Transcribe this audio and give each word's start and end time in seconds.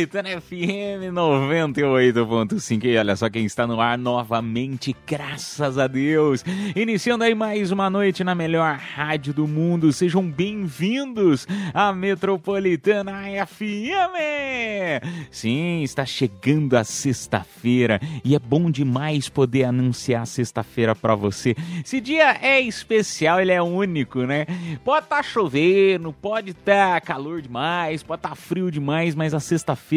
Metropolitana 0.00 0.40
FM 0.40 1.12
98.5. 1.12 2.84
E 2.84 2.96
olha 2.96 3.14
só 3.16 3.28
quem 3.28 3.44
está 3.44 3.66
no 3.66 3.78
ar 3.80 3.98
novamente, 3.98 4.96
graças 5.06 5.76
a 5.76 5.86
Deus. 5.86 6.42
Iniciando 6.74 7.24
aí 7.24 7.34
mais 7.34 7.70
uma 7.70 7.90
noite 7.90 8.24
na 8.24 8.34
melhor 8.34 8.78
rádio 8.78 9.34
do 9.34 9.46
mundo. 9.46 9.92
Sejam 9.92 10.22
bem-vindos 10.22 11.46
à 11.74 11.92
Metropolitana 11.92 13.24
FM! 13.46 15.04
Sim, 15.30 15.82
está 15.82 16.06
chegando 16.06 16.78
a 16.78 16.84
sexta-feira 16.84 18.00
e 18.24 18.34
é 18.34 18.38
bom 18.38 18.70
demais 18.70 19.28
poder 19.28 19.64
anunciar 19.64 20.26
sexta-feira 20.26 20.94
para 20.94 21.14
você. 21.14 21.54
Esse 21.84 22.00
dia 22.00 22.38
é 22.40 22.58
especial, 22.58 23.38
ele 23.38 23.52
é 23.52 23.60
único, 23.60 24.20
né? 24.20 24.46
Pode 24.82 25.04
estar 25.04 25.22
chovendo, 25.22 26.10
pode 26.10 26.52
estar 26.52 27.02
calor 27.02 27.42
demais, 27.42 28.02
pode 28.02 28.20
estar 28.20 28.34
frio 28.34 28.70
demais, 28.70 29.14
mas 29.14 29.34
a 29.34 29.40
sexta-feira 29.40 29.89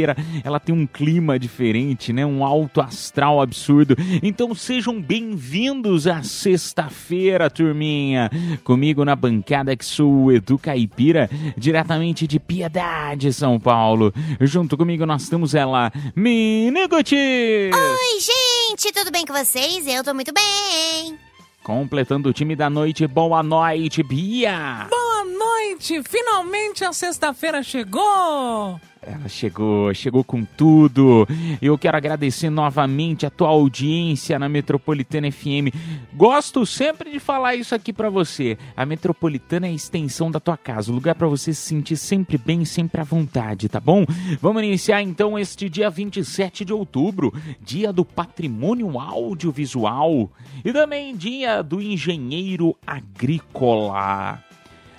ela 0.43 0.59
tem 0.59 0.73
um 0.73 0.87
clima 0.87 1.37
diferente, 1.37 2.11
né? 2.11 2.25
Um 2.25 2.43
alto 2.43 2.81
astral 2.81 3.41
absurdo. 3.41 3.95
Então 4.21 4.55
sejam 4.55 5.01
bem-vindos 5.01 6.07
à 6.07 6.23
sexta-feira, 6.23 7.49
turminha. 7.49 8.29
Comigo 8.63 9.05
na 9.05 9.15
bancada 9.15 9.75
que 9.75 9.85
sou 9.85 10.25
o 10.25 10.31
Edu 10.31 10.57
Caipira, 10.57 11.29
diretamente 11.57 12.25
de 12.25 12.39
Piedade, 12.39 13.31
São 13.33 13.59
Paulo. 13.59 14.13
Junto 14.41 14.77
comigo 14.77 15.05
nós 15.05 15.29
temos 15.29 15.53
ela, 15.53 15.91
Miniguti. 16.15 17.15
Oi, 17.15 18.19
gente, 18.19 18.91
tudo 18.93 19.11
bem 19.11 19.25
com 19.25 19.33
vocês? 19.33 19.85
Eu 19.87 20.03
tô 20.03 20.13
muito 20.13 20.33
bem. 20.33 21.17
Completando 21.63 22.29
o 22.29 22.33
time 22.33 22.57
da 22.57 22.69
noite, 22.69 23.07
boa 23.07 23.41
noite, 23.41 24.03
Bia. 24.03 24.85
Boa 24.89 25.23
noite! 25.23 26.03
Finalmente 26.03 26.83
a 26.83 26.91
sexta-feira 26.91 27.63
chegou! 27.63 28.79
Ela 29.05 29.27
chegou, 29.27 29.93
chegou 29.93 30.23
com 30.23 30.43
tudo. 30.43 31.27
Eu 31.61 31.77
quero 31.77 31.97
agradecer 31.97 32.49
novamente 32.49 33.25
a 33.25 33.29
tua 33.29 33.49
audiência 33.49 34.39
na 34.39 34.47
Metropolitana 34.47 35.31
FM. 35.31 35.73
Gosto 36.13 36.65
sempre 36.65 37.11
de 37.11 37.19
falar 37.19 37.55
isso 37.55 37.75
aqui 37.75 37.91
pra 37.91 38.09
você. 38.09 38.57
A 38.75 38.85
Metropolitana 38.85 39.67
é 39.67 39.69
a 39.69 39.73
extensão 39.73 40.31
da 40.31 40.39
tua 40.39 40.57
casa, 40.57 40.91
o 40.91 40.95
lugar 40.95 41.15
pra 41.15 41.27
você 41.27 41.53
se 41.53 41.61
sentir 41.61 41.97
sempre 41.97 42.37
bem, 42.37 42.65
sempre 42.65 43.01
à 43.01 43.03
vontade, 43.03 43.69
tá 43.69 43.79
bom? 43.79 44.05
Vamos 44.39 44.63
iniciar 44.63 45.01
então 45.01 45.37
este 45.37 45.69
dia 45.69 45.89
27 45.89 46.63
de 46.63 46.73
outubro, 46.73 47.33
dia 47.61 47.91
do 47.91 48.05
patrimônio 48.05 48.99
audiovisual 48.99 50.31
e 50.63 50.71
também 50.71 51.15
dia 51.15 51.61
do 51.61 51.81
engenheiro 51.81 52.75
agrícola 52.85 54.43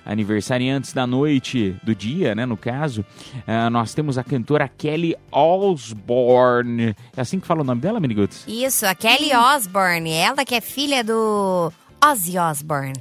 aniversariantes 0.05 0.93
da 0.93 1.07
noite, 1.07 1.75
do 1.83 1.95
dia, 1.95 2.35
né, 2.35 2.45
no 2.45 2.55
caso, 2.55 3.03
ah, 3.47 3.69
nós 3.69 3.93
temos 3.93 4.17
a 4.17 4.23
cantora 4.23 4.67
Kelly 4.69 5.15
Osbourne. 5.31 6.95
É 7.15 7.21
assim 7.21 7.39
que 7.39 7.47
fala 7.47 7.61
o 7.61 7.63
nome 7.63 7.81
dela, 7.81 7.99
Miniguts? 7.99 8.45
Isso, 8.47 8.85
a 8.85 8.93
Kelly 8.95 9.33
Osbourne, 9.35 10.11
ela 10.11 10.45
que 10.45 10.55
é 10.55 10.61
filha 10.61 11.03
do 11.03 11.71
Ozzy 12.03 12.37
Osbourne. 12.37 12.93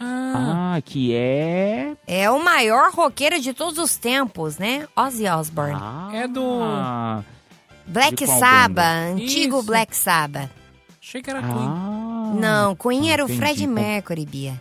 Ah, 0.00 0.74
Ah, 0.76 0.80
que 0.82 1.12
é... 1.12 1.96
É 2.06 2.30
o 2.30 2.42
maior 2.42 2.92
roqueiro 2.92 3.40
de 3.40 3.52
todos 3.52 3.78
os 3.78 3.96
tempos, 3.96 4.56
né? 4.58 4.86
Ozzy 4.94 5.26
Osbourne. 5.26 5.76
Ah, 5.80 6.10
É 6.14 6.28
do- 6.28 7.24
Black 7.86 8.26
Sabbath, 8.26 9.12
antigo 9.14 9.56
Isso. 9.58 9.66
Black 9.66 9.96
Sabbath. 9.96 10.50
achei 11.02 11.22
que 11.22 11.30
era 11.30 11.40
Queen. 11.40 11.54
Ah, 11.56 12.32
Não, 12.38 12.76
Queen 12.76 13.10
era 13.10 13.24
o 13.24 13.26
entendi. 13.26 13.40
Fred 13.40 13.66
Mercury, 13.66 14.26
Bia. 14.26 14.60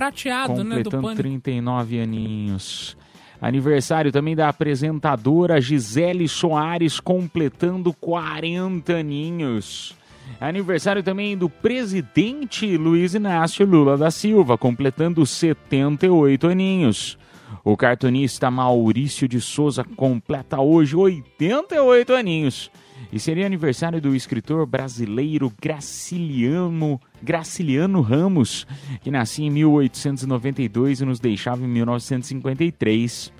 Prateado, 0.00 0.64
né? 0.64 0.82
Do 0.82 0.90
completando 0.90 1.02
pânico. 1.02 1.22
39 1.22 2.00
aninhos. 2.00 2.96
Aniversário 3.38 4.10
também 4.10 4.34
da 4.34 4.48
apresentadora 4.48 5.60
Gisele 5.60 6.26
Soares, 6.26 6.98
completando 6.98 7.92
40 7.92 8.94
aninhos. 8.94 9.94
Aniversário 10.40 11.02
também 11.02 11.36
do 11.36 11.50
presidente 11.50 12.78
Luiz 12.78 13.12
Inácio 13.12 13.66
Lula 13.66 13.98
da 13.98 14.10
Silva, 14.10 14.56
completando 14.56 15.26
78 15.26 16.46
aninhos. 16.46 17.18
O 17.62 17.76
cartunista 17.76 18.50
Maurício 18.50 19.28
de 19.28 19.38
Souza 19.38 19.84
completa 19.84 20.60
hoje 20.62 20.96
88 20.96 22.14
aninhos. 22.14 22.70
E 23.12 23.18
seria 23.18 23.44
aniversário 23.44 24.00
do 24.00 24.14
escritor 24.14 24.64
brasileiro 24.66 25.52
Graciliano, 25.60 27.00
Graciliano 27.20 28.00
Ramos, 28.00 28.64
que 29.02 29.10
nascia 29.10 29.46
em 29.46 29.50
1892 29.50 31.00
e 31.00 31.04
nos 31.04 31.18
deixava 31.18 31.64
em 31.64 31.68
1953. 31.68 33.32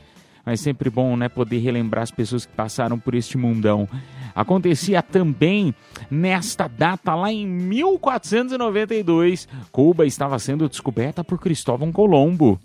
Mas 0.45 0.61
sempre 0.61 0.91
bom, 0.91 1.17
né, 1.17 1.29
poder 1.29 1.59
relembrar 1.59 2.03
as 2.03 2.11
pessoas 2.11 2.47
que 2.47 2.53
passaram 2.53 2.99
por 2.99 3.15
este 3.15 3.39
mundão. 3.39 3.89
Acontecia 4.35 5.03
também 5.03 5.73
nesta 6.11 6.67
data, 6.67 7.15
lá 7.15 7.33
em 7.33 7.47
1492, 7.47 9.47
Cuba 9.71 10.07
estava 10.07 10.39
sendo 10.39 10.67
descoberta 10.69 11.23
por 11.23 11.39
Cristóvão 11.39 11.93
Colombo. 11.93 12.59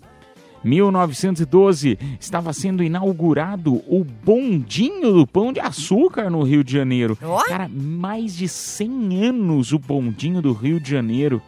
1912 0.66 1.96
estava 2.18 2.52
sendo 2.52 2.82
inaugurado 2.82 3.76
o 3.86 4.04
bondinho 4.04 5.12
do 5.12 5.24
Pão 5.24 5.52
de 5.52 5.60
Açúcar 5.60 6.28
no 6.28 6.42
Rio 6.42 6.64
de 6.64 6.72
Janeiro. 6.72 7.16
Cara, 7.46 7.68
mais 7.68 8.36
de 8.36 8.48
100 8.48 9.24
anos 9.26 9.72
o 9.72 9.78
bondinho 9.78 10.42
do 10.42 10.52
Rio 10.52 10.80
de 10.80 10.90
Janeiro. 10.90 11.40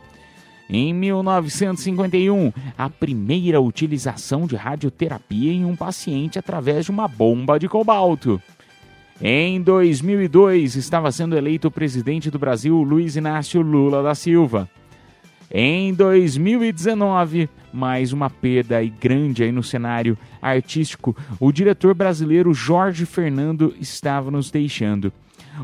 Em 0.70 0.94
1951, 0.94 2.52
a 2.76 2.88
primeira 2.88 3.60
utilização 3.60 4.46
de 4.46 4.54
radioterapia 4.54 5.52
em 5.52 5.64
um 5.64 5.74
paciente 5.74 6.38
através 6.38 6.84
de 6.84 6.92
uma 6.92 7.08
bomba 7.08 7.58
de 7.58 7.68
cobalto. 7.68 8.40
Em 9.20 9.60
2002, 9.60 10.76
estava 10.76 11.10
sendo 11.10 11.36
eleito 11.36 11.72
presidente 11.72 12.30
do 12.30 12.38
Brasil 12.38 12.80
Luiz 12.82 13.16
Inácio 13.16 13.62
Lula 13.62 14.00
da 14.00 14.14
Silva. 14.14 14.68
Em 15.50 15.94
2019, 15.94 17.48
mais 17.72 18.12
uma 18.12 18.28
perda 18.28 18.76
aí 18.76 18.90
grande 18.90 19.42
aí 19.42 19.50
no 19.50 19.62
cenário 19.62 20.16
artístico, 20.42 21.16
o 21.40 21.50
diretor 21.50 21.94
brasileiro 21.94 22.52
Jorge 22.52 23.06
Fernando 23.06 23.74
estava 23.80 24.30
nos 24.30 24.50
deixando. 24.50 25.10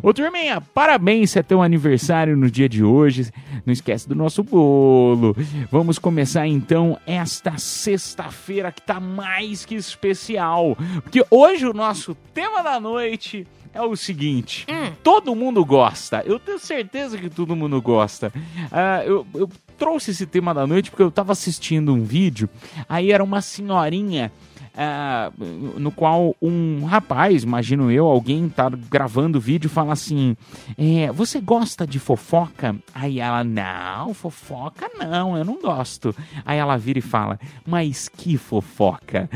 Ô 0.02 0.12
turminha, 0.12 0.60
parabéns 0.60 1.36
é 1.36 1.42
teu 1.42 1.62
aniversário 1.62 2.36
no 2.36 2.50
dia 2.50 2.68
de 2.68 2.82
hoje. 2.82 3.30
Não 3.64 3.72
esquece 3.72 4.08
do 4.08 4.14
nosso 4.14 4.42
bolo. 4.42 5.36
Vamos 5.70 5.98
começar 5.98 6.46
então 6.46 6.98
esta 7.06 7.56
sexta-feira 7.58 8.72
que 8.72 8.82
tá 8.82 8.98
mais 8.98 9.64
que 9.64 9.74
especial. 9.74 10.76
Porque 11.02 11.24
hoje 11.30 11.66
o 11.66 11.72
nosso 11.72 12.14
tema 12.32 12.62
da 12.62 12.80
noite 12.80 13.46
é 13.72 13.82
o 13.82 13.96
seguinte: 13.96 14.66
todo 15.02 15.34
mundo 15.34 15.64
gosta. 15.64 16.22
Eu 16.24 16.38
tenho 16.38 16.58
certeza 16.58 17.18
que 17.18 17.28
todo 17.28 17.56
mundo 17.56 17.80
gosta. 17.82 18.32
Ah, 18.70 19.02
eu, 19.04 19.26
eu 19.34 19.48
trouxe 19.76 20.12
esse 20.12 20.26
tema 20.26 20.54
da 20.54 20.66
noite 20.66 20.90
porque 20.90 21.02
eu 21.02 21.10
tava 21.10 21.32
assistindo 21.32 21.92
um 21.92 22.04
vídeo, 22.04 22.48
aí 22.88 23.10
era 23.10 23.22
uma 23.24 23.40
senhorinha 23.40 24.30
ah, 24.76 25.30
no 25.38 25.92
qual 25.92 26.34
um 26.42 26.84
rapaz, 26.84 27.44
imagino 27.44 27.90
eu, 27.90 28.06
alguém 28.06 28.48
tá 28.48 28.68
gravando 28.68 29.38
vídeo 29.40 29.68
e 29.68 29.70
fala 29.70 29.92
assim: 29.92 30.36
é, 30.76 31.12
Você 31.12 31.40
gosta 31.40 31.86
de 31.86 31.98
fofoca? 31.98 32.74
Aí 32.92 33.20
ela, 33.20 33.44
não, 33.44 34.12
fofoca 34.12 34.90
não, 34.98 35.36
eu 35.36 35.44
não 35.44 35.60
gosto. 35.60 36.14
Aí 36.44 36.58
ela 36.58 36.76
vira 36.76 36.98
e 36.98 37.02
fala: 37.02 37.38
Mas 37.64 38.08
que 38.08 38.36
fofoca? 38.36 39.28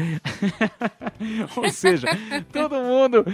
Ou 1.56 1.70
seja, 1.70 2.08
todo 2.52 2.74
mundo 2.74 3.24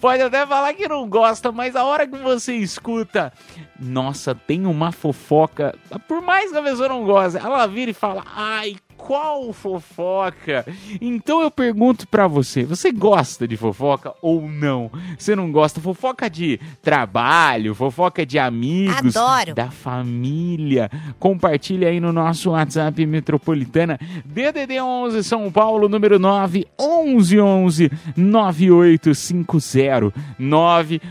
pode 0.00 0.22
até 0.22 0.46
falar 0.46 0.74
que 0.74 0.86
não 0.86 1.08
gosta, 1.08 1.50
mas 1.50 1.74
a 1.74 1.84
hora 1.84 2.06
que 2.06 2.16
você 2.18 2.54
escuta, 2.56 3.32
nossa, 3.80 4.34
tem 4.34 4.66
uma 4.66 4.92
fofoca, 4.92 5.74
por 6.06 6.20
mais 6.20 6.50
que 6.50 6.58
a 6.58 6.62
pessoa 6.62 6.88
não 6.88 7.04
goste, 7.04 7.38
ela 7.38 7.66
vira 7.66 7.90
e 7.90 7.94
fala: 7.94 8.22
Ai, 8.34 8.76
qual 9.04 9.52
fofoca? 9.52 10.64
Então 10.98 11.42
eu 11.42 11.50
pergunto 11.50 12.08
pra 12.08 12.26
você, 12.26 12.64
você 12.64 12.90
gosta 12.90 13.46
de 13.46 13.54
fofoca 13.54 14.14
ou 14.22 14.48
não? 14.48 14.90
Você 15.18 15.36
não 15.36 15.52
gosta? 15.52 15.78
Fofoca 15.78 16.30
de 16.30 16.58
trabalho, 16.80 17.74
fofoca 17.74 18.24
de 18.24 18.38
amigos, 18.38 19.14
Adoro. 19.14 19.54
da 19.54 19.70
família. 19.70 20.90
Compartilha 21.18 21.88
aí 21.88 22.00
no 22.00 22.14
nosso 22.14 22.52
WhatsApp 22.52 23.04
Metropolitana 23.04 23.98
DDD 24.24 24.80
11 24.80 25.22
São 25.22 25.52
Paulo 25.52 25.86
número 25.86 26.18
9 26.18 26.66
11 26.80 27.40
11 27.40 27.90
9850 28.16 30.12
9 30.38 31.02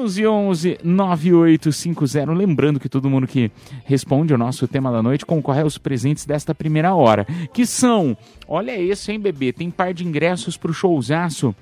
11 0.00 0.26
11 0.26 0.78
9850. 0.82 2.32
Lembrando 2.32 2.80
que 2.80 2.88
todo 2.88 3.10
mundo 3.10 3.26
que 3.26 3.50
responde 3.84 4.32
ao 4.32 4.38
nosso 4.38 4.66
tema 4.66 4.90
da 4.90 5.02
noite 5.02 5.26
concorre 5.26 5.60
aos 5.60 5.76
presentes 5.76 6.24
desta 6.24 6.54
primeira 6.54 6.94
hora, 6.94 7.26
que 7.52 7.66
são, 7.66 8.16
olha 8.48 8.80
esse, 8.80 9.12
hein, 9.12 9.20
bebê, 9.20 9.52
tem 9.52 9.70
par 9.70 9.92
de 9.92 10.06
ingressos 10.06 10.56
pro 10.56 10.72
showzaço 10.72 11.54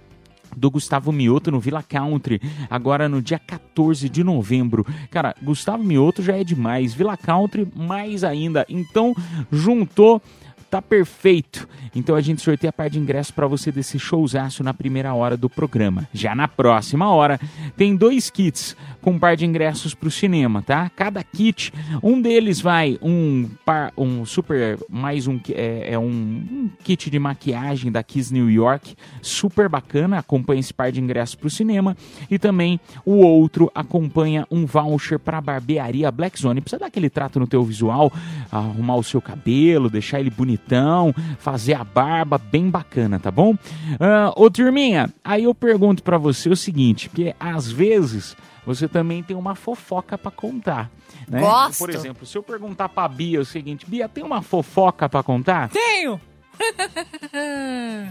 do 0.56 0.70
Gustavo 0.70 1.12
Mioto 1.12 1.50
no 1.50 1.61
Villa 1.61 1.82
Country, 1.82 2.40
agora 2.70 3.08
no 3.08 3.20
dia 3.20 3.38
14 3.38 4.08
de 4.08 4.23
novembro. 4.23 4.87
Cara, 5.11 5.35
Gustavo 5.43 5.82
Mioto 5.82 6.23
já 6.23 6.37
é 6.37 6.44
demais, 6.44 6.94
Villa 6.94 7.17
Country 7.17 7.67
mais 7.75 8.25
ainda. 8.25 8.64
Então, 8.69 9.14
juntou 9.50 10.23
tá 10.70 10.82
perfeito. 10.82 11.68
Então 11.94 12.14
a 12.14 12.20
gente 12.20 12.42
sorteia 12.42 12.70
a 12.70 12.72
par 12.72 12.90
de 12.90 12.98
ingressos 12.98 13.30
para 13.30 13.46
você 13.46 13.72
desse 13.72 13.98
showzaço 13.98 14.62
na 14.62 14.74
primeira 14.74 15.14
hora 15.14 15.36
do 15.36 15.48
programa. 15.48 16.08
Já 16.12 16.34
na 16.34 16.46
próxima 16.46 17.10
hora 17.10 17.40
tem 17.76 17.96
dois 17.96 18.30
kits 18.30 18.76
com 19.00 19.12
um 19.12 19.18
par 19.18 19.36
de 19.36 19.46
ingressos 19.46 19.94
para 19.94 20.08
o 20.08 20.10
cinema, 20.10 20.62
tá? 20.62 20.90
Cada 20.94 21.22
kit, 21.22 21.72
um 22.02 22.20
deles 22.20 22.60
vai 22.60 22.98
um 23.00 23.48
par, 23.64 23.92
um 23.96 24.24
super 24.24 24.78
mais 24.88 25.26
um 25.26 25.40
é, 25.50 25.94
é 25.94 25.98
um, 25.98 26.04
um 26.04 26.70
kit 26.84 27.10
de 27.10 27.18
maquiagem 27.18 27.90
da 27.90 28.02
Kiss 28.02 28.32
New 28.32 28.50
York, 28.50 28.94
super 29.22 29.68
bacana, 29.68 30.18
acompanha 30.18 30.60
esse 30.60 30.74
par 30.74 30.92
de 30.92 31.00
ingressos 31.00 31.34
para 31.34 31.46
o 31.46 31.50
cinema 31.50 31.96
e 32.30 32.38
também 32.38 32.78
o 33.04 33.16
outro 33.16 33.70
acompanha 33.74 34.46
um 34.50 34.66
voucher 34.66 35.18
para 35.18 35.40
barbearia 35.40 36.10
Black 36.10 36.40
Zone. 36.40 36.60
Precisa 36.60 36.80
dar 36.80 36.86
aquele 36.86 37.08
trato 37.08 37.40
no 37.40 37.46
teu 37.46 37.64
visual, 37.64 38.12
arrumar 38.50 38.96
o 38.96 39.04
seu 39.04 39.20
cabelo, 39.20 39.88
deixar 39.88 40.20
ele 40.20 40.30
bonitão, 40.58 41.14
fazer 41.38 41.75
a 41.75 41.84
barba 41.84 42.37
bem 42.38 42.69
bacana, 42.69 43.19
tá 43.19 43.31
bom? 43.31 43.56
Ah, 44.00 44.32
ô 44.37 44.50
turminha, 44.50 45.12
aí 45.25 45.44
eu 45.44 45.55
pergunto 45.55 46.02
pra 46.02 46.19
você 46.19 46.49
o 46.49 46.56
seguinte, 46.56 47.08
porque 47.08 47.34
às 47.38 47.70
vezes 47.70 48.37
você 48.66 48.88
também 48.88 49.22
tem 49.22 49.37
uma 49.37 49.55
fofoca 49.55 50.19
pra 50.19 50.31
contar, 50.31 50.90
né? 51.28 51.40
Gosto. 51.40 51.78
Por 51.78 51.90
exemplo, 51.90 52.26
se 52.26 52.37
eu 52.37 52.43
perguntar 52.43 52.88
pra 52.88 53.08
Bia 53.08 53.40
o 53.40 53.44
seguinte, 53.44 53.87
Bia, 53.88 54.08
tem 54.08 54.25
uma 54.25 54.43
fofoca 54.43 55.08
pra 55.08 55.22
contar? 55.22 55.70
Tenho! 55.70 56.20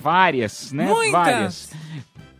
Várias, 0.01 0.71
né? 0.71 0.85
Muitas. 0.85 1.11
Várias. 1.11 1.71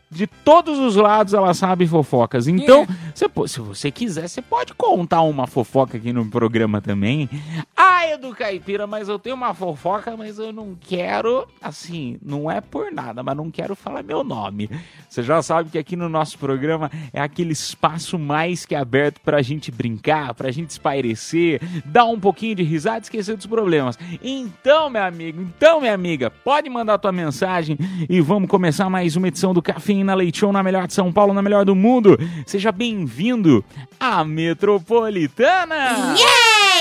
De 0.10 0.26
todos 0.26 0.80
os 0.80 0.96
lados 0.96 1.34
ela 1.34 1.54
sabe 1.54 1.86
fofocas. 1.86 2.48
Então, 2.48 2.84
É. 2.84 2.88
você 3.14 3.28
se 3.48 3.60
você 3.60 3.92
quiser, 3.92 4.28
você 4.28 4.42
pode 4.42 4.74
contar 4.74 5.22
uma 5.22 5.46
fofoca 5.48 5.98
aqui 5.98 6.14
no 6.14 6.26
programa 6.26 6.80
também. 6.82 7.30
Ah, 7.76 8.06
é 8.06 8.18
do 8.18 8.34
Caipira, 8.34 8.88
mas 8.88 9.10
eu 9.10 9.20
tenho 9.20 9.36
uma 9.36 9.54
fofoca, 9.54 10.16
mas 10.16 10.40
eu 10.40 10.54
não 10.54 10.76
quero, 10.80 11.46
assim, 11.62 12.18
não 12.22 12.50
é 12.50 12.62
por 12.62 12.92
nada, 12.92 13.22
mas 13.22 13.36
não 13.36 13.52
quero 13.52 13.76
falar 13.76 14.02
meu 14.04 14.24
nome. 14.24 14.70
Você 15.10 15.22
já 15.24 15.42
sabe 15.42 15.70
que 15.70 15.78
aqui 15.78 15.96
no 15.96 16.08
nosso 16.08 16.38
programa 16.38 16.90
é 17.12 17.20
aquele 17.22 17.52
espaço 17.54 18.18
mais 18.18 18.66
que 18.66 18.76
aberto 18.76 19.20
pra 19.22 19.42
gente 19.42 19.72
brincar, 19.72 20.34
pra 20.34 20.52
gente 20.52 20.70
espairecer, 20.70 21.62
dar 21.86 22.06
um 22.06 22.20
pouquinho 22.20 22.56
de 22.56 22.64
risada 22.64 23.00
e 23.00 23.02
esquecer 23.02 23.36
dos 23.36 23.46
problemas. 23.46 23.98
Então, 24.24 24.90
meu 24.90 25.04
amigo, 25.04 25.42
então, 25.42 25.82
minha 25.82 25.94
amiga, 25.94 26.30
pode 26.30 26.70
mandar 26.70 26.98
tua 26.98 27.12
mensagem 27.12 27.78
e 28.10 28.22
vamos 28.22 28.50
começar 28.50 28.90
mais 28.90 29.16
uma 29.16 29.28
edição 29.28 29.54
do 29.54 29.62
Cafeína 29.98 30.14
Leite 30.14 30.40
Show 30.40 30.52
na 30.52 30.62
melhor 30.62 30.86
de 30.86 30.94
São 30.94 31.12
Paulo, 31.12 31.34
na 31.34 31.42
melhor 31.42 31.66
do 31.66 31.76
mundo. 31.76 32.20
Seja 32.46 32.72
bem-vindo 32.72 33.66
à 34.00 34.24
Metropolitana! 34.24 36.16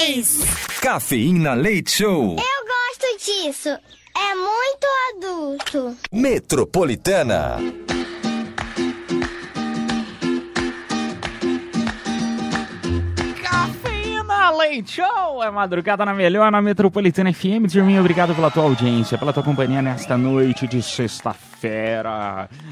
Yes! 0.04 0.44
Cafeína 0.82 1.54
Leite 1.54 1.92
Show. 1.92 2.36
Eu 2.36 2.66
gosto 2.66 3.24
disso. 3.24 3.70
É 3.70 4.34
muito 4.34 4.86
adulto. 5.16 5.96
Metropolitana. 6.12 7.56
Cafeína 13.42 14.50
Leite 14.50 14.96
Show! 14.96 15.42
É 15.42 15.50
madrugada 15.50 16.04
na 16.04 16.14
melhor, 16.14 16.50
na 16.50 16.60
Metropolitana 16.60 17.32
FM. 17.32 17.70
Turminha, 17.70 18.00
obrigado 18.00 18.34
pela 18.34 18.50
tua 18.50 18.64
audiência, 18.64 19.16
pela 19.18 19.32
tua 19.32 19.42
companhia 19.42 19.80
nesta 19.82 20.16
noite 20.16 20.66
de 20.66 20.82
sexta-feira. 20.82 21.55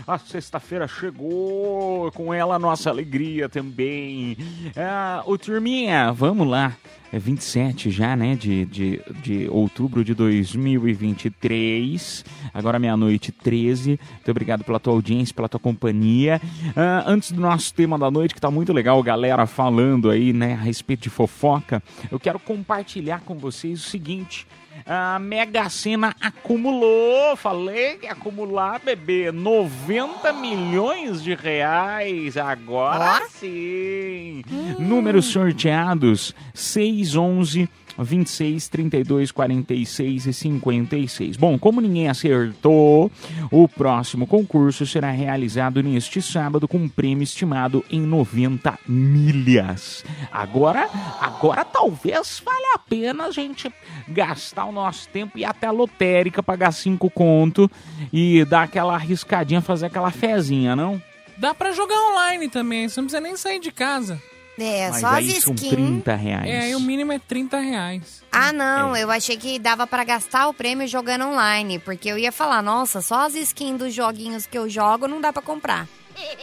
A 0.06 0.18
sexta-feira 0.18 0.86
chegou, 0.86 2.10
com 2.12 2.32
ela 2.32 2.58
nossa 2.58 2.90
alegria 2.90 3.48
também. 3.48 4.36
Ah, 4.76 5.24
Turminha, 5.44 6.12
vamos 6.12 6.46
lá. 6.46 6.76
É 7.12 7.18
27 7.18 7.90
já, 7.90 8.16
né, 8.16 8.34
de, 8.34 8.64
de, 8.64 9.00
de 9.22 9.48
outubro 9.48 10.02
de 10.02 10.14
2023. 10.14 12.24
Agora 12.52 12.78
meia-noite 12.78 13.30
13. 13.30 14.00
Muito 14.10 14.30
obrigado 14.30 14.64
pela 14.64 14.80
tua 14.80 14.94
audiência, 14.94 15.34
pela 15.34 15.48
tua 15.48 15.60
companhia. 15.60 16.40
Ah, 16.74 17.04
antes 17.06 17.30
do 17.30 17.40
nosso 17.40 17.72
tema 17.72 17.96
da 17.96 18.10
noite, 18.10 18.34
que 18.34 18.40
tá 18.40 18.50
muito 18.50 18.72
legal, 18.72 19.00
galera 19.02 19.46
falando 19.46 20.10
aí, 20.10 20.32
né, 20.32 20.54
a 20.54 20.62
respeito 20.62 21.02
de 21.02 21.10
fofoca, 21.10 21.80
eu 22.10 22.18
quero 22.18 22.40
compartilhar 22.40 23.20
com 23.20 23.36
vocês 23.36 23.86
o 23.86 23.88
seguinte. 23.88 24.44
A 24.86 25.18
Mega 25.18 25.70
Sena 25.70 26.14
acumulou, 26.20 27.34
falei 27.36 27.96
que 27.96 28.04
ia 28.04 28.12
acumular, 28.12 28.78
bebê, 28.78 29.32
90 29.32 30.30
milhões 30.34 31.22
de 31.22 31.34
reais. 31.34 32.36
Agora 32.36 33.26
sim. 33.30 34.42
Números 34.78 35.26
sorteados: 35.26 36.34
6, 36.52 37.16
11, 37.16 37.68
26, 37.98 38.68
32, 38.68 39.30
46 39.30 40.26
e 40.26 40.32
56. 40.32 41.36
Bom, 41.36 41.58
como 41.58 41.80
ninguém 41.80 42.08
acertou, 42.08 43.10
o 43.50 43.68
próximo 43.68 44.26
concurso 44.26 44.86
será 44.86 45.10
realizado 45.10 45.82
neste 45.82 46.20
sábado 46.20 46.66
com 46.66 46.78
um 46.78 46.88
prêmio 46.88 47.22
estimado 47.22 47.84
em 47.90 48.00
90 48.00 48.78
milhas. 48.86 50.04
Agora, 50.32 50.88
agora 51.20 51.64
talvez 51.64 52.42
valha 52.44 52.74
a 52.74 52.78
pena 52.78 53.26
a 53.26 53.30
gente 53.30 53.72
gastar 54.08 54.66
o 54.66 54.72
nosso 54.72 55.08
tempo 55.08 55.38
e 55.38 55.42
ir 55.42 55.44
até 55.44 55.66
a 55.66 55.70
lotérica, 55.70 56.42
pagar 56.42 56.72
cinco 56.72 57.10
conto 57.10 57.70
e 58.12 58.44
dar 58.44 58.62
aquela 58.62 58.94
arriscadinha, 58.94 59.60
fazer 59.60 59.86
aquela 59.86 60.10
fezinha, 60.10 60.74
não? 60.74 61.00
Dá 61.36 61.54
pra 61.54 61.72
jogar 61.72 61.98
online 62.10 62.48
também, 62.48 62.88
você 62.88 63.00
não 63.00 63.06
precisa 63.06 63.20
nem 63.20 63.36
sair 63.36 63.58
de 63.58 63.72
casa. 63.72 64.20
É, 64.58 64.88
Mas 64.90 65.00
só 65.00 65.06
as 65.08 65.14
aí 65.14 65.40
são 65.40 65.54
skins. 65.54 65.70
30 65.70 66.14
reais. 66.14 66.48
É, 66.48 66.70
e 66.70 66.74
o 66.76 66.80
mínimo 66.80 67.12
é 67.12 67.18
30 67.18 67.58
reais. 67.58 68.22
Ah, 68.30 68.52
não, 68.52 68.94
É. 68.94 69.02
eu 69.02 69.10
achei 69.10 69.36
que 69.36 69.58
dava 69.58 69.86
pra 69.86 70.04
gastar 70.04 70.46
o 70.48 70.54
prêmio 70.54 70.86
jogando 70.86 71.24
online, 71.26 71.78
porque 71.80 72.08
eu 72.08 72.16
ia 72.18 72.30
falar, 72.30 72.62
nossa, 72.62 73.02
só 73.02 73.26
as 73.26 73.34
skins 73.34 73.78
dos 73.78 73.92
joguinhos 73.92 74.46
que 74.46 74.56
eu 74.56 74.68
jogo 74.68 75.08
não 75.08 75.20
dá 75.20 75.32
pra 75.32 75.42
comprar 75.42 75.88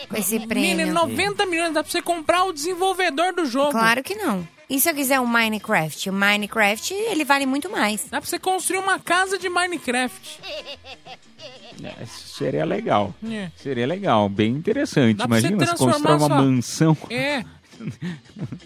com 0.10 0.18
esse 0.18 0.34
Menino, 0.40 0.48
prêmio. 0.50 0.94
90 0.94 1.46
milhões, 1.46 1.74
dá 1.74 1.82
pra 1.82 1.90
você 1.92 2.02
comprar 2.02 2.44
o 2.44 2.52
desenvolvedor 2.52 3.34
do 3.34 3.46
jogo. 3.46 3.72
Claro 3.72 4.04
que 4.04 4.16
não. 4.16 4.46
E 4.70 4.80
se 4.80 4.90
eu 4.90 4.94
quiser 4.96 5.20
um 5.20 5.26
Minecraft? 5.26 6.10
O 6.10 6.14
Minecraft, 6.14 6.94
ele 6.94 7.24
vale 7.26 7.46
muito 7.46 7.70
mais. 7.70 8.06
Dá 8.10 8.20
pra 8.22 8.30
você 8.30 8.38
construir 8.40 8.80
uma 8.80 9.00
casa 9.00 9.38
de 9.38 9.50
Minecraft. 9.50 10.40
É, 11.84 12.06
seria 12.06 12.64
legal. 12.66 13.14
É. 13.30 13.50
Seria 13.56 13.88
legal, 13.88 14.30
bem 14.30 14.52
interessante. 14.52 15.18
Dá 15.18 15.28
pra 15.28 15.40
você 15.40 15.48
Imagina 15.48 15.60
se 15.66 15.76
transformar 15.76 15.94
constrói 15.94 16.18
uma 16.18 16.28
sua- 16.28 16.42
mansão. 16.42 16.98
É. 17.10 17.44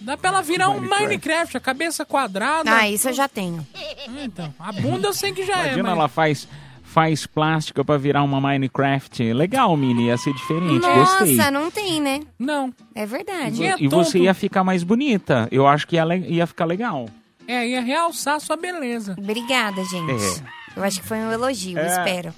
Dá 0.01 0.17
pra 0.17 0.29
ela 0.29 0.41
virar 0.41 0.69
um 0.69 0.75
Minecraft. 0.79 1.03
Minecraft, 1.03 1.57
a 1.57 1.60
cabeça 1.60 2.05
quadrada. 2.05 2.72
Ah, 2.75 2.89
isso 2.89 3.10
eu 3.10 3.13
já 3.13 3.27
tenho. 3.27 3.65
Ah, 3.75 4.24
Então, 4.24 4.53
a 4.60 4.72
bunda 4.72 5.07
eu 5.07 5.13
sei 5.13 5.31
que 5.31 5.45
já 5.45 5.60
é, 5.60 5.65
Imagina, 5.67 5.91
ela 5.91 6.07
faz, 6.07 6.48
faz 6.84 7.25
plástica 7.25 7.84
pra 7.84 7.98
virar 7.98 8.24
uma 8.24 8.39
Minecraft. 8.41 9.34
Legal, 9.34 9.75
Mini, 9.77 10.07
ia 10.07 10.17
ser 10.17 10.34
diferente. 10.34 10.79
Nossa, 10.81 11.25
Gostei. 11.25 11.51
não 11.51 11.69
tem, 11.72 12.01
né? 12.01 12.22
Não. 12.39 12.74
É 12.93 13.05
verdade. 13.05 13.63
É 13.65 13.75
E 13.79 13.88
você 13.88 14.19
ia 14.19 14.34
ficar 14.34 14.63
mais 14.63 14.84
bonita. 14.84 15.48
Eu 15.51 15.67
acho 15.67 15.88
que 15.88 15.95
ia, 15.95 16.05
ia 16.27 16.48
ficar 16.48 16.65
legal. 16.65 17.10
É, 17.48 17.67
ia 17.67 17.81
realçar 17.81 18.39
sua 18.41 18.55
beleza. 18.57 19.15
Obrigada, 19.17 19.84
gente. 19.86 20.12
É. 20.12 20.79
Eu 20.79 20.84
acho 20.84 21.00
que 21.01 21.07
foi 21.07 21.17
um 21.17 21.31
elogio, 21.31 21.77
É. 21.77 21.88
espero. 21.88 22.34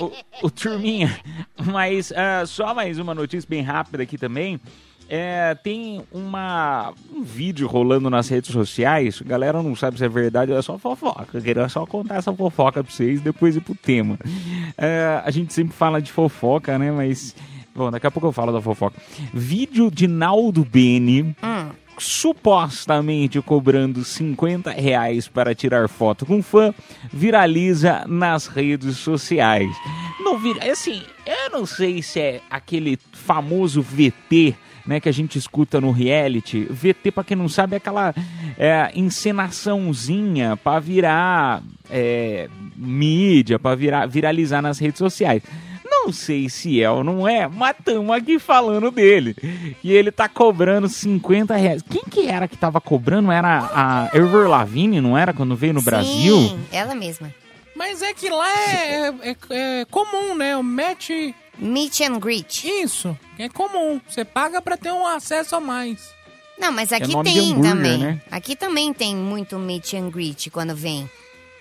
o, 0.00 0.12
o 0.44 0.50
Turminha, 0.50 1.14
mas 1.66 2.12
ah, 2.12 2.46
só 2.46 2.72
mais 2.72 2.98
uma 2.98 3.12
notícia 3.14 3.46
bem 3.48 3.60
rápida 3.62 4.04
aqui 4.04 4.16
também. 4.16 4.60
É, 5.08 5.54
tem 5.54 6.02
uma, 6.10 6.92
um 7.12 7.22
vídeo 7.22 7.66
rolando 7.68 8.08
nas 8.08 8.28
redes 8.28 8.50
sociais. 8.50 9.20
A 9.24 9.28
galera 9.28 9.62
não 9.62 9.76
sabe 9.76 9.98
se 9.98 10.04
é 10.04 10.08
verdade 10.08 10.52
ou 10.52 10.58
é 10.58 10.62
só 10.62 10.78
fofoca. 10.78 11.26
Eu 11.38 11.42
queria 11.42 11.68
só 11.68 11.84
contar 11.86 12.16
essa 12.16 12.32
fofoca 12.32 12.82
pra 12.82 12.92
vocês 12.92 13.20
depois 13.20 13.56
ir 13.56 13.60
pro 13.60 13.74
tema. 13.74 14.18
É, 14.76 15.22
a 15.24 15.30
gente 15.30 15.52
sempre 15.52 15.74
fala 15.74 16.00
de 16.00 16.10
fofoca, 16.10 16.78
né? 16.78 16.90
Mas. 16.90 17.34
Bom, 17.74 17.90
daqui 17.90 18.06
a 18.06 18.10
pouco 18.10 18.28
eu 18.28 18.32
falo 18.32 18.52
da 18.52 18.60
fofoca. 18.60 18.96
Vídeo 19.32 19.90
de 19.90 20.06
Naldo 20.06 20.64
Bene 20.64 21.34
supostamente 21.98 23.40
cobrando 23.40 24.04
50 24.04 24.70
reais 24.70 25.28
para 25.28 25.54
tirar 25.54 25.88
foto 25.88 26.26
com 26.26 26.42
fã, 26.42 26.74
viraliza 27.12 28.04
nas 28.06 28.46
redes 28.46 28.96
sociais. 28.96 29.70
Não 30.20 30.38
vira, 30.38 30.70
assim, 30.70 31.02
eu 31.26 31.50
não 31.50 31.66
sei 31.66 32.02
se 32.02 32.20
é 32.20 32.40
aquele 32.50 32.98
famoso 33.12 33.82
VT, 33.82 34.54
né, 34.86 35.00
que 35.00 35.08
a 35.08 35.12
gente 35.12 35.38
escuta 35.38 35.80
no 35.80 35.90
reality. 35.90 36.66
VT, 36.70 37.10
para 37.10 37.24
quem 37.24 37.36
não 37.36 37.48
sabe, 37.48 37.74
é 37.74 37.76
aquela 37.78 38.14
é, 38.58 38.90
encenaçãozinha 38.94 40.56
para 40.56 40.80
virar 40.80 41.62
é, 41.90 42.48
mídia, 42.76 43.58
para 43.58 43.74
virar, 43.76 44.06
viralizar 44.06 44.60
nas 44.62 44.78
redes 44.78 44.98
sociais. 44.98 45.42
Não 45.84 46.12
sei 46.12 46.48
se 46.50 46.82
é 46.82 46.90
ou 46.90 47.02
não 47.02 47.26
é, 47.26 47.48
mas 47.48 47.76
estamos 47.78 48.14
aqui 48.14 48.38
falando 48.38 48.90
dele. 48.90 49.34
E 49.82 49.90
ele 49.92 50.10
tá 50.10 50.28
cobrando 50.28 50.88
50 50.88 51.56
reais. 51.56 51.82
Quem 51.82 52.02
que 52.10 52.26
era 52.26 52.46
que 52.46 52.56
tava 52.58 52.80
cobrando? 52.80 53.30
Era 53.32 53.70
a 53.72 54.10
Ever 54.12 54.48
Lavigne, 54.48 55.00
não 55.00 55.16
era? 55.16 55.32
Quando 55.32 55.56
veio 55.56 55.72
no 55.72 55.80
Brasil? 55.82 56.36
Sim, 56.36 56.60
ela 56.72 56.94
mesma. 56.94 57.32
Mas 57.74 58.02
é 58.02 58.12
que 58.12 58.28
lá 58.28 58.48
é, 58.68 59.08
é- 59.22 59.36
é 59.50 59.84
comum, 59.90 60.34
né? 60.36 60.56
O 60.56 60.62
match. 60.62 61.10
Meet 61.58 62.00
and 62.02 62.18
greet. 62.18 62.64
Isso, 62.66 63.16
é 63.38 63.48
comum. 63.48 64.00
Você 64.08 64.24
paga 64.24 64.60
pra 64.60 64.76
ter 64.76 64.92
um 64.92 65.06
acesso 65.06 65.56
a 65.56 65.60
mais. 65.60 66.12
Não, 66.58 66.70
mas 66.72 66.92
aqui 66.92 67.12
nome 67.12 67.30
de 67.32 67.40
tem 67.40 67.60
também. 67.60 67.98
né? 67.98 68.22
Aqui 68.30 68.54
também 68.54 68.92
tem 68.92 69.14
muito 69.16 69.58
meet 69.58 69.94
and 69.94 70.10
greet 70.10 70.50
quando 70.50 70.74
vem. 70.74 71.08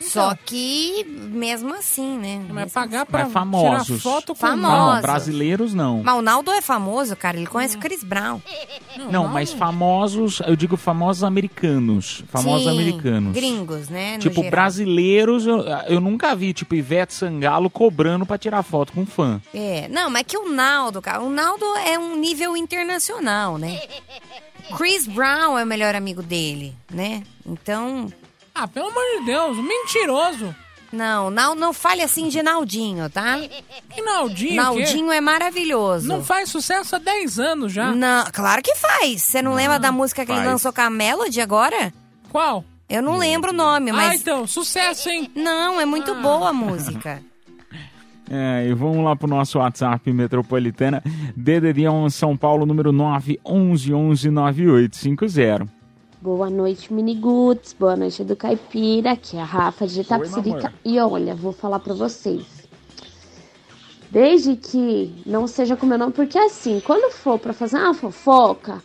Só 0.09 0.35
que 0.35 1.03
mesmo 1.31 1.73
assim, 1.73 2.17
né? 2.17 2.37
Mas 2.47 2.55
Mesmo 2.55 2.71
pagar 2.71 3.05
pra 3.05 3.23
Mas 3.23 3.33
famosos. 3.33 3.85
tirar 3.87 3.99
foto 3.99 4.27
com 4.33 4.39
Famosos. 4.39 4.95
Não, 4.95 5.01
brasileiros 5.01 5.73
não. 5.73 6.03
Mas 6.03 6.15
o 6.15 6.21
Naldo 6.21 6.51
é 6.51 6.61
famoso, 6.61 7.15
cara. 7.15 7.37
Ele 7.37 7.47
conhece 7.47 7.77
o 7.77 7.79
Chris 7.79 8.03
Brown. 8.03 8.41
Não, 9.11 9.27
mas 9.27 9.51
famosos, 9.51 10.41
eu 10.45 10.55
digo 10.55 10.77
famosos 10.77 11.23
americanos. 11.23 12.23
Famosos 12.27 12.63
Sim, 12.63 12.69
americanos. 12.69 13.33
Gringos, 13.33 13.89
né? 13.89 14.13
no 14.13 14.19
Tipo, 14.19 14.35
geral. 14.35 14.51
brasileiros, 14.51 15.45
eu, 15.47 15.59
eu 15.87 15.99
nunca 15.99 16.35
vi, 16.35 16.53
tipo, 16.53 16.75
Ivete 16.75 17.13
Sangalo 17.13 17.69
cobrando 17.69 18.25
pra 18.25 18.37
tirar 18.37 18.61
foto 18.63 18.93
com 18.93 19.05
fã. 19.05 19.41
É, 19.53 19.87
não, 19.89 20.09
mas 20.09 20.23
que 20.27 20.37
o 20.37 20.49
Naldo, 20.51 21.01
cara, 21.01 21.21
o 21.21 21.29
Naldo 21.29 21.65
é 21.85 21.97
um 21.97 22.15
nível 22.15 22.55
internacional, 22.55 23.57
né? 23.57 23.79
Chris 24.77 25.05
Brown 25.07 25.57
é 25.57 25.63
o 25.63 25.67
melhor 25.67 25.95
amigo 25.95 26.21
dele, 26.23 26.73
né? 26.91 27.23
Então, 27.45 28.07
Ah, 28.55 28.67
pelo 28.67 28.87
amor 28.89 29.03
de 29.19 29.25
Deus, 29.25 29.57
mentiroso. 29.57 30.55
não, 30.91 31.29
não, 31.31 31.55
não 31.55 31.73
fale 31.73 32.01
assim 32.03 32.29
de 32.29 32.41
Naldinho, 32.43 33.09
tá? 33.09 33.37
Que 33.89 34.01
Naldinho. 34.01 34.55
Naldinho 34.55 35.11
é 35.11 35.19
maravilhoso. 35.19 36.07
Não 36.07 36.23
faz 36.23 36.49
sucesso 36.49 36.95
há 36.95 36.99
10 36.99 37.39
anos 37.39 37.73
já. 37.73 37.91
Não, 37.93 38.25
claro 38.31 38.61
que 38.61 38.75
faz. 38.75 39.23
Você 39.23 39.41
não, 39.41 39.53
lembra 39.55 39.79
da 39.79 39.91
música 39.91 40.23
que 40.25 40.31
ele 40.31 40.39
faz. 40.39 40.51
lançou 40.51 40.71
com 40.71 40.81
a 40.81 40.89
Melody 40.89 41.41
agora? 41.41 41.91
Qual? 42.31 42.63
Eu 42.87 43.01
não 43.01 43.17
lembro 43.17 43.49
o 43.49 43.53
nome, 43.53 43.89
Ah, 43.89 43.93
mas. 43.95 44.21
então, 44.21 44.45
sucesso, 44.45 45.09
hein? 45.09 45.31
Não, 45.35 45.81
é 45.81 45.85
muito 45.85 46.13
boa 46.15 46.49
a 46.49 46.53
música. 46.53 47.21
É, 48.31 48.65
e 48.67 48.73
vamos 48.73 49.03
lá 49.03 49.15
pro 49.17 49.27
nosso 49.27 49.59
WhatsApp 49.59 50.09
metropolitana, 50.11 51.03
DDD 51.35 51.89
1 51.89 52.09
São 52.09 52.37
Paulo, 52.37 52.65
número 52.65 52.91
9119850. 52.93 55.67
Boa 56.23 56.49
noite, 56.49 56.93
Miniguts. 56.93 57.73
Boa 57.73 57.97
noite 57.97 58.23
do 58.23 58.33
Caipira. 58.33 59.11
Aqui 59.11 59.35
é 59.35 59.41
a 59.41 59.43
Rafa 59.43 59.85
de 59.85 59.99
Itapsirica. 59.99 60.73
E 60.85 60.97
olha, 60.97 61.35
vou 61.35 61.51
falar 61.51 61.79
pra 61.79 61.93
vocês. 61.93 62.45
Desde 64.09 64.55
que 64.55 65.13
não 65.25 65.47
seja 65.47 65.75
com 65.75 65.85
meu 65.85 65.97
nome, 65.97 66.13
porque 66.13 66.39
assim, 66.39 66.79
quando 66.79 67.11
for 67.11 67.37
pra 67.37 67.51
fazer 67.51 67.75
uma 67.75 67.93
fofoca, 67.93 68.81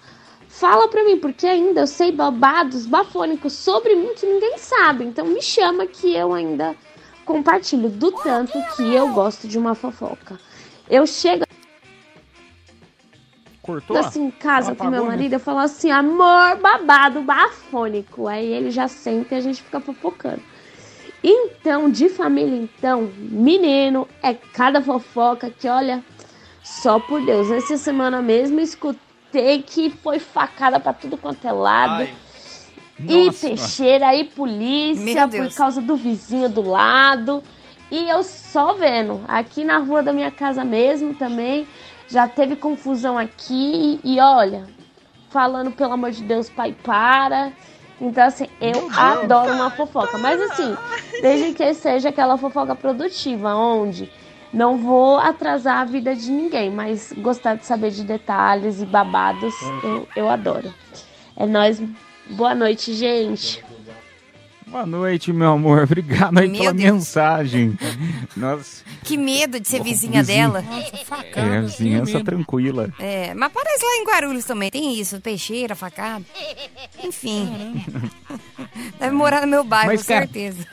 fala 0.48 0.88
pra 0.88 1.04
mim, 1.04 1.16
porque 1.16 1.46
ainda 1.46 1.82
eu 1.82 1.86
sei 1.86 2.10
babados 2.10 2.86
bafônicos 2.86 3.52
sobre 3.52 3.94
mim 3.94 4.14
que 4.16 4.26
ninguém 4.26 4.58
sabe. 4.58 5.04
Então 5.04 5.24
me 5.24 5.40
chama 5.40 5.86
que 5.86 6.12
eu 6.12 6.32
ainda 6.32 6.74
compartilho 7.24 7.88
do 7.88 8.10
tanto 8.10 8.58
que 8.74 8.82
eu 8.82 9.12
gosto 9.12 9.46
de 9.46 9.56
uma 9.56 9.76
fofoca. 9.76 10.40
Eu 10.90 11.06
chego 11.06 11.44
Cortou? 13.68 13.98
assim 13.98 14.24
em 14.24 14.30
casa 14.30 14.74
com 14.74 14.88
meu 14.88 15.02
né? 15.02 15.08
marido, 15.08 15.34
eu 15.34 15.40
falo 15.40 15.58
assim, 15.58 15.90
amor 15.90 16.56
babado, 16.56 17.20
bafônico. 17.20 18.26
Aí 18.26 18.50
ele 18.50 18.70
já 18.70 18.88
senta 18.88 19.34
e 19.34 19.38
a 19.38 19.40
gente 19.42 19.62
fica 19.62 19.78
fofocando. 19.78 20.40
Então, 21.22 21.90
de 21.90 22.08
família, 22.08 22.56
então, 22.56 23.12
menino, 23.18 24.08
é 24.22 24.32
cada 24.32 24.80
fofoca 24.80 25.50
que, 25.50 25.68
olha, 25.68 26.02
só 26.62 26.98
por 26.98 27.20
Deus. 27.20 27.50
Essa 27.50 27.76
semana 27.76 28.22
mesmo 28.22 28.58
escutei 28.58 29.62
que 29.62 29.90
foi 29.90 30.18
facada 30.18 30.80
pra 30.80 30.94
tudo 30.94 31.18
quanto 31.18 31.46
é 31.46 31.52
lado. 31.52 32.08
E 33.00 33.26
Nossa. 33.26 33.48
peixeira, 33.48 34.14
e 34.14 34.24
polícia, 34.24 35.28
por 35.28 35.54
causa 35.54 35.82
do 35.82 35.94
vizinho 35.94 36.48
do 36.48 36.66
lado. 36.66 37.42
E 37.90 38.08
eu 38.08 38.22
só 38.22 38.72
vendo, 38.72 39.20
aqui 39.28 39.62
na 39.62 39.76
rua 39.76 40.02
da 40.02 40.12
minha 40.12 40.30
casa 40.30 40.64
mesmo 40.64 41.14
também, 41.14 41.66
já 42.08 42.26
teve 42.26 42.56
confusão 42.56 43.18
aqui. 43.18 44.00
E 44.02 44.18
olha, 44.20 44.64
falando 45.30 45.70
pelo 45.70 45.92
amor 45.92 46.10
de 46.10 46.22
Deus, 46.22 46.48
pai, 46.48 46.74
para. 46.82 47.52
Então, 48.00 48.24
assim, 48.24 48.48
eu 48.60 48.88
adoro 48.96 49.52
uma 49.52 49.70
fofoca. 49.70 50.18
Mas, 50.18 50.40
assim, 50.40 50.76
desde 51.20 51.52
que 51.52 51.74
seja 51.74 52.08
aquela 52.08 52.36
fofoca 52.36 52.74
produtiva, 52.74 53.54
onde 53.54 54.10
não 54.52 54.78
vou 54.78 55.18
atrasar 55.18 55.80
a 55.80 55.84
vida 55.84 56.14
de 56.14 56.30
ninguém, 56.30 56.70
mas 56.70 57.12
gostar 57.18 57.56
de 57.56 57.66
saber 57.66 57.90
de 57.90 58.02
detalhes 58.04 58.80
e 58.80 58.86
babados, 58.86 59.54
eu, 59.82 60.08
eu 60.16 60.28
adoro. 60.28 60.72
É 61.36 61.46
nóis. 61.46 61.82
Boa 62.30 62.54
noite, 62.54 62.92
gente. 62.94 63.64
Boa 64.70 64.84
noite, 64.84 65.32
meu 65.32 65.52
amor. 65.52 65.84
Obrigado 65.84 66.38
aí 66.38 66.48
Meu 66.48 66.60
pela 66.60 66.72
Deus. 66.74 66.92
mensagem. 66.94 67.78
Nossa, 68.36 68.84
Que 69.02 69.16
medo 69.16 69.58
de 69.58 69.66
ser 69.66 69.82
vizinha 69.82 70.22
dela. 70.22 70.60
Nossa, 70.62 70.96
é, 70.96 71.04
facada. 71.04 71.62
vizinhança 71.62 72.06
que 72.12 72.16
medo. 72.18 72.24
tranquila. 72.24 72.92
É, 72.98 73.32
mas 73.34 73.50
parece 73.52 73.84
lá 73.84 73.96
em 73.96 74.04
Guarulhos 74.04 74.44
também, 74.44 74.70
tem 74.70 74.98
isso, 74.98 75.20
peixeira, 75.20 75.74
facada. 75.74 76.24
Enfim. 77.02 77.82
Deve 78.98 79.12
morar 79.14 79.40
no 79.42 79.46
meu 79.48 79.64
bairro, 79.64 79.92
Mas, 79.92 80.02
com 80.02 80.08
cara, 80.08 80.20
certeza. 80.26 80.66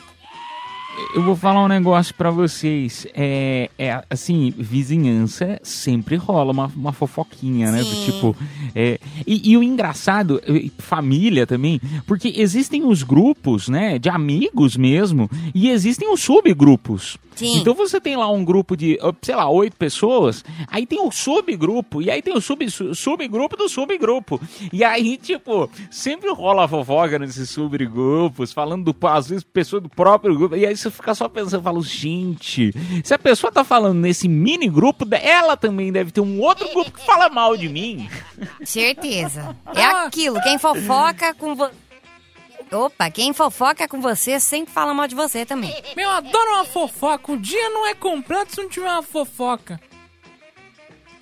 Eu 1.14 1.24
vou 1.24 1.36
falar 1.36 1.64
um 1.64 1.68
negócio 1.68 2.14
pra 2.16 2.30
vocês. 2.30 3.08
É, 3.14 3.70
é, 3.78 4.04
assim, 4.10 4.54
vizinhança 4.58 5.60
sempre 5.64 6.16
rola 6.16 6.52
uma, 6.52 6.72
uma 6.76 6.92
fofoquinha, 6.94 7.72
né? 7.72 7.84
Sim. 7.84 8.06
Tipo, 8.06 8.36
é, 8.76 9.00
e, 9.26 9.52
e 9.52 9.58
o 9.58 9.64
engraçado, 9.64 10.42
família 10.78 11.48
também, 11.48 11.80
porque 12.06 12.34
existem 12.36 12.86
os 12.86 13.04
grupos, 13.04 13.68
né, 13.70 13.98
de 13.98 14.10
amigos 14.10 14.76
mesmo, 14.76 15.30
e 15.54 15.70
existem 15.70 16.12
os 16.12 16.22
subgrupos. 16.22 17.18
Sim. 17.36 17.58
Então 17.58 17.74
você 17.74 18.00
tem 18.00 18.16
lá 18.16 18.32
um 18.32 18.46
grupo 18.46 18.78
de, 18.78 18.98
sei 19.22 19.36
lá, 19.36 19.50
oito 19.50 19.76
pessoas, 19.76 20.42
aí 20.68 20.86
tem 20.86 21.02
o 21.02 21.12
subgrupo, 21.12 22.02
e 22.02 22.10
aí 22.10 22.22
tem 22.22 22.34
o 22.34 22.40
sub, 22.40 22.70
su- 22.72 22.96
subgrupo 22.96 23.58
do 23.58 23.68
subgrupo. 23.68 24.40
E 24.72 24.86
aí, 24.86 25.18
tipo, 25.18 25.70
sempre 25.92 26.32
rola 26.32 26.66
fofoca 26.66 27.20
nesses 27.20 27.50
subgrupos, 27.50 28.54
falando 28.54 28.94
do, 28.94 29.08
às 29.08 29.28
vezes, 29.28 29.44
pessoa 29.44 29.82
do 29.82 29.90
próprio 29.90 30.34
grupo, 30.34 30.56
e 30.56 30.66
aí 30.66 30.78
você 30.86 30.92
fica 30.92 31.16
só 31.16 31.28
pensando, 31.28 31.64
fala, 31.64 31.82
gente, 31.82 32.72
se 33.04 33.14
a 33.14 33.20
pessoa 33.20 33.52
tá 33.52 33.64
falando 33.64 34.00
nesse 34.00 34.28
mini 34.28 34.68
grupo, 34.70 35.06
ela 35.12 35.58
também 35.58 35.92
deve 35.92 36.12
ter 36.12 36.22
um 36.22 36.40
outro 36.40 36.68
grupo 36.70 36.92
que 36.92 37.06
fala 37.06 37.30
mal 37.30 37.58
de 37.58 37.68
mim. 37.68 38.10
Certeza. 38.64 39.56
É 39.74 39.84
aquilo, 39.84 40.42
quem 40.42 40.58
fofoca 40.60 41.34
com 41.34 41.56
você. 41.56 41.74
Opa, 42.72 43.10
quem 43.12 43.32
fofoca 43.32 43.88
com 43.88 44.02
você 44.02 44.40
sempre 44.40 44.74
fala 44.74 44.94
mal 44.94 45.08
de 45.08 45.16
você 45.16 45.46
também. 45.46 45.74
Meu, 45.96 46.10
eu 46.10 46.16
adoro 46.16 46.52
uma 46.56 46.66
fofoca. 46.66 47.32
O 47.32 47.38
dia 47.38 47.70
não 47.70 47.88
é 47.88 47.94
completo 47.94 48.56
se 48.56 48.62
não 48.62 48.70
tiver 48.70 48.92
uma 48.92 49.04
fofoca. 49.04 49.80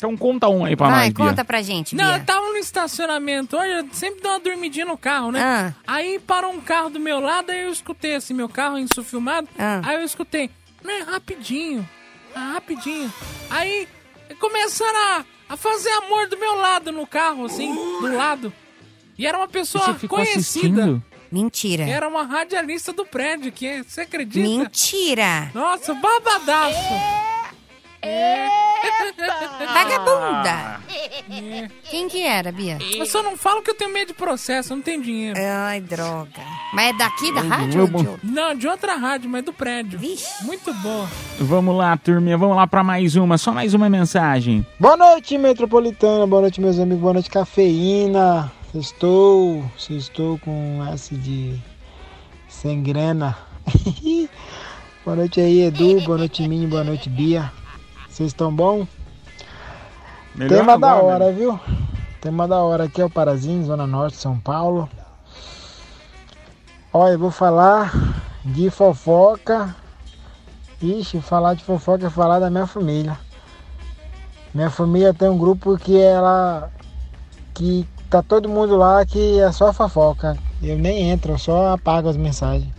Então 0.04 0.18
conta 0.18 0.50
um 0.50 0.66
aí 0.66 0.76
pra 0.76 0.88
Vai, 0.90 1.06
nós, 1.06 1.14
Bia. 1.14 1.26
conta 1.30 1.46
pra 1.46 1.62
gente, 1.62 1.96
Não, 1.96 2.06
Bia. 2.06 2.18
eu 2.18 2.26
tava 2.26 2.46
no 2.50 2.58
estacionamento 2.58 3.56
hoje, 3.56 3.72
eu 3.72 3.88
sempre 3.94 4.22
dou 4.22 4.32
uma 4.34 4.40
dormidinha 4.42 4.86
no 4.86 4.98
carro, 4.98 5.32
né? 5.32 5.42
Ah. 5.42 5.74
Aí 5.88 6.20
parou 6.20 6.52
um 6.52 6.60
carro 6.60 6.90
do 6.90 7.00
meu 7.00 7.22
lado, 7.22 7.52
aí 7.52 7.64
eu 7.64 7.72
escutei 7.72 8.16
assim, 8.16 8.34
meu 8.34 8.50
carro 8.50 8.78
isso 8.78 9.02
filmado. 9.02 9.48
Ah. 9.58 9.80
Aí 9.84 9.96
eu 9.96 10.04
escutei, 10.04 10.50
né, 10.84 11.06
rapidinho, 11.10 11.88
ah, 12.36 12.52
rapidinho. 12.56 13.12
Aí 13.50 13.88
começaram 14.42 15.00
a, 15.00 15.26
a 15.54 15.56
fazer 15.58 15.90
amor 15.92 16.28
do 16.28 16.38
meu 16.38 16.56
lado 16.56 16.92
no 16.92 17.08
carro, 17.08 17.46
assim, 17.46 17.74
do 17.74 18.14
lado. 18.14 18.52
E 19.18 19.26
era 19.26 19.38
uma 19.38 19.48
pessoa 19.48 19.86
Você 19.86 19.94
ficou 19.94 20.18
conhecida. 20.18 20.40
assistindo? 20.40 21.04
Mentira. 21.32 21.84
Era 21.86 22.08
uma 22.10 22.24
radialista 22.24 22.92
do 22.92 23.06
prédio, 23.06 23.52
que 23.52 23.66
é, 23.66 23.84
você 23.84 24.02
acredita? 24.02 24.48
Mentira. 24.48 25.50
Nossa, 25.54 25.94
babadaço. 25.94 27.23
É. 28.04 28.50
Vagabunda. 29.74 30.82
É. 30.90 31.70
Quem 31.90 32.10
que 32.10 32.22
era, 32.22 32.52
Bia? 32.52 32.78
Eu 32.96 33.06
só 33.06 33.24
não 33.24 33.38
falo 33.38 33.62
que 33.62 33.72
eu 33.72 33.76
tenho 33.76 33.94
medo 33.94 34.10
de 34.10 34.14
processo, 34.14 34.74
eu 34.74 34.78
não 34.78 34.84
tenho 34.84 35.02
dinheiro. 35.02 35.40
Ai, 35.40 35.80
droga. 35.80 36.42
Mas 36.74 36.90
é 36.90 36.98
daqui 36.98 37.34
da 37.34 37.42
rádio? 37.42 37.82
ou 37.82 37.88
de 37.88 37.96
outro? 37.96 38.20
Não, 38.24 38.56
de 38.56 38.68
outra 38.68 38.96
rádio, 38.96 39.30
mas 39.30 39.44
do 39.44 39.54
prédio. 39.54 39.98
Vixe. 39.98 40.44
Muito 40.44 40.74
boa. 40.76 41.08
Vamos 41.40 41.76
lá, 41.76 41.96
turminha, 41.96 42.38
vamos 42.38 42.58
lá 42.58 42.68
pra 42.68 42.84
mais 42.84 43.16
uma, 43.16 43.38
só 43.38 43.54
mais 43.54 43.74
uma 43.74 43.90
mensagem. 43.90 44.66
Boa 44.78 44.98
noite, 44.98 45.38
Metropolitana. 45.38 46.28
Boa 46.28 46.42
noite, 46.42 46.60
meus 46.60 46.78
amigos. 46.80 47.02
Boa 47.02 47.14
noite, 47.14 47.30
cafeína. 47.30 48.52
Estou, 48.76 49.64
estou 49.90 50.38
com 50.40 50.86
essa 50.92 51.16
de 51.16 51.58
sem 52.50 52.84
grana. 52.84 53.38
boa 55.06 55.16
noite 55.16 55.40
aí, 55.40 55.62
Edu. 55.62 56.02
Boa 56.02 56.18
noite, 56.18 56.46
Mini. 56.48 56.68
Boa 56.68 56.84
noite, 56.84 57.08
Bia. 57.08 57.52
Vocês 58.14 58.28
estão 58.28 58.56
bom? 58.56 58.86
Melhor 60.36 60.60
Tema 60.60 60.78
da 60.78 60.92
agora, 60.92 61.06
hora, 61.06 61.26
né? 61.26 61.32
viu? 61.32 61.60
Tema 62.22 62.48
da 62.48 62.58
hora 62.62 62.84
aqui 62.84 63.02
é 63.02 63.06
o 63.06 63.10
Parazinho, 63.10 63.66
Zona 63.66 63.88
Norte, 63.88 64.18
São 64.18 64.40
Paulo. 64.40 64.88
Olha, 66.94 67.14
eu 67.14 67.20
vou 67.20 67.32
falar 67.32 67.92
de 68.46 68.70
fofoca. 68.70 69.76
Ixi, 70.80 71.22
falar 71.22 71.56
de 71.56 71.64
fofoca 71.64 72.06
é 72.06 72.10
falar 72.12 72.38
da 72.38 72.52
minha 72.52 72.68
família. 72.68 73.18
Minha 74.54 74.70
família 74.70 75.12
tem 75.12 75.28
um 75.28 75.38
grupo 75.38 75.76
que 75.76 76.00
ela. 76.00 76.70
que 77.52 77.90
tá 78.12 78.22
todo 78.22 78.48
mundo 78.48 78.76
lá 78.76 79.04
que 79.08 79.40
é 79.40 79.52
só 79.52 79.74
fofoca. 79.74 80.38
Eu 80.62 80.78
nem 80.78 81.10
entro, 81.10 81.32
eu 81.32 81.40
só 81.40 81.74
apago 81.74 82.10
as 82.10 82.18
mensagens. 82.18 82.72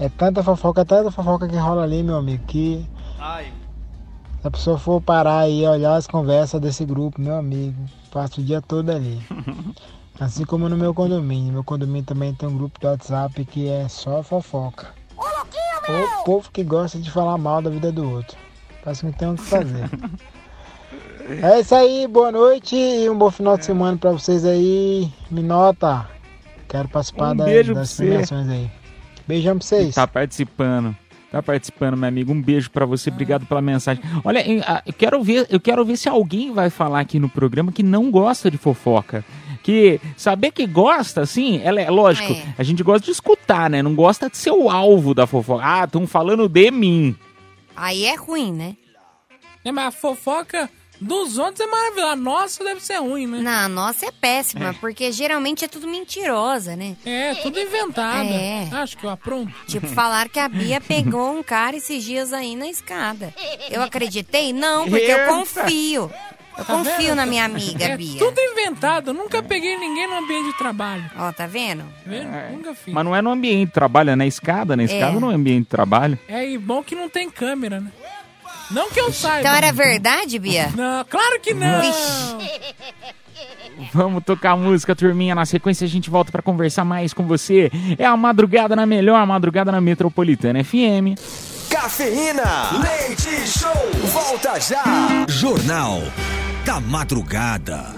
É 0.00 0.08
tanta 0.08 0.42
fofoca, 0.42 0.82
tanta 0.82 1.10
fofoca 1.10 1.46
que 1.46 1.56
rola 1.56 1.82
ali, 1.82 2.02
meu 2.02 2.16
amigo, 2.16 2.42
que 2.46 2.88
se 4.42 4.48
a 4.48 4.50
pessoa 4.50 4.76
for 4.78 5.00
parar 5.00 5.38
aí 5.40 5.62
e 5.62 5.66
olhar 5.68 5.94
as 5.94 6.06
conversas 6.06 6.60
desse 6.60 6.84
grupo, 6.84 7.20
meu 7.20 7.36
amigo, 7.36 7.76
passa 8.10 8.40
o 8.40 8.44
dia 8.44 8.60
todo 8.60 8.90
ali. 8.90 9.20
Assim 10.20 10.44
como 10.44 10.68
no 10.68 10.76
meu 10.76 10.92
condomínio. 10.92 11.52
Meu 11.52 11.64
condomínio 11.64 12.04
também 12.04 12.34
tem 12.34 12.48
um 12.48 12.56
grupo 12.56 12.78
do 12.78 12.86
WhatsApp 12.86 13.44
que 13.46 13.68
é 13.68 13.88
só 13.88 14.22
fofoca. 14.22 14.88
O 16.20 16.24
povo 16.24 16.50
que 16.52 16.62
gosta 16.62 16.98
de 16.98 17.10
falar 17.10 17.38
mal 17.38 17.62
da 17.62 17.70
vida 17.70 17.90
do 17.90 18.08
outro. 18.08 18.36
Parece 18.84 19.00
que 19.00 19.06
não 19.06 19.12
tem 19.12 19.30
o 19.30 19.34
que 19.36 19.42
fazer. 19.42 19.88
É 21.40 21.60
isso 21.60 21.74
aí, 21.74 22.06
boa 22.08 22.32
noite 22.32 22.74
e 22.74 23.08
um 23.08 23.16
bom 23.16 23.30
final 23.30 23.56
de 23.56 23.64
semana 23.64 23.96
pra 23.96 24.10
vocês 24.10 24.44
aí. 24.44 25.08
Me 25.30 25.40
nota. 25.40 26.06
Quero 26.68 26.88
participar 26.88 27.30
Um 27.32 27.36
da- 27.36 27.44
das 27.44 27.94
premiações 27.96 28.48
aí. 28.48 28.70
Beijão 29.26 29.56
pra 29.56 29.64
vocês. 29.66 29.94
Tá 29.94 30.06
participando. 30.06 30.94
Tá 31.32 31.42
participando, 31.42 31.96
meu 31.96 32.06
amigo. 32.08 32.30
Um 32.30 32.42
beijo 32.42 32.70
pra 32.70 32.84
você. 32.84 33.08
Obrigado 33.08 33.46
pela 33.46 33.62
mensagem. 33.62 34.02
Olha, 34.22 34.44
ah, 34.66 34.82
eu 34.84 34.92
quero 34.92 35.22
ver, 35.22 35.46
eu 35.48 35.58
quero 35.58 35.82
ver 35.82 35.96
se 35.96 36.06
alguém 36.06 36.52
vai 36.52 36.68
falar 36.68 37.00
aqui 37.00 37.18
no 37.18 37.26
programa 37.28 37.72
que 37.72 37.82
não 37.82 38.10
gosta 38.10 38.50
de 38.50 38.58
fofoca. 38.58 39.24
Que 39.62 39.98
saber 40.14 40.50
que 40.50 40.66
gosta, 40.66 41.22
assim, 41.22 41.58
ela 41.64 41.80
é 41.80 41.88
lógico, 41.88 42.32
É. 42.34 42.54
a 42.58 42.62
gente 42.62 42.82
gosta 42.82 43.06
de 43.06 43.12
escutar, 43.12 43.70
né? 43.70 43.80
Não 43.80 43.94
gosta 43.94 44.28
de 44.28 44.36
ser 44.36 44.50
o 44.50 44.68
alvo 44.68 45.14
da 45.14 45.26
fofoca. 45.26 45.62
Ah, 45.64 45.84
estão 45.84 46.06
falando 46.06 46.46
de 46.48 46.70
mim. 46.70 47.16
Aí 47.74 48.04
é 48.04 48.14
ruim, 48.14 48.52
né? 48.52 48.76
É, 49.64 49.72
mas 49.72 49.86
a 49.86 49.90
fofoca 49.90 50.68
dos 51.02 51.38
outros 51.38 51.60
é 51.60 51.66
maravilhosa. 51.70 52.12
A 52.12 52.16
nossa 52.16 52.64
deve 52.64 52.80
ser 52.80 52.96
ruim, 53.00 53.26
né? 53.26 53.38
Não, 53.40 53.50
a 53.52 53.68
nossa 53.68 54.06
é 54.06 54.10
péssima, 54.10 54.74
porque 54.80 55.10
geralmente 55.12 55.64
é 55.64 55.68
tudo 55.68 55.86
mentirosa, 55.88 56.76
né? 56.76 56.96
É, 57.04 57.34
tudo 57.36 57.58
inventada. 57.58 58.28
É. 58.28 58.68
Acho 58.72 58.96
que 58.96 59.04
eu 59.04 59.10
apronto. 59.10 59.52
Tipo, 59.66 59.86
falar 59.88 60.28
que 60.28 60.38
a 60.38 60.48
Bia 60.48 60.80
pegou 60.86 61.36
um 61.38 61.42
cara 61.42 61.76
esses 61.76 62.02
dias 62.04 62.32
aí 62.32 62.54
na 62.56 62.68
escada. 62.68 63.34
Eu 63.70 63.82
acreditei? 63.82 64.52
Não, 64.52 64.84
porque 64.90 65.10
eu 65.10 65.26
confio. 65.26 66.10
Eu 66.58 66.64
Tá 66.66 66.74
confio 66.74 66.92
vendo? 66.98 67.14
na 67.16 67.24
minha 67.24 67.46
amiga, 67.46 67.82
É 67.82 67.96
Bia. 67.96 68.18
tudo 68.18 68.38
inventado. 68.38 69.08
Eu 69.08 69.14
nunca 69.14 69.42
peguei 69.42 69.74
ninguém 69.78 70.06
no 70.06 70.18
ambiente 70.18 70.52
de 70.52 70.58
trabalho. 70.58 71.02
Ó, 71.16 71.32
tá 71.32 71.46
vendo? 71.46 71.82
Tá 71.82 71.88
vendo? 72.10 72.28
Nunca 72.52 72.74
fiz. 72.74 72.92
Mas 72.92 73.04
não 73.06 73.16
é 73.16 73.22
no 73.22 73.30
ambiente 73.30 73.68
de 73.68 73.72
trabalho, 73.72 74.10
é 74.10 74.16
na 74.16 74.26
escada. 74.26 74.76
Na 74.76 74.84
escada 74.84 75.18
não 75.18 75.32
é 75.32 75.34
ambiente 75.34 75.62
de 75.64 75.68
trabalho. 75.70 76.18
É 76.28 76.46
e 76.46 76.58
bom 76.58 76.82
que 76.82 76.94
não 76.94 77.08
tem 77.08 77.30
câmera, 77.30 77.80
né? 77.80 77.90
Não 78.72 78.90
que 78.90 79.00
eu 79.00 79.12
saiba. 79.12 79.40
Então 79.40 79.54
era 79.54 79.72
verdade, 79.72 80.38
Bia? 80.38 80.70
Não, 80.76 81.04
claro 81.04 81.40
que 81.40 81.54
não. 81.54 81.82
Vamos 83.92 84.22
tocar 84.24 84.56
música, 84.56 84.94
turminha. 84.94 85.34
Na 85.34 85.46
sequência 85.46 85.84
a 85.84 85.88
gente 85.88 86.10
volta 86.10 86.30
pra 86.30 86.42
conversar 86.42 86.84
mais 86.84 87.12
com 87.12 87.26
você. 87.26 87.70
É 87.98 88.04
a 88.04 88.16
madrugada 88.16 88.76
na 88.76 88.86
melhor, 88.86 89.16
a 89.16 89.26
madrugada 89.26 89.72
na 89.72 89.80
Metropolitana 89.80 90.62
FM. 90.62 91.18
Cafeína. 91.70 92.70
Leite 92.80 93.48
Show. 93.48 93.70
Volta 94.12 94.60
já. 94.60 94.84
Jornal 95.28 96.02
da 96.64 96.80
Madrugada. 96.80 97.94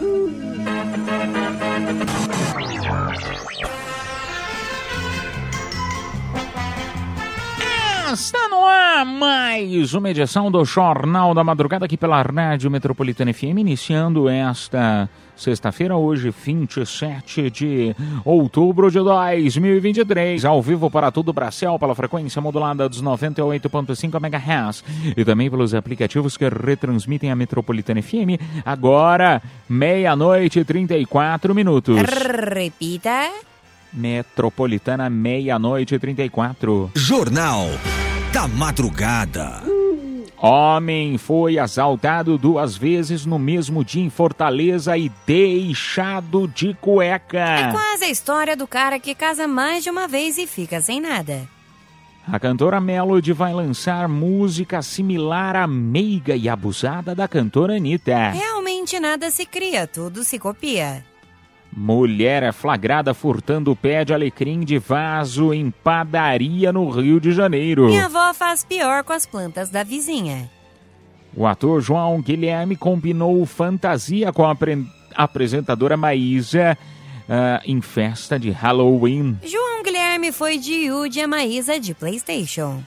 Está 8.14 8.48
no 8.48 8.64
ar 8.64 9.04
mais 9.04 9.92
uma 9.92 10.08
edição 10.08 10.48
do 10.48 10.64
Jornal 10.64 11.34
da 11.34 11.42
Madrugada 11.42 11.84
aqui 11.84 11.96
pela 11.96 12.22
Rádio 12.22 12.70
Metropolitana 12.70 13.34
FM, 13.34 13.58
iniciando 13.58 14.28
esta 14.28 15.10
sexta-feira, 15.34 15.96
hoje, 15.96 16.30
27 16.30 17.50
de 17.50 17.96
outubro 18.24 18.88
de 18.88 19.00
2023, 19.00 20.44
ao 20.44 20.62
vivo 20.62 20.88
para 20.88 21.10
todo 21.10 21.30
o 21.30 21.32
Brasil, 21.32 21.76
pela 21.76 21.92
frequência 21.92 22.40
modulada 22.40 22.88
dos 22.88 23.02
98.5 23.02 24.14
MHz 24.14 24.84
e 25.16 25.24
também 25.24 25.50
pelos 25.50 25.74
aplicativos 25.74 26.36
que 26.36 26.48
retransmitem 26.48 27.32
a 27.32 27.36
Metropolitana 27.36 28.00
FM, 28.00 28.38
agora, 28.64 29.42
meia-noite 29.68 30.60
e 30.60 30.64
34 30.64 31.52
minutos. 31.52 32.00
Repita. 32.00 33.28
Metropolitana, 33.92 35.10
meia-noite 35.10 35.96
e 35.96 35.98
34. 35.98 36.92
Jornal 36.94 37.70
da 38.34 38.48
Madrugada. 38.48 39.62
Homem 40.36 41.16
foi 41.16 41.56
assaltado 41.56 42.36
duas 42.36 42.76
vezes 42.76 43.24
no 43.24 43.38
mesmo 43.38 43.84
dia 43.84 44.02
em 44.02 44.10
Fortaleza 44.10 44.98
e 44.98 45.08
deixado 45.24 46.48
de 46.48 46.70
É 46.70 46.74
cueca. 46.74 47.70
quase 47.70 48.06
a 48.06 48.10
história 48.10 48.56
do 48.56 48.66
cara 48.66 48.98
que 48.98 49.14
casa 49.14 49.46
mais 49.46 49.84
de 49.84 49.90
uma 49.90 50.08
vez 50.08 50.36
e 50.36 50.48
fica 50.48 50.80
sem 50.80 51.00
nada. 51.00 51.48
A 52.26 52.40
cantora 52.40 52.80
Melody 52.80 53.32
vai 53.32 53.54
lançar 53.54 54.08
música 54.08 54.82
similar 54.82 55.54
à 55.54 55.68
meiga 55.68 56.34
e 56.34 56.48
abusada 56.48 57.14
da 57.14 57.28
cantora 57.28 57.76
Anitta. 57.76 58.30
Realmente 58.30 58.98
nada 58.98 59.30
se 59.30 59.46
cria, 59.46 59.86
tudo 59.86 60.24
se 60.24 60.40
copia. 60.40 61.04
Mulher 61.76 62.42
é 62.44 62.52
flagrada 62.52 63.12
furtando 63.12 63.74
pé 63.74 64.04
de 64.04 64.14
alecrim 64.14 64.60
de 64.60 64.78
vaso 64.78 65.52
em 65.52 65.70
padaria 65.70 66.72
no 66.72 66.88
Rio 66.88 67.20
de 67.20 67.32
Janeiro. 67.32 67.86
Minha 67.86 68.04
avó 68.06 68.32
faz 68.32 68.64
pior 68.64 69.02
com 69.02 69.12
as 69.12 69.26
plantas 69.26 69.70
da 69.70 69.82
vizinha. 69.82 70.48
O 71.36 71.46
ator 71.46 71.80
João 71.80 72.20
Guilherme 72.22 72.76
combinou 72.76 73.44
fantasia 73.44 74.32
com 74.32 74.44
a 74.44 74.52
apre- 74.52 74.86
apresentadora 75.16 75.96
Maísa 75.96 76.78
ah, 77.28 77.60
em 77.66 77.80
festa 77.80 78.38
de 78.38 78.50
Halloween. 78.50 79.36
João 79.44 79.82
Guilherme 79.82 80.30
foi 80.30 80.58
de 80.58 80.72
Yudi 80.72 81.20
a 81.22 81.26
Maísa 81.26 81.80
de 81.80 81.92
Playstation. 81.92 82.84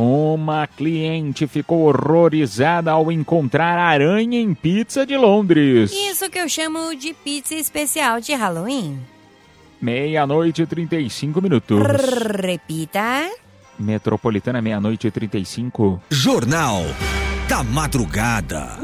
Uma 0.00 0.64
cliente 0.68 1.48
ficou 1.48 1.88
horrorizada 1.88 2.92
ao 2.92 3.10
encontrar 3.10 3.76
aranha 3.76 4.38
em 4.38 4.54
pizza 4.54 5.04
de 5.04 5.16
Londres. 5.16 5.90
Isso 5.92 6.30
que 6.30 6.38
eu 6.38 6.48
chamo 6.48 6.94
de 6.94 7.12
pizza 7.12 7.56
especial 7.56 8.20
de 8.20 8.32
Halloween. 8.32 9.00
Meia-noite 9.82 10.62
e 10.62 10.66
35 10.66 11.42
minutos. 11.42 11.82
Repita. 12.40 13.28
Metropolitana, 13.76 14.62
meia-noite 14.62 15.08
e 15.08 15.10
35. 15.10 16.00
Jornal 16.10 16.84
da 17.48 17.64
Madrugada. 17.64 18.78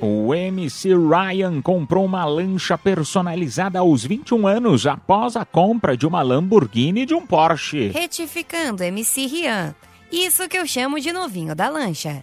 O 0.00 0.34
MC 0.34 0.88
Ryan 0.88 1.62
comprou 1.62 2.04
uma 2.04 2.24
lancha 2.24 2.76
personalizada 2.76 3.78
aos 3.78 4.04
21 4.04 4.44
anos 4.48 4.88
após 4.88 5.36
a 5.36 5.44
compra 5.44 5.96
de 5.96 6.04
uma 6.04 6.20
Lamborghini 6.20 7.02
e 7.02 7.06
de 7.06 7.14
um 7.14 7.24
Porsche. 7.24 7.90
Retificando 7.90 8.82
MC 8.82 9.24
Rian. 9.26 9.72
Isso 10.10 10.48
que 10.48 10.56
eu 10.56 10.66
chamo 10.66 10.98
de 11.00 11.12
novinho 11.12 11.54
da 11.54 11.68
lancha. 11.68 12.22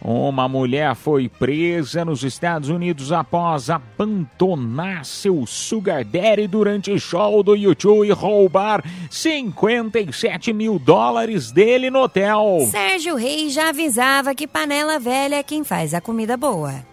Uma 0.00 0.48
mulher 0.48 0.94
foi 0.94 1.28
presa 1.28 2.04
nos 2.04 2.22
Estados 2.22 2.68
Unidos 2.68 3.10
após 3.10 3.68
abandonar 3.68 5.04
seu 5.04 5.44
sugar 5.44 6.04
daddy 6.04 6.46
durante 6.46 6.96
show 7.00 7.42
do 7.42 7.56
YouTube 7.56 8.06
e 8.06 8.12
roubar 8.12 8.82
57 9.10 10.52
mil 10.52 10.78
dólares 10.78 11.50
dele 11.50 11.90
no 11.90 12.02
hotel. 12.02 12.60
Sérgio 12.70 13.16
Reis 13.16 13.52
já 13.52 13.70
avisava 13.70 14.34
que 14.36 14.46
panela 14.46 15.00
velha 15.00 15.36
é 15.36 15.42
quem 15.42 15.64
faz 15.64 15.92
a 15.92 16.00
comida 16.00 16.36
boa. 16.36 16.87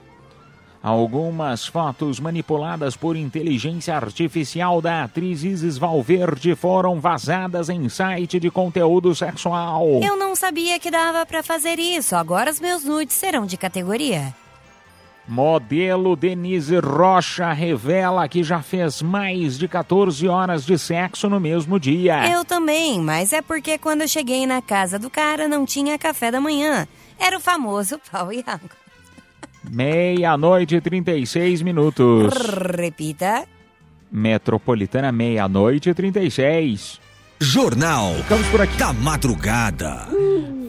Algumas 0.86 1.66
fotos 1.66 2.20
manipuladas 2.20 2.96
por 2.96 3.16
inteligência 3.16 3.96
artificial 3.96 4.80
da 4.80 5.06
atriz 5.06 5.44
Isis 5.44 5.80
Valverde 5.80 6.54
foram 6.54 7.00
vazadas 7.00 7.70
em 7.70 7.90
site 7.90 8.40
de 8.40 8.52
conteúdo 8.52 9.16
sexual. 9.16 10.00
Eu 10.04 10.16
não 10.16 10.36
sabia 10.36 10.80
que 10.80 10.92
dava 10.92 11.26
pra 11.26 11.42
fazer 11.42 11.80
isso. 11.80 12.16
Agora 12.16 12.52
os 12.52 12.60
meus 12.60 12.84
nudes 12.84 13.16
serão 13.16 13.48
de 13.48 13.58
categoria. 13.58 14.32
Modelo 15.28 16.16
Denise 16.16 16.78
Rocha 16.78 17.52
revela 17.52 18.28
que 18.30 18.44
já 18.44 18.62
fez 18.62 19.02
mais 19.02 19.58
de 19.58 19.68
14 19.68 20.28
horas 20.28 20.64
de 20.64 20.78
sexo 20.78 21.28
no 21.28 21.40
mesmo 21.40 21.80
dia. 21.80 22.32
Eu 22.32 22.46
também, 22.46 23.02
mas 23.02 23.34
é 23.34 23.42
porque 23.42 23.80
quando 23.80 24.02
eu 24.02 24.08
cheguei 24.08 24.46
na 24.46 24.62
casa 24.62 25.00
do 25.00 25.10
cara 25.10 25.48
não 25.48 25.66
tinha 25.66 25.98
café 25.98 26.30
da 26.30 26.40
manhã. 26.40 26.88
Era 27.20 27.38
o 27.38 27.42
famoso 27.42 28.00
pau 28.12 28.32
e 28.32 28.44
água. 28.46 28.85
Meia-noite 29.72 30.76
e 30.76 30.82
36 30.82 31.62
minutos. 31.62 32.34
Repita. 32.78 33.46
Metropolitana, 34.12 35.12
meia-noite 35.12 35.90
e 35.90 35.94
36. 35.94 37.00
Jornal 37.40 38.14
Ficamos 38.16 38.48
por 38.48 38.62
aqui. 38.62 38.78
da 38.78 38.94
Madrugada. 38.94 40.08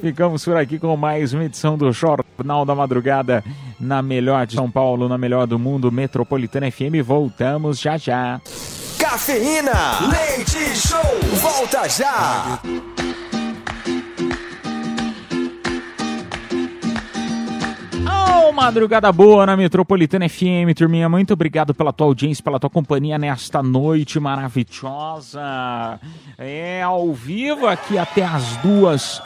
Ficamos 0.01 0.45
por 0.45 0.57
aqui 0.57 0.79
com 0.79 0.97
mais 0.97 1.33
uma 1.33 1.45
edição 1.45 1.79
do 1.79 1.91
Jornal 1.93 2.65
da 2.67 2.75
Madrugada 2.75 3.43
na 3.79 4.03
melhor 4.03 4.47
de 4.47 4.55
São 4.55 4.71
Paulo, 4.71 5.09
na 5.09 5.17
melhor 5.17 5.47
do 5.47 5.59
mundo, 5.59 5.93
Metropolitana 5.93 6.71
FM. 6.71 7.03
Voltamos 7.05 7.79
já 7.81 7.97
já. 7.97 8.41
Cafeína. 8.99 10.09
Leite 10.11 10.77
Show. 10.77 11.39
Volta 11.41 11.89
já. 11.89 12.61
Oh, 18.39 18.53
madrugada 18.53 19.11
boa 19.11 19.47
na 19.47 19.57
Metropolitana 19.57 20.29
FM, 20.29 20.75
turminha. 20.77 21.09
Muito 21.09 21.33
obrigado 21.33 21.75
pela 21.75 21.93
tua 21.93 22.07
audiência, 22.07 22.43
pela 22.45 22.61
tua 22.61 22.69
companhia 22.71 23.19
nesta 23.19 23.63
noite 23.63 24.21
maravilhosa. 24.21 25.99
É 26.39 26.83
ao 26.83 27.13
vivo 27.13 27.67
aqui 27.67 27.97
até 27.99 28.23
as 28.25 28.57
duas 28.59 29.23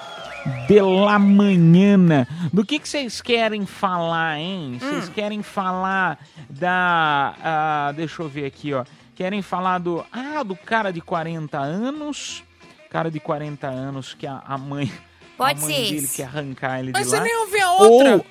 de 0.68 0.80
la 0.80 1.18
manhã. 1.18 2.26
Do 2.52 2.64
que 2.64 2.78
que 2.78 2.88
vocês 2.88 3.20
querem 3.20 3.66
falar, 3.66 4.38
hein? 4.38 4.78
Vocês 4.80 5.08
querem 5.08 5.42
falar 5.42 6.18
da. 6.48 7.34
ah, 7.42 7.92
deixa 7.96 8.22
eu 8.22 8.28
ver 8.28 8.46
aqui, 8.46 8.72
ó. 8.72 8.84
Querem 9.14 9.42
falar 9.42 9.78
do. 9.78 10.04
Ah, 10.12 10.42
do 10.42 10.54
cara 10.56 10.92
de 10.92 11.00
40 11.00 11.58
anos. 11.58 12.42
Cara 12.88 13.10
de 13.10 13.20
40 13.20 13.66
anos 13.66 14.14
que 14.14 14.26
a, 14.26 14.42
a 14.46 14.56
mãe. 14.56 14.90
Pode 15.36 15.58
a 15.62 15.66
mãe 15.66 15.74
ser 15.74 15.94
dele 15.94 16.08
quer 16.08 16.24
arrancar 16.24 16.80
ele 16.80 16.90
Mas 16.92 17.04
de 17.04 17.10
você 17.10 17.16
lá. 17.16 17.22
nem 17.22 17.36
ouviu 17.36 17.66
a 17.66 17.72
outra. 17.72 18.16
Ou- 18.16 18.26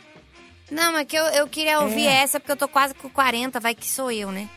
Não, 0.72 0.94
mas 0.94 1.06
que 1.08 1.16
eu, 1.16 1.24
eu 1.26 1.48
queria 1.48 1.80
ouvir 1.82 2.06
É. 2.08 2.22
essa 2.24 2.40
porque 2.40 2.52
eu 2.52 2.58
tô 2.58 2.68
quase 2.68 2.94
com 2.94 3.10
40, 3.10 3.60
vai 3.60 3.74
que 3.74 3.88
sou 3.90 4.12
eu, 4.12 4.32
né? 4.32 4.48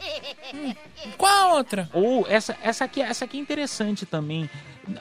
Qual 1.16 1.32
a 1.32 1.54
outra? 1.54 1.88
Ou 1.92 2.26
essa, 2.28 2.56
essa, 2.62 2.84
aqui, 2.84 3.00
essa 3.00 3.24
aqui 3.24 3.38
é 3.38 3.40
interessante 3.40 4.04
também. 4.06 4.48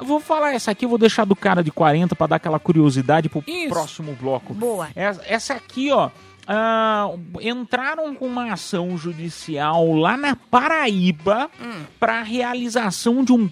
Vou 0.02 0.20
falar 0.20 0.54
essa 0.54 0.72
aqui, 0.72 0.86
eu 0.86 0.90
vou 0.90 0.98
deixar 0.98 1.26
do 1.26 1.36
cara 1.36 1.64
de 1.64 1.72
40 1.72 2.16
para 2.16 2.28
dar 2.28 2.36
aquela 2.38 2.60
curiosidade 2.60 3.28
pro 3.30 3.44
Isso. 3.48 3.70
próximo 3.70 4.16
bloco. 4.20 4.54
Boa. 4.54 4.90
Essa, 4.96 5.22
essa 5.26 5.54
aqui, 5.56 5.92
ó. 5.92 6.10
ah, 6.48 7.10
entraram 7.42 8.14
com 8.16 8.26
uma 8.28 8.54
ação 8.54 8.98
judicial 8.98 9.94
lá 9.94 10.16
na 10.16 10.36
Paraíba 10.36 11.50
para 12.00 12.22
realização 12.22 13.24
de 13.24 13.34
um 13.34 13.50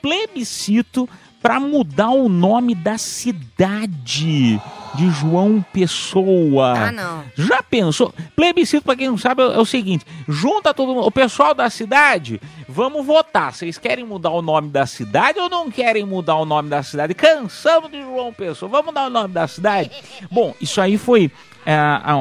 plebiscito 0.00 1.08
para 1.40 1.60
mudar 1.60 2.10
o 2.10 2.28
nome 2.28 2.74
da 2.74 2.98
cidade 2.98 4.60
de 4.94 5.10
João 5.10 5.64
Pessoa. 5.72 6.74
Ah, 6.76 6.92
não. 6.92 7.24
Já 7.34 7.62
pensou? 7.62 8.12
Plebiscito, 8.34 8.84
pra 8.84 8.96
quem 8.96 9.08
não 9.08 9.18
sabe, 9.18 9.42
é 9.42 9.58
o 9.58 9.64
seguinte: 9.64 10.04
junta 10.28 10.74
todo 10.74 10.94
mundo, 10.94 11.06
o 11.06 11.10
pessoal 11.10 11.54
da 11.54 11.68
cidade, 11.70 12.40
vamos 12.68 13.04
votar. 13.04 13.52
Vocês 13.52 13.78
querem 13.78 14.04
mudar 14.04 14.30
o 14.30 14.42
nome 14.42 14.68
da 14.68 14.86
cidade 14.86 15.38
ou 15.38 15.48
não 15.48 15.70
querem 15.70 16.04
mudar 16.04 16.36
o 16.36 16.44
nome 16.44 16.68
da 16.68 16.82
cidade? 16.82 17.14
Cansamos 17.14 17.90
de 17.90 18.00
João 18.00 18.32
Pessoa, 18.32 18.70
vamos 18.70 18.86
mudar 18.86 19.06
o 19.06 19.10
nome 19.10 19.32
da 19.34 19.46
cidade? 19.46 19.90
Bom, 20.30 20.54
isso 20.60 20.80
aí 20.80 20.96
foi 20.96 21.30
é, 21.68 21.76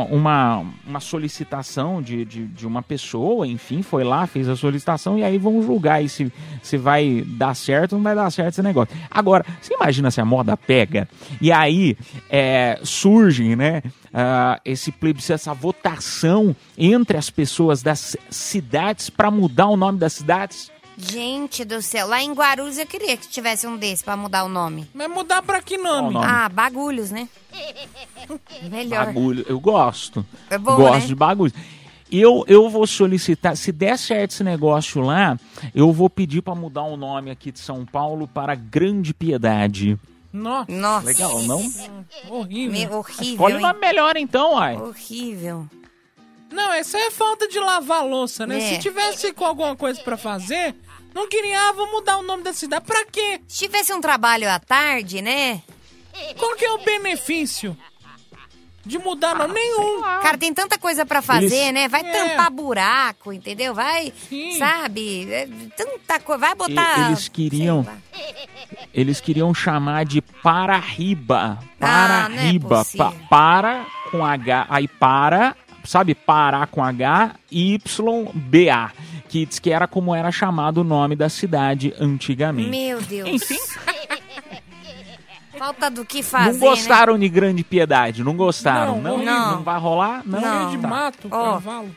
uma, 0.09 0.65
uma 0.85 0.99
solicitação 0.99 2.01
de, 2.01 2.25
de, 2.25 2.45
de 2.47 2.67
uma 2.67 2.81
pessoa, 2.81 3.47
enfim, 3.47 3.81
foi 3.81 4.03
lá, 4.03 4.27
fez 4.27 4.49
a 4.49 4.57
solicitação 4.57 5.17
e 5.17 5.23
aí 5.23 5.37
vão 5.37 5.61
julgar 5.61 5.95
aí 5.95 6.09
se, 6.09 6.29
se 6.61 6.75
vai 6.77 7.23
dar 7.25 7.55
certo 7.55 7.93
ou 7.93 7.99
não 7.99 8.03
vai 8.03 8.13
dar 8.13 8.29
certo 8.29 8.49
esse 8.49 8.61
negócio. 8.61 8.93
Agora, 9.09 9.45
você 9.61 9.73
imagina 9.73 10.11
se 10.11 10.19
a 10.19 10.25
moda 10.25 10.57
pega 10.57 11.07
e 11.39 11.49
aí 11.49 11.95
é, 12.29 12.56
surge, 12.83 13.55
né, 13.55 13.81
ah, 14.13 14.59
esse 14.63 14.91
plebiscito, 14.91 15.33
essa 15.33 15.53
votação 15.53 16.55
entre 16.77 17.17
as 17.17 17.29
pessoas 17.29 17.81
das 17.81 18.15
cidades 18.29 19.09
para 19.09 19.29
mudar 19.31 19.67
o 19.67 19.77
nome 19.77 19.99
das 19.99 20.13
cidades? 20.13 20.71
Gente 20.97 21.63
do 21.63 21.79
céu, 21.79 22.07
lá 22.07 22.23
em 22.23 22.33
Guarulhos 22.33 22.79
eu 22.79 22.85
queria 22.87 23.15
que 23.15 23.27
tivesse 23.27 23.67
um 23.67 23.77
desse 23.77 24.03
pra 24.03 24.17
mudar 24.17 24.43
o 24.43 24.49
nome. 24.49 24.89
Mas 24.95 25.07
mudar 25.07 25.43
pra 25.43 25.61
que 25.61 25.77
nome? 25.77 26.13
Nome? 26.15 26.25
Ah, 26.25 26.49
bagulhos, 26.49 27.11
né? 27.11 27.29
Melhor. 28.67 29.05
Bagulho, 29.05 29.45
eu 29.47 29.59
gosto. 29.59 30.25
É 30.49 30.57
bom, 30.57 30.75
gosto 30.75 31.01
né? 31.01 31.07
de 31.07 31.15
bagulho. 31.15 31.53
Eu, 32.11 32.43
eu 32.47 32.67
vou 32.67 32.87
solicitar, 32.87 33.55
se 33.55 33.71
der 33.71 33.97
certo 33.97 34.31
esse 34.31 34.43
negócio 34.43 35.01
lá, 35.01 35.37
eu 35.75 35.91
vou 35.91 36.09
pedir 36.09 36.41
para 36.41 36.55
mudar 36.55 36.83
o 36.83 36.97
nome 36.97 37.29
aqui 37.29 37.51
de 37.51 37.59
São 37.59 37.85
Paulo 37.85 38.27
para 38.27 38.55
Grande 38.55 39.13
Piedade. 39.13 39.99
Nossa, 40.31 40.71
Nossa. 40.71 41.05
Legal, 41.05 41.41
não? 41.43 41.59
horrível. 42.29 42.71
Me- 42.71 42.87
horrível, 42.95 43.05
Escolhe 43.31 43.55
hein? 43.55 43.61
nome 43.61 43.79
melhor 43.79 44.17
então, 44.17 44.57
ai. 44.57 44.75
Horrível. 44.75 45.67
Não, 46.51 46.71
essa 46.73 46.97
é 46.97 47.11
falta 47.11 47.47
de 47.47 47.59
lavar 47.59 47.99
a 47.99 48.03
louça, 48.03 48.45
né? 48.47 48.57
É. 48.57 48.61
Se 48.75 48.79
tivesse 48.79 49.33
com 49.33 49.45
alguma 49.45 49.75
coisa 49.75 49.99
pra 50.01 50.15
fazer, 50.17 50.75
não 51.13 51.27
queria, 51.27 51.59
ah, 51.69 51.71
vou 51.73 51.91
mudar 51.91 52.17
o 52.17 52.23
nome 52.23 52.43
da 52.43 52.53
cidade. 52.53 52.85
Pra 52.85 53.03
quê? 53.05 53.41
Se 53.47 53.65
tivesse 53.65 53.93
um 53.93 53.99
trabalho 54.01 54.49
à 54.49 54.59
tarde, 54.59 55.21
né? 55.21 55.61
Qual 56.37 56.55
que 56.55 56.65
é 56.65 56.71
o 56.71 56.77
benefício 56.79 57.77
de 58.87 58.97
mudar 58.97 59.35
nome? 59.35 59.53
Nenhum. 59.53 60.01
Cara, 60.01 60.37
tem 60.37 60.53
tanta 60.53 60.77
coisa 60.77 61.05
pra 61.05 61.21
fazer, 61.21 61.45
Eles- 61.55 61.73
né? 61.73 61.87
Vai 61.87 62.01
É. 62.01 62.11
tampar 62.11 62.49
buraco, 62.51 63.31
entendeu? 63.33 63.73
Vai, 63.73 64.13
Sim. 64.29 64.57
sabe? 64.57 65.31
É, 65.31 65.47
Tanta 65.75 66.19
coisa. 66.19 66.39
Vai 66.39 66.55
botar. 66.55 67.07
eles 67.07 67.27
queriam-. 67.27 67.85
Eles 68.93 69.19
queriam 69.21 69.53
chamar 69.53 70.05
de 70.05 70.21
Paraíba. 70.21 71.59
Ah, 71.79 72.27
não 72.29 72.37
é. 72.39 72.87
Pa- 72.97 73.13
para 73.29 73.85
com 74.11 74.25
H. 74.25 74.65
Aí 74.69 74.87
para, 74.87 75.55
sabe? 75.83 76.15
Pará 76.15 76.65
com 76.65 76.83
H, 76.83 77.35
Y, 77.51 78.31
B, 78.33 78.69
A. 78.69 78.91
Que 79.29 79.45
diz 79.45 79.59
que 79.59 79.69
era 79.71 79.87
como 79.87 80.15
era 80.15 80.31
chamado 80.31 80.79
o 80.79 80.83
nome 80.83 81.15
da 81.15 81.27
cidade 81.29 81.93
antigamente. 81.99 82.69
Meu 82.69 83.01
Deus. 83.01 83.29
Enfim. 83.29 83.57
Falta 85.57 85.89
do 85.89 86.05
que 86.05 86.21
fazer, 86.23 86.51
não 86.53 86.59
gostaram 86.59 87.17
de 87.17 87.27
Grande 87.29 87.63
Piedade, 87.63 88.23
não 88.23 88.35
gostaram, 88.35 89.01
Não, 89.01 89.17
não? 89.17 89.25
não. 89.25 89.63
vai 89.63 89.79
rolar? 89.79 90.21
Não. 90.25 90.39
Não. 90.39 90.69
De 90.71 90.77
Tá. 90.77 90.87
mato, 90.87 91.27
Ó. 91.31 91.53
cavalo. 91.53 91.89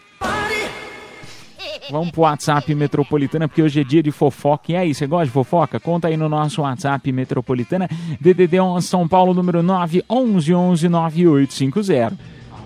Vamos 1.91 2.11
pro 2.13 2.23
WhatsApp 2.23 2.75
Metropolitana, 2.75 3.49
porque 3.49 3.63
hoje 3.63 3.81
é 3.81 3.85
dia 3.85 4.03
de 4.03 4.11
fofoca. 4.13 4.73
E 4.73 4.77
aí, 4.77 4.95
você 4.95 5.07
gosta 5.07 5.27
de 5.27 5.33
fofoca? 5.33 5.79
Conta 5.81 6.09
aí 6.09 6.17
no 6.17 6.29
nosso 6.29 6.63
WhatsApp 6.63 7.11
Metropolitana, 7.13 7.89
DDD 8.21 8.61
11 8.61 8.87
São 8.87 9.07
Paulo, 9.09 9.35
número 9.35 9.63
9 9.63 10.05
11 10.09 10.55
11 10.55 10.89
9850. 10.89 12.17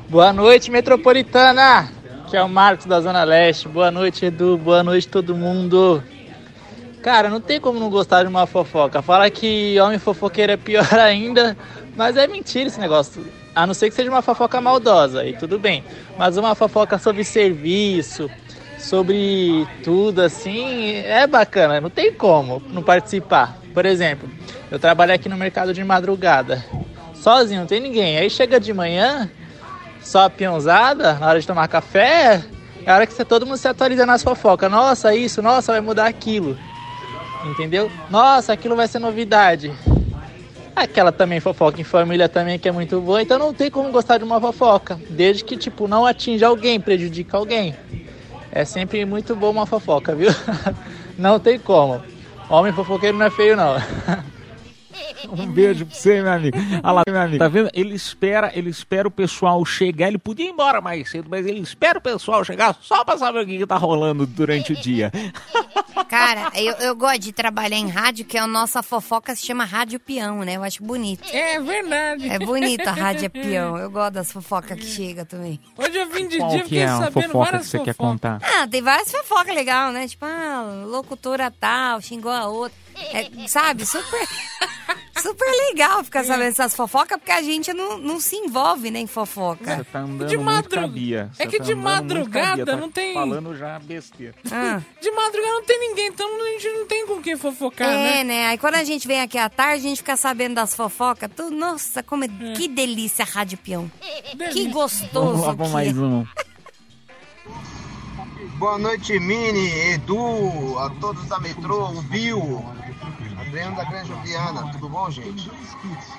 Boa 0.09 0.33
noite, 0.33 0.71
metropolitana! 0.71 1.89
Que 2.29 2.37
é 2.37 2.43
o 2.43 2.49
Marcos 2.49 2.87
da 2.87 3.01
Zona 3.01 3.25
Leste. 3.25 3.67
Boa 3.69 3.91
noite, 3.91 4.27
Edu. 4.27 4.59
Boa 4.59 4.83
noite, 4.83 5.09
todo 5.09 5.35
mundo. 5.35 6.03
Cara, 7.05 7.29
não 7.29 7.39
tem 7.39 7.61
como 7.61 7.79
não 7.79 7.91
gostar 7.91 8.23
de 8.23 8.31
uma 8.31 8.47
fofoca. 8.47 9.03
Fala 9.03 9.29
que 9.29 9.79
homem 9.79 9.99
fofoqueiro 9.99 10.53
é 10.53 10.57
pior 10.57 10.89
ainda, 10.99 11.55
mas 11.95 12.17
é 12.17 12.27
mentira 12.27 12.67
esse 12.67 12.81
negócio. 12.81 13.27
A 13.55 13.67
não 13.67 13.75
ser 13.75 13.91
que 13.91 13.95
seja 13.95 14.09
uma 14.09 14.23
fofoca 14.23 14.59
maldosa, 14.59 15.21
aí 15.21 15.35
tudo 15.35 15.59
bem. 15.59 15.85
Mas 16.17 16.39
uma 16.39 16.55
fofoca 16.55 16.97
sobre 16.99 17.23
serviço, 17.23 18.31
sobre 18.79 19.69
tudo 19.85 20.23
assim, 20.23 20.95
é 20.95 21.27
bacana. 21.27 21.79
Não 21.79 21.91
tem 21.91 22.11
como 22.11 22.63
não 22.71 22.83
participar. 22.83 23.59
Por 23.75 23.85
exemplo, 23.85 24.27
eu 24.71 24.79
trabalho 24.79 25.13
aqui 25.13 25.29
no 25.29 25.37
mercado 25.37 25.75
de 25.75 25.85
madrugada. 25.85 26.65
Sozinho, 27.13 27.61
não 27.61 27.67
tem 27.67 27.81
ninguém. 27.81 28.17
Aí 28.17 28.31
chega 28.31 28.59
de 28.59 28.73
manhã, 28.73 29.31
só 30.01 30.25
a 30.25 30.31
peãozada, 30.31 31.19
na 31.19 31.29
hora 31.29 31.39
de 31.39 31.47
tomar 31.47 31.69
café, 31.69 32.43
é 32.87 32.91
a 32.91 32.95
hora 32.95 33.07
que 33.07 33.25
todo 33.27 33.45
mundo 33.45 33.59
se 33.59 33.69
atualiza 33.69 34.07
nas 34.07 34.23
fofocas. 34.23 34.71
Nossa, 34.71 35.15
isso, 35.15 35.43
nossa, 35.43 35.71
vai 35.73 35.83
mudar 35.83 36.07
aquilo. 36.07 36.57
Entendeu? 37.45 37.91
Nossa, 38.11 38.53
aquilo 38.53 38.77
vai 38.77 38.89
ser 38.89 38.99
novidade. 38.99 39.73
Aquela 40.75 41.13
também 41.13 41.39
fofoca 41.39 41.81
em 41.81 41.85
família 41.85 42.29
também 42.29 42.59
que 42.59 42.69
é 42.69 42.73
muito 42.73 43.01
boa, 43.01 43.23
então 43.23 43.39
não 43.39 43.55
tem 43.55 43.71
como 43.71 43.93
gostar 43.93 44.19
de 44.19 44.25
uma 44.25 44.41
fofoca, 44.41 44.99
desde 45.09 45.45
que 45.45 45.57
tipo 45.57 45.87
não 45.87 46.05
atinja 46.05 46.49
alguém, 46.49 46.81
prejudica 46.81 47.37
alguém. 47.37 47.77
É 48.51 48.65
sempre 48.65 49.05
muito 49.05 49.37
bom 49.37 49.51
uma 49.51 49.67
fofoca, 49.67 50.15
viu? 50.15 50.31
Não 51.19 51.39
tem 51.39 51.59
como. 51.59 52.03
Homem 52.49 52.73
fofoqueiro 52.73 53.17
não 53.17 53.27
é 53.27 53.31
feio 53.31 53.57
não. 53.57 53.77
Um 55.29 55.47
beijo 55.47 55.87
pra 55.87 55.95
você, 55.95 56.23
meu 56.23 56.33
amigo. 56.33 56.57
Olha 56.83 56.93
lá, 56.93 57.03
meu 57.09 57.21
amigo. 57.21 57.39
Tá 57.39 57.49
vendo? 57.49 57.71
Ele 57.73 57.95
espera, 57.95 58.51
ele 58.55 58.71
espera 58.71 59.09
o 59.09 59.11
pessoal 59.11 59.65
chegar. 59.65 60.09
Ele 60.09 60.19
podia 60.19 60.47
ir 60.47 60.51
embora 60.51 60.81
mais 60.81 61.11
cedo, 61.11 61.29
mas 61.31 61.47
ele 61.47 61.61
espera 61.61 61.99
o 61.99 62.03
pessoal 62.03 62.45
chegar 62.45 62.77
só 62.81 63.05
pra 63.05 63.17
saber 63.19 63.41
o 63.43 63.47
que, 63.47 63.59
que 63.59 63.67
tá 63.67 63.77
rolando 63.77 64.27
durante 64.27 64.73
o 64.73 64.77
dia. 64.77 65.11
Cara, 66.09 66.51
eu, 66.55 66.75
eu 66.75 66.95
gosto 66.95 67.21
de 67.21 67.33
trabalhar 67.33 67.77
em 67.77 67.89
rádio, 67.89 68.25
que 68.25 68.37
a 68.37 68.47
nossa 68.47 68.83
fofoca 68.83 69.35
se 69.35 69.47
chama 69.47 69.65
Rádio 69.65 69.99
Peão, 69.99 70.41
né? 70.45 70.57
Eu 70.57 70.63
acho 70.63 70.83
bonito. 70.83 71.25
É 71.33 71.59
verdade. 71.61 72.29
É 72.29 72.39
bonita 72.39 72.91
a 72.91 72.93
Rádio 72.93 73.31
Peão. 73.31 73.79
Eu 73.79 73.91
gosto 73.91 74.13
das 74.13 74.31
fofocas 74.31 74.79
que 74.79 74.87
chega 74.87 75.25
também. 75.25 75.59
Hoje 75.77 75.97
eu 75.97 76.07
vim 76.09 76.29
de 76.29 76.37
Qual 76.39 76.51
dia, 76.51 76.59
que 76.59 76.65
fiquei 76.65 76.81
é 76.81 76.85
a 76.85 76.99
sabendo 76.99 77.31
fofoca 77.31 77.59
que 77.59 77.65
você 77.65 77.79
quer 77.79 77.95
fofocas. 77.95 77.97
contar? 77.97 78.41
Ah, 78.43 78.69
tem 78.69 78.83
várias 78.83 79.11
fofocas 79.11 79.55
legais, 79.55 79.95
né? 79.95 80.07
Tipo, 80.07 80.25
ah, 80.27 80.85
locutora 80.87 81.51
tal, 81.51 82.01
xingou 82.01 82.31
a 82.31 82.47
outra. 82.47 82.84
É, 82.97 83.49
sabe? 83.49 83.85
Super. 83.87 84.29
Super 85.17 85.51
legal 85.71 86.05
ficar 86.05 86.23
sabendo 86.25 86.49
essas 86.49 86.75
fofocas, 86.75 87.17
porque 87.17 87.31
a 87.33 87.41
gente 87.41 87.73
não, 87.73 87.97
não 87.97 88.21
se 88.21 88.37
envolve 88.37 88.91
né, 88.91 88.99
em 88.99 89.07
fofoca. 89.07 89.77
Você 89.77 89.85
tá 89.85 90.01
andando 90.01 90.29
De 90.29 90.37
muito 90.37 90.45
madru- 90.47 90.81
cabia. 90.83 91.31
é 91.39 91.47
que 91.47 91.57
tá 91.59 91.65
de 91.65 91.75
madrugada 91.75 92.67
tá 92.67 92.77
não 92.77 92.91
tem- 92.91 93.15
Falando 93.15 93.57
já 93.57 93.79
besteira. 93.79 94.35
Ah. 94.53 94.83
De 95.01 95.11
madrugada 95.13 95.55
não 95.55 95.65
tem 95.65 95.81
ninguém, 95.81 96.09
então 96.09 96.29
a 96.29 96.51
gente 96.51 96.69
não 96.69 96.87
tem 96.87 97.07
com 97.07 97.23
quem 97.23 97.37
fofocar, 97.39 97.89
É, 97.89 97.97
né? 97.97 98.25
né? 98.25 98.47
Aí 98.49 98.59
quando 98.59 98.75
a 98.75 98.85
gente 98.85 99.09
vem 99.09 99.23
aqui 99.23 99.39
à 99.39 99.49
tarde, 99.49 99.87
a 99.87 99.89
gente 99.89 99.99
fica 99.99 100.17
sabendo 100.17 100.57
das 100.57 100.75
fofocas. 100.75 101.31
Tu, 101.35 101.51
nossa, 101.51 102.03
como 102.03 102.25
é, 102.25 102.29
que 102.55 102.69
delícia 102.69 103.25
a 103.25 103.29
Rádio 103.29 103.57
Peão. 103.59 103.91
Que 104.53 104.67
gostoso 104.69 105.43
Vamos 105.43 105.59
lá 105.61 105.69
mais 105.69 105.97
é. 105.97 106.01
um. 106.01 106.27
Boa 108.59 108.79
noite, 108.79 109.19
Mini, 109.19 109.69
Edu, 109.95 110.79
a 110.79 110.89
todos 111.01 111.25
da 111.27 111.39
metrô, 111.41 111.89
o 111.91 112.03
Bill, 112.03 112.65
Adriano 113.55 113.77
da 113.77 113.85
Grande 113.85 114.13
Viana, 114.25 114.73
tudo 114.73 114.89
bom, 114.89 115.09
gente? 115.09 115.49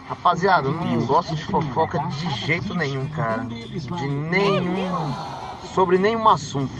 Rapaziada, 0.07 0.69
eu 0.69 0.73
não 0.73 1.05
gosto 1.05 1.35
de 1.35 1.43
fofoca 1.43 1.99
de 1.99 2.29
jeito 2.45 2.73
nenhum, 2.73 3.09
cara. 3.09 3.43
De 3.43 4.07
nenhum. 4.07 5.13
sobre 5.73 5.97
nenhum 5.97 6.29
assunto. 6.29 6.71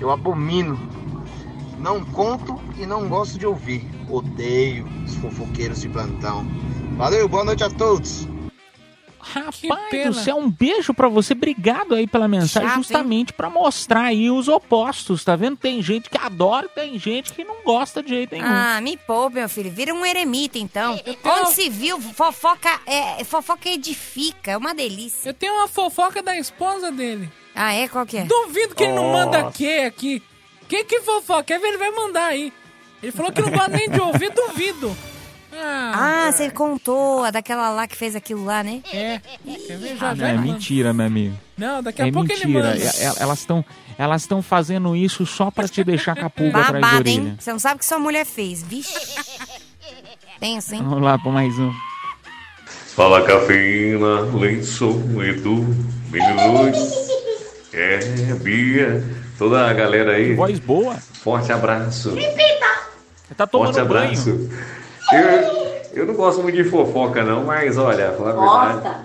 Eu 0.00 0.10
abomino. 0.10 0.80
Não 1.78 2.02
conto 2.02 2.58
e 2.78 2.86
não 2.86 3.10
gosto 3.10 3.38
de 3.38 3.46
ouvir. 3.46 3.86
Odeio 4.08 4.86
os 5.04 5.16
fofoqueiros 5.16 5.82
de 5.82 5.90
plantão. 5.90 6.46
Valeu, 6.96 7.28
boa 7.28 7.44
noite 7.44 7.62
a 7.62 7.68
todos. 7.68 8.26
Rapaz 9.20 10.06
do 10.06 10.14
céu, 10.14 10.36
um 10.38 10.50
beijo 10.50 10.92
pra 10.94 11.08
você. 11.08 11.32
Obrigado 11.34 11.94
aí 11.94 12.06
pela 12.06 12.26
mensagem, 12.26 12.68
Chato, 12.68 12.78
justamente 12.78 13.32
pra 13.32 13.50
mostrar 13.50 14.02
aí 14.04 14.30
os 14.30 14.48
opostos, 14.48 15.22
tá 15.24 15.36
vendo? 15.36 15.56
Tem 15.56 15.82
gente 15.82 16.08
que 16.08 16.18
adora 16.18 16.66
e 16.66 16.68
tem 16.70 16.98
gente 16.98 17.32
que 17.32 17.44
não 17.44 17.62
gosta 17.64 18.02
de 18.02 18.08
jeito 18.10 18.32
nenhum. 18.34 18.46
Ah, 18.46 18.80
me 18.80 18.96
poupe, 18.96 19.36
meu 19.36 19.48
filho. 19.48 19.70
Vira 19.70 19.92
um 19.94 20.04
eremita, 20.04 20.58
então. 20.58 20.96
tenho- 20.98 21.18
Onde 21.24 21.52
se 21.52 21.68
viu, 21.68 22.00
fofoca, 22.00 22.80
é, 22.86 23.22
fofoca 23.24 23.68
edifica. 23.68 24.52
É 24.52 24.56
uma 24.56 24.74
delícia. 24.74 25.28
Eu 25.30 25.34
tenho 25.34 25.54
uma 25.54 25.68
fofoca 25.68 26.22
da 26.22 26.36
esposa 26.38 26.90
dele. 26.90 27.30
Ah, 27.54 27.72
é? 27.74 27.88
Qual 27.88 28.06
que 28.06 28.16
é? 28.16 28.24
Duvido 28.24 28.74
que 28.74 28.84
ele 28.84 28.92
não 28.94 29.12
manda 29.12 29.50
que 29.52 29.80
aqui. 29.80 30.22
Que 30.68 30.84
que 30.84 31.00
fofoca? 31.00 31.42
Quer 31.44 31.58
ver? 31.60 31.68
Ele 31.68 31.78
vai 31.78 31.90
mandar 31.90 32.26
aí. 32.26 32.52
Ele 33.02 33.12
falou 33.12 33.32
que 33.32 33.40
não 33.42 33.50
gosta 33.50 33.68
nem 33.76 33.90
de 33.90 34.00
ouvir, 34.00 34.30
duvido. 34.32 34.96
Ah, 35.62 36.26
Ah, 36.28 36.32
você 36.32 36.50
contou, 36.50 37.22
a 37.24 37.30
daquela 37.30 37.70
lá 37.70 37.86
que 37.86 37.96
fez 37.96 38.16
aquilo 38.16 38.44
lá, 38.44 38.62
né? 38.62 38.80
é. 38.92 39.20
Ah, 40.00 40.14
já 40.14 40.26
é 40.26 40.30
ele 40.30 40.38
manda. 40.38 40.52
mentira, 40.52 40.92
meu 40.92 41.06
amigo. 41.06 41.36
Não, 41.58 41.82
daqui 41.82 42.00
a 42.02 42.06
É 42.06 42.12
pouco 42.12 42.32
ele 42.32 42.46
mentira. 42.46 42.68
manda. 42.70 42.76
E- 42.78 42.86
e- 42.86 43.22
Elas 43.22 43.38
estão 43.40 43.64
elas 43.98 44.22
estão 44.22 44.40
fazendo 44.40 44.96
isso 44.96 45.26
só 45.26 45.50
pra 45.50 45.68
te 45.68 45.84
deixar 45.84 46.16
com 46.16 46.24
a 46.24 46.30
pulga 46.30 46.60
atrás 46.62 46.80
da 46.82 46.96
orelha. 46.98 47.10
hein? 47.10 47.36
Você 47.38 47.52
não 47.52 47.58
sabe 47.58 47.76
o 47.76 47.78
que 47.80 47.84
sua 47.84 47.98
mulher 47.98 48.24
fez, 48.24 48.62
vixe. 48.62 48.94
Tenso, 50.38 50.74
hein? 50.74 50.82
Vamos 50.82 51.02
lá 51.02 51.18
pra 51.18 51.30
mais 51.30 51.58
um. 51.58 51.70
Fala 52.96 53.22
cafeína, 53.26 54.20
Lençol, 54.34 55.22
Edu, 55.22 55.66
Menino 56.10 56.72
É, 57.72 57.98
Bia, 58.42 59.04
toda 59.38 59.68
a 59.68 59.72
galera 59.72 60.12
aí. 60.12 60.34
Voz 60.34 60.58
boa. 60.58 60.94
Forte 61.22 61.52
abraço. 61.52 62.10
Você 62.12 63.34
tá 63.36 63.46
tomando 63.46 63.74
Forte 63.74 63.88
banho. 63.88 64.50
Eu, 65.12 65.80
eu 65.92 66.06
não 66.06 66.14
gosto 66.14 66.42
muito 66.42 66.56
de 66.56 66.64
fofoca 66.64 67.24
não, 67.24 67.44
mas 67.44 67.76
olha, 67.76 68.12
falar 68.12 68.30
a 68.30 68.72
verdade. 68.72 68.96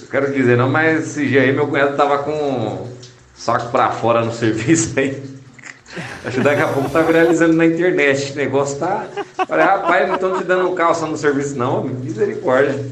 Eu 0.00 0.06
quero 0.08 0.32
dizer 0.32 0.56
não, 0.56 0.68
mas 0.68 1.08
esse 1.08 1.26
dia 1.26 1.42
aí 1.42 1.52
meu 1.52 1.66
cunhado 1.66 1.96
tava 1.96 2.18
com 2.18 2.86
saco 3.34 3.70
pra 3.70 3.90
fora 3.90 4.24
no 4.24 4.32
serviço 4.34 4.98
aí. 4.98 5.36
Acho 6.24 6.36
que 6.36 6.42
daqui 6.42 6.60
a 6.60 6.68
pouco 6.68 6.90
tá 6.90 7.00
viralizando 7.00 7.54
na 7.54 7.64
internet. 7.64 8.22
Esse 8.22 8.36
negócio 8.36 8.78
tá. 8.78 9.06
Falei, 9.46 9.64
rapaz, 9.64 10.06
não 10.06 10.14
estão 10.16 10.38
te 10.38 10.44
dando 10.44 10.74
calça 10.74 11.06
no 11.06 11.16
serviço, 11.16 11.56
não. 11.56 11.84
Misericórdia. 11.84 12.84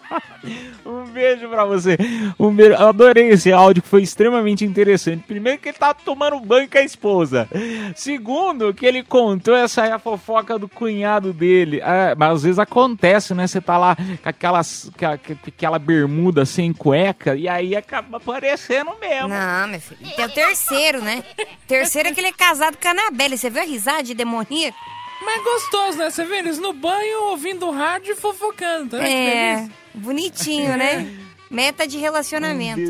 Um 0.84 1.04
beijo 1.06 1.48
pra 1.48 1.64
você. 1.64 1.96
Um 2.38 2.50
beijo. 2.54 2.74
Eu 2.74 2.88
adorei 2.88 3.28
esse 3.30 3.50
áudio 3.50 3.82
que 3.82 3.88
foi 3.88 4.02
extremamente 4.02 4.64
interessante. 4.64 5.24
Primeiro 5.26 5.58
que 5.58 5.70
ele 5.70 5.78
tá 5.78 5.94
tomando 5.94 6.38
banho 6.40 6.68
com 6.68 6.76
a 6.76 6.82
esposa. 6.82 7.48
Segundo 7.94 8.74
que 8.74 8.84
ele 8.84 9.02
contou 9.02 9.56
essa 9.56 9.82
aí 9.82 9.90
a 9.92 9.98
fofoca 9.98 10.58
do 10.58 10.68
cunhado 10.68 11.32
dele. 11.32 11.80
É, 11.80 12.14
mas 12.14 12.32
às 12.32 12.42
vezes 12.42 12.58
acontece, 12.58 13.32
né? 13.34 13.46
Você 13.46 13.60
tá 13.60 13.78
lá 13.78 13.96
com 13.96 14.28
aquelas, 14.28 14.90
com 14.98 15.06
aquela 15.48 15.78
bermuda 15.78 16.44
sem 16.44 16.72
cueca 16.72 17.34
e 17.34 17.48
aí 17.48 17.74
acaba 17.74 18.18
aparecendo 18.18 18.90
mesmo. 19.00 19.28
Não, 19.28 19.68
meu 19.68 19.80
filho. 19.80 20.14
Tem 20.14 20.24
o 20.24 20.28
terceiro, 20.30 21.00
né? 21.02 21.24
Terceiro 21.66 22.08
é 22.10 22.12
que 22.12 22.20
ele 22.20 22.28
é 22.28 22.32
casado 22.32 22.76
com 22.76 22.88
a 22.88 22.90
Anabelle. 22.90 23.38
Você 23.38 23.48
viu 23.48 23.62
a 23.62 23.64
risada 23.64 24.02
de 24.02 24.14
demoníaco? 24.14 24.76
Mas 25.24 25.42
gostoso, 25.42 25.96
né? 25.98 26.10
Você 26.10 26.24
vê 26.26 26.38
eles 26.38 26.58
no 26.58 26.72
banho, 26.74 27.30
ouvindo 27.30 27.70
rádio 27.70 28.12
e 28.12 28.16
fofocando. 28.16 28.90
Tá 28.90 28.98
que 28.98 29.04
É, 29.10 29.56
feliz? 29.56 29.83
Bonitinho, 29.94 30.76
né? 30.76 31.06
Meta 31.50 31.86
de 31.86 31.98
relacionamento. 31.98 32.80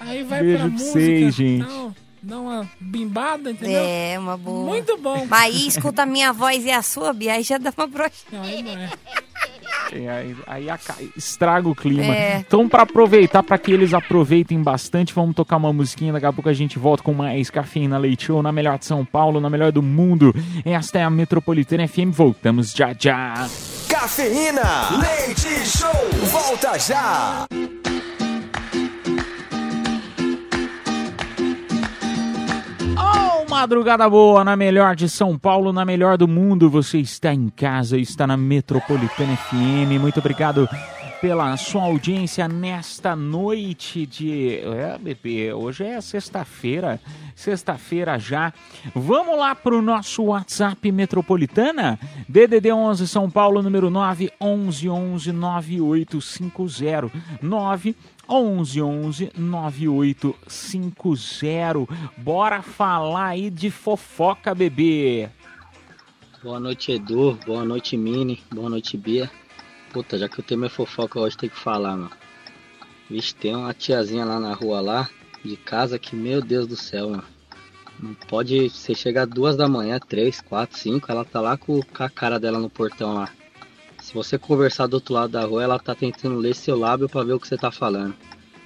Aí 0.00 0.22
vai 0.24 0.40
Beijo 0.42 0.58
pra 0.58 0.66
pra 0.66 0.72
música. 0.72 0.90
vocês, 0.92 1.34
gente. 1.34 1.64
Dá, 1.64 1.72
um- 1.72 1.94
dá 2.22 2.38
uma 2.40 2.70
bimbada, 2.80 3.50
entendeu? 3.52 3.82
É, 3.84 4.18
uma 4.18 4.36
boa. 4.36 4.66
Muito 4.70 4.96
bom. 4.96 5.26
Mas 5.28 5.54
aí 5.54 5.66
escuta 5.68 6.02
a 6.02 6.06
minha 6.06 6.32
voz 6.32 6.64
e 6.64 6.70
a 6.70 6.82
sua, 6.82 7.12
Bia, 7.12 7.34
aí 7.34 7.42
já 7.42 7.58
dá 7.58 7.72
uma 7.76 7.86
brocha. 7.86 8.12
Não, 8.32 8.42
aí 8.42 8.62
não 8.62 8.72
é. 8.72 8.90
Aí, 9.94 10.34
aí 10.46 10.70
aca- 10.70 10.96
estraga 11.16 11.68
o 11.68 11.74
clima. 11.74 12.14
É. 12.16 12.38
Então, 12.38 12.66
pra 12.66 12.82
aproveitar, 12.82 13.42
pra 13.42 13.58
que 13.58 13.70
eles 13.70 13.92
aproveitem 13.92 14.62
bastante, 14.62 15.12
vamos 15.12 15.34
tocar 15.36 15.58
uma 15.58 15.70
musiquinha. 15.72 16.14
Daqui 16.14 16.24
a 16.24 16.32
pouco 16.32 16.48
a 16.48 16.52
gente 16.54 16.78
volta 16.78 17.02
com 17.02 17.12
mais 17.12 17.50
Cafeína 17.50 17.98
Leite 17.98 18.24
Show 18.26 18.42
na 18.42 18.50
melhor 18.50 18.78
de 18.78 18.86
São 18.86 19.04
Paulo, 19.04 19.38
na 19.38 19.50
melhor 19.50 19.70
do 19.70 19.82
mundo. 19.82 20.34
Esta 20.64 20.98
é 21.00 21.02
a 21.04 21.10
Metropolitana 21.10 21.86
FM. 21.86 22.10
Voltamos 22.10 22.72
já 22.72 22.94
já. 22.98 23.46
Cafeína, 23.92 24.88
leite 24.98 25.66
show, 25.66 25.92
volta 26.30 26.78
já. 26.78 27.46
Oh, 32.96 33.50
madrugada 33.50 34.08
boa, 34.08 34.42
na 34.42 34.56
melhor 34.56 34.96
de 34.96 35.10
São 35.10 35.38
Paulo, 35.38 35.74
na 35.74 35.84
melhor 35.84 36.16
do 36.16 36.26
mundo. 36.26 36.70
Você 36.70 37.00
está 37.00 37.34
em 37.34 37.50
casa, 37.50 37.98
está 37.98 38.26
na 38.26 38.34
Metropolitana 38.34 39.36
FM. 39.36 40.00
Muito 40.00 40.20
obrigado 40.20 40.66
pela 41.22 41.56
sua 41.56 41.84
audiência 41.84 42.46
nesta 42.48 43.14
noite 43.14 44.04
de. 44.04 44.58
É, 44.58 44.98
bebê, 44.98 45.52
hoje 45.52 45.84
é 45.84 46.00
sexta-feira. 46.00 46.98
Sexta-feira 47.36 48.18
já. 48.18 48.52
Vamos 48.92 49.38
lá 49.38 49.54
pro 49.54 49.80
nosso 49.80 50.24
WhatsApp 50.24 50.90
Metropolitana? 50.90 51.96
DDD 52.28 52.72
11 52.72 53.06
São 53.06 53.30
Paulo, 53.30 53.62
número 53.62 53.88
9 53.88 54.32
11 54.40 54.88
11 54.88 55.30
9850 55.30 57.08
9 57.40 57.94
11 58.28 58.82
11 58.82 59.30
9850. 59.36 61.86
Bora 62.18 62.62
falar 62.62 63.28
aí 63.28 63.48
de 63.48 63.70
fofoca, 63.70 64.52
bebê. 64.52 65.30
Boa 66.42 66.58
noite, 66.58 66.90
Edu. 66.90 67.38
Boa 67.46 67.64
noite, 67.64 67.96
Mini. 67.96 68.42
Boa 68.52 68.68
noite, 68.68 68.96
Bia. 68.96 69.30
Puta, 69.92 70.16
já 70.16 70.26
que 70.26 70.40
eu 70.40 70.44
tenho 70.44 70.58
minha 70.58 70.70
fofoca 70.70 71.20
hoje, 71.20 71.36
tem 71.36 71.50
que 71.50 71.58
falar, 71.58 71.96
mano. 71.96 72.10
Vixe, 73.10 73.34
tem 73.34 73.54
uma 73.54 73.74
tiazinha 73.74 74.24
lá 74.24 74.40
na 74.40 74.54
rua 74.54 74.80
lá, 74.80 75.10
de 75.44 75.54
casa, 75.54 75.98
que, 75.98 76.16
meu 76.16 76.40
Deus 76.40 76.66
do 76.66 76.76
céu, 76.76 77.10
mano. 77.10 77.24
Não 78.00 78.14
pode. 78.14 78.70
Você 78.70 78.94
chega 78.94 79.26
duas 79.26 79.54
da 79.54 79.68
manhã, 79.68 80.00
três, 80.00 80.40
quatro, 80.40 80.78
cinco, 80.78 81.12
ela 81.12 81.26
tá 81.26 81.42
lá 81.42 81.58
com, 81.58 81.82
a 81.98 82.08
cara 82.08 82.40
dela 82.40 82.58
no 82.58 82.70
portão 82.70 83.12
lá. 83.12 83.30
Se 84.00 84.14
você 84.14 84.38
conversar 84.38 84.86
do 84.86 84.94
outro 84.94 85.12
lado 85.12 85.30
da 85.30 85.44
rua, 85.44 85.62
ela 85.62 85.78
tá 85.78 85.94
tentando 85.94 86.38
ler 86.38 86.54
seu 86.54 86.76
lábio 86.78 87.06
pra 87.08 87.22
ver 87.22 87.34
o 87.34 87.40
que 87.40 87.46
você 87.46 87.58
tá 87.58 87.70
falando. 87.70 88.14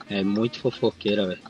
É 0.09 0.23
muito 0.23 0.61
fofoqueira, 0.61 1.27
velho. 1.27 1.43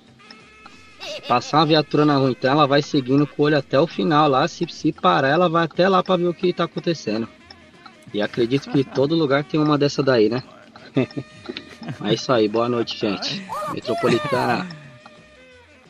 Passar 1.29 1.59
uma 1.59 1.67
viatura 1.67 2.07
na 2.07 2.17
rua, 2.17 2.31
então 2.31 2.51
ela 2.51 2.67
vai 2.67 2.81
seguindo 2.81 3.27
com 3.27 3.43
o 3.43 3.45
olho 3.45 3.59
até 3.59 3.79
o 3.79 3.87
final 3.87 4.27
lá. 4.27 4.49
Se, 4.49 4.67
se 4.69 4.91
parar, 4.91 5.29
ela 5.29 5.51
vai 5.51 5.65
até 5.67 5.87
lá 5.87 6.03
pra 6.03 6.17
ver 6.17 6.29
o 6.29 6.35
que 6.35 6.53
tá 6.53 6.65
acontecendo. 6.65 7.29
E 8.13 8.23
acredito 8.23 8.71
que 8.71 8.85
todo 8.85 9.15
lugar 9.15 9.45
tem 9.45 9.61
uma 9.61 9.77
dessa 9.77 10.03
daí, 10.03 10.29
né? 10.29 10.43
é 12.05 12.15
isso 12.15 12.33
aí, 12.33 12.49
boa 12.49 12.69
noite, 12.69 12.99
gente. 12.99 13.45
Metropolitana. 13.73 14.67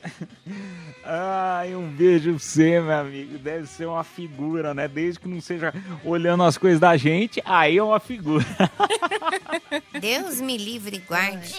Ai, 1.09 1.75
um 1.77 1.87
beijo 1.89 2.31
pra 2.31 2.39
você, 2.41 2.81
meu 2.81 2.93
amigo. 2.99 3.39
Deve 3.39 3.67
ser 3.67 3.87
uma 3.87 4.03
figura, 4.03 4.75
né? 4.75 4.89
Desde 4.89 5.21
que 5.21 5.29
não 5.29 5.41
seja 5.41 5.73
olhando 6.05 6.43
as 6.43 6.59
coisas 6.59 6.81
da 6.81 6.97
gente, 6.97 7.41
aí 7.45 7.79
é 7.79 7.83
uma 7.83 8.01
figura. 8.01 8.45
Deus 10.01 10.41
me 10.41 10.57
livre 10.57 10.97
e 10.97 10.99
guarde. 11.01 11.55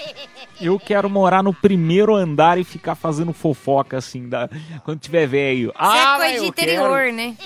Eu 0.60 0.80
quero 0.80 1.10
morar 1.10 1.42
no 1.44 1.54
primeiro 1.54 2.14
andar 2.16 2.58
e 2.58 2.64
ficar 2.64 2.96
fazendo 2.96 3.32
fofoca 3.32 3.98
assim, 3.98 4.28
da... 4.28 4.50
quando 4.84 5.00
tiver 5.00 5.28
velho. 5.28 5.70
Isso 5.70 5.78
é 5.96 6.04
Ah, 6.04 6.16
coisa 6.18 6.32
mas 6.34 6.42
de 6.42 6.48
interior, 6.48 7.00
quero. 7.00 7.16
né? 7.16 7.38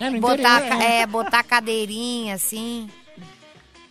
É, 0.00 0.10
no 0.10 0.20
botar, 0.20 0.66
interior, 0.66 0.82
é, 0.82 1.06
botar 1.06 1.42
cadeirinha 1.42 2.34
assim. 2.34 2.88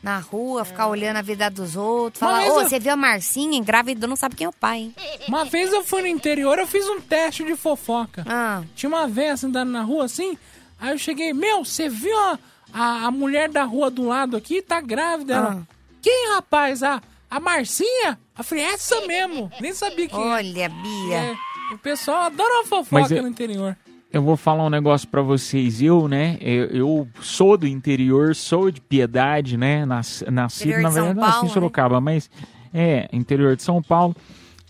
Na 0.01 0.19
rua, 0.19 0.63
ficar 0.63 0.87
olhando 0.87 1.17
a 1.17 1.21
vida 1.21 1.49
dos 1.49 1.75
outros. 1.75 2.19
Falar, 2.19 2.43
ô, 2.43 2.61
eu- 2.61 2.69
você 2.69 2.79
viu 2.79 2.93
a 2.93 2.95
Marcinha 2.95 3.57
engravidou, 3.57 4.07
não 4.07 4.15
sabe 4.15 4.35
quem 4.35 4.45
é 4.45 4.49
o 4.49 4.53
pai, 4.53 4.77
hein? 4.77 4.95
Uma 5.27 5.43
vez 5.43 5.73
eu 5.73 5.83
fui 5.83 6.01
no 6.01 6.07
interior, 6.07 6.57
eu 6.59 6.67
fiz 6.67 6.87
um 6.87 7.01
teste 7.01 7.43
de 7.43 7.55
fofoca. 7.55 8.23
Ah. 8.27 8.63
Tinha 8.75 8.89
uma 8.89 9.07
véia 9.07 9.33
assim, 9.33 9.47
andando 9.47 9.71
na 9.71 9.81
rua 9.81 10.05
assim, 10.05 10.37
aí 10.79 10.91
eu 10.91 10.97
cheguei, 10.97 11.33
meu, 11.33 11.65
você 11.65 11.89
viu 11.89 12.15
a, 12.17 12.39
a, 12.73 13.05
a 13.07 13.11
mulher 13.11 13.49
da 13.49 13.63
rua 13.63 13.89
do 13.89 14.07
lado 14.07 14.37
aqui? 14.37 14.61
Tá 14.61 14.79
grávida. 14.79 15.33
Ela, 15.33 15.65
Ah. 15.67 15.73
Quem, 16.01 16.29
rapaz? 16.35 16.83
A, 16.83 17.01
a 17.29 17.39
Marcinha? 17.39 18.17
Eu 18.37 18.43
falei, 18.43 18.63
essa 18.65 19.01
mesmo. 19.07 19.51
Nem 19.59 19.73
sabia 19.73 20.07
quem 20.07 20.17
Olha, 20.19 20.69
Bia. 20.69 21.15
é. 21.17 21.35
O 21.73 21.77
pessoal 21.79 22.21
adora 22.21 22.53
uma 22.53 22.63
fofoca 22.65 23.01
Mas 23.01 23.11
no 23.11 23.27
interior. 23.27 23.75
Eu 24.11 24.21
vou 24.21 24.37
falar 24.37 24.65
um 24.65 24.69
negócio 24.69 25.07
pra 25.07 25.21
vocês. 25.21 25.81
Eu, 25.81 26.07
né, 26.07 26.37
eu, 26.39 26.65
eu 26.67 27.07
sou 27.21 27.57
do 27.57 27.67
interior, 27.67 28.33
sou 28.35 28.71
de 28.71 28.79
Piedade, 28.79 29.57
né, 29.57 29.85
nas, 29.85 30.23
nascido, 30.31 30.81
na 30.81 30.89
verdade, 30.89 31.19
nasci 31.19 31.39
em 31.39 31.47
né? 31.47 31.53
Sorocaba, 31.53 31.99
mas 31.99 32.29
é, 32.73 33.09
interior 33.11 33.55
de 33.55 33.63
São 33.63 33.81
Paulo. 33.81 34.15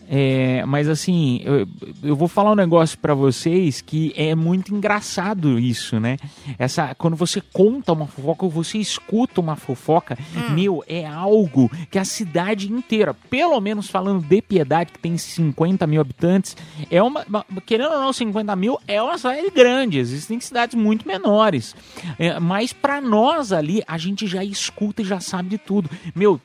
É, 0.10 0.66
mas 0.66 0.88
assim, 0.88 1.42
eu, 1.44 1.68
eu 2.02 2.16
vou 2.16 2.28
falar 2.28 2.52
um 2.52 2.56
negócio 2.56 2.98
pra 2.98 3.14
vocês 3.14 3.82
que 3.82 4.14
é 4.16 4.34
muito 4.36 4.74
engraçado 4.74 5.60
isso, 5.60 6.00
né? 6.00 6.18
Essa, 6.58 6.96
quando 6.96 7.16
você 7.18 7.42
conta 7.54 7.92
uma 7.94 8.08
fofoca 8.08 8.46
ou 8.46 8.52
você 8.52 8.78
escuta 8.78 9.42
uma 9.42 9.56
fofoca, 9.56 10.18
Hum. 10.36 10.54
meu, 10.54 10.84
é 10.88 11.06
algo 11.06 11.70
que 11.92 11.98
a 12.00 12.06
cidade 12.06 12.72
inteira, 12.72 13.14
pelo 13.30 13.60
menos 13.60 13.90
falando 13.90 14.24
de 14.26 14.42
Piedade, 14.42 14.92
que 14.92 15.00
tem 15.00 15.18
50 15.18 15.86
mil 15.88 16.00
habitantes, 16.02 16.56
é 16.90 17.02
uma, 17.02 17.26
querendo 17.66 17.92
ou 17.94 18.00
não, 18.00 18.14
50 18.14 18.56
mil 18.56 18.80
é 18.88 19.02
uma 19.02 19.18
cidade 19.18 19.50
grande, 19.52 19.98
existem 19.98 20.40
cidades 20.40 20.76
muito 20.76 21.08
menores. 21.08 21.76
É, 22.18 22.40
mas 22.40 22.72
pra 22.74 23.02
nós 23.02 23.52
ali, 23.52 23.84
a 23.88 23.98
gente 23.98 24.26
já 24.28 24.44
escuta 24.44 25.02
e 25.02 25.06
já 25.06 25.20
sabe 25.20 25.50
de 25.50 25.58
tudo. 25.58 25.90
Meu, 26.16 26.40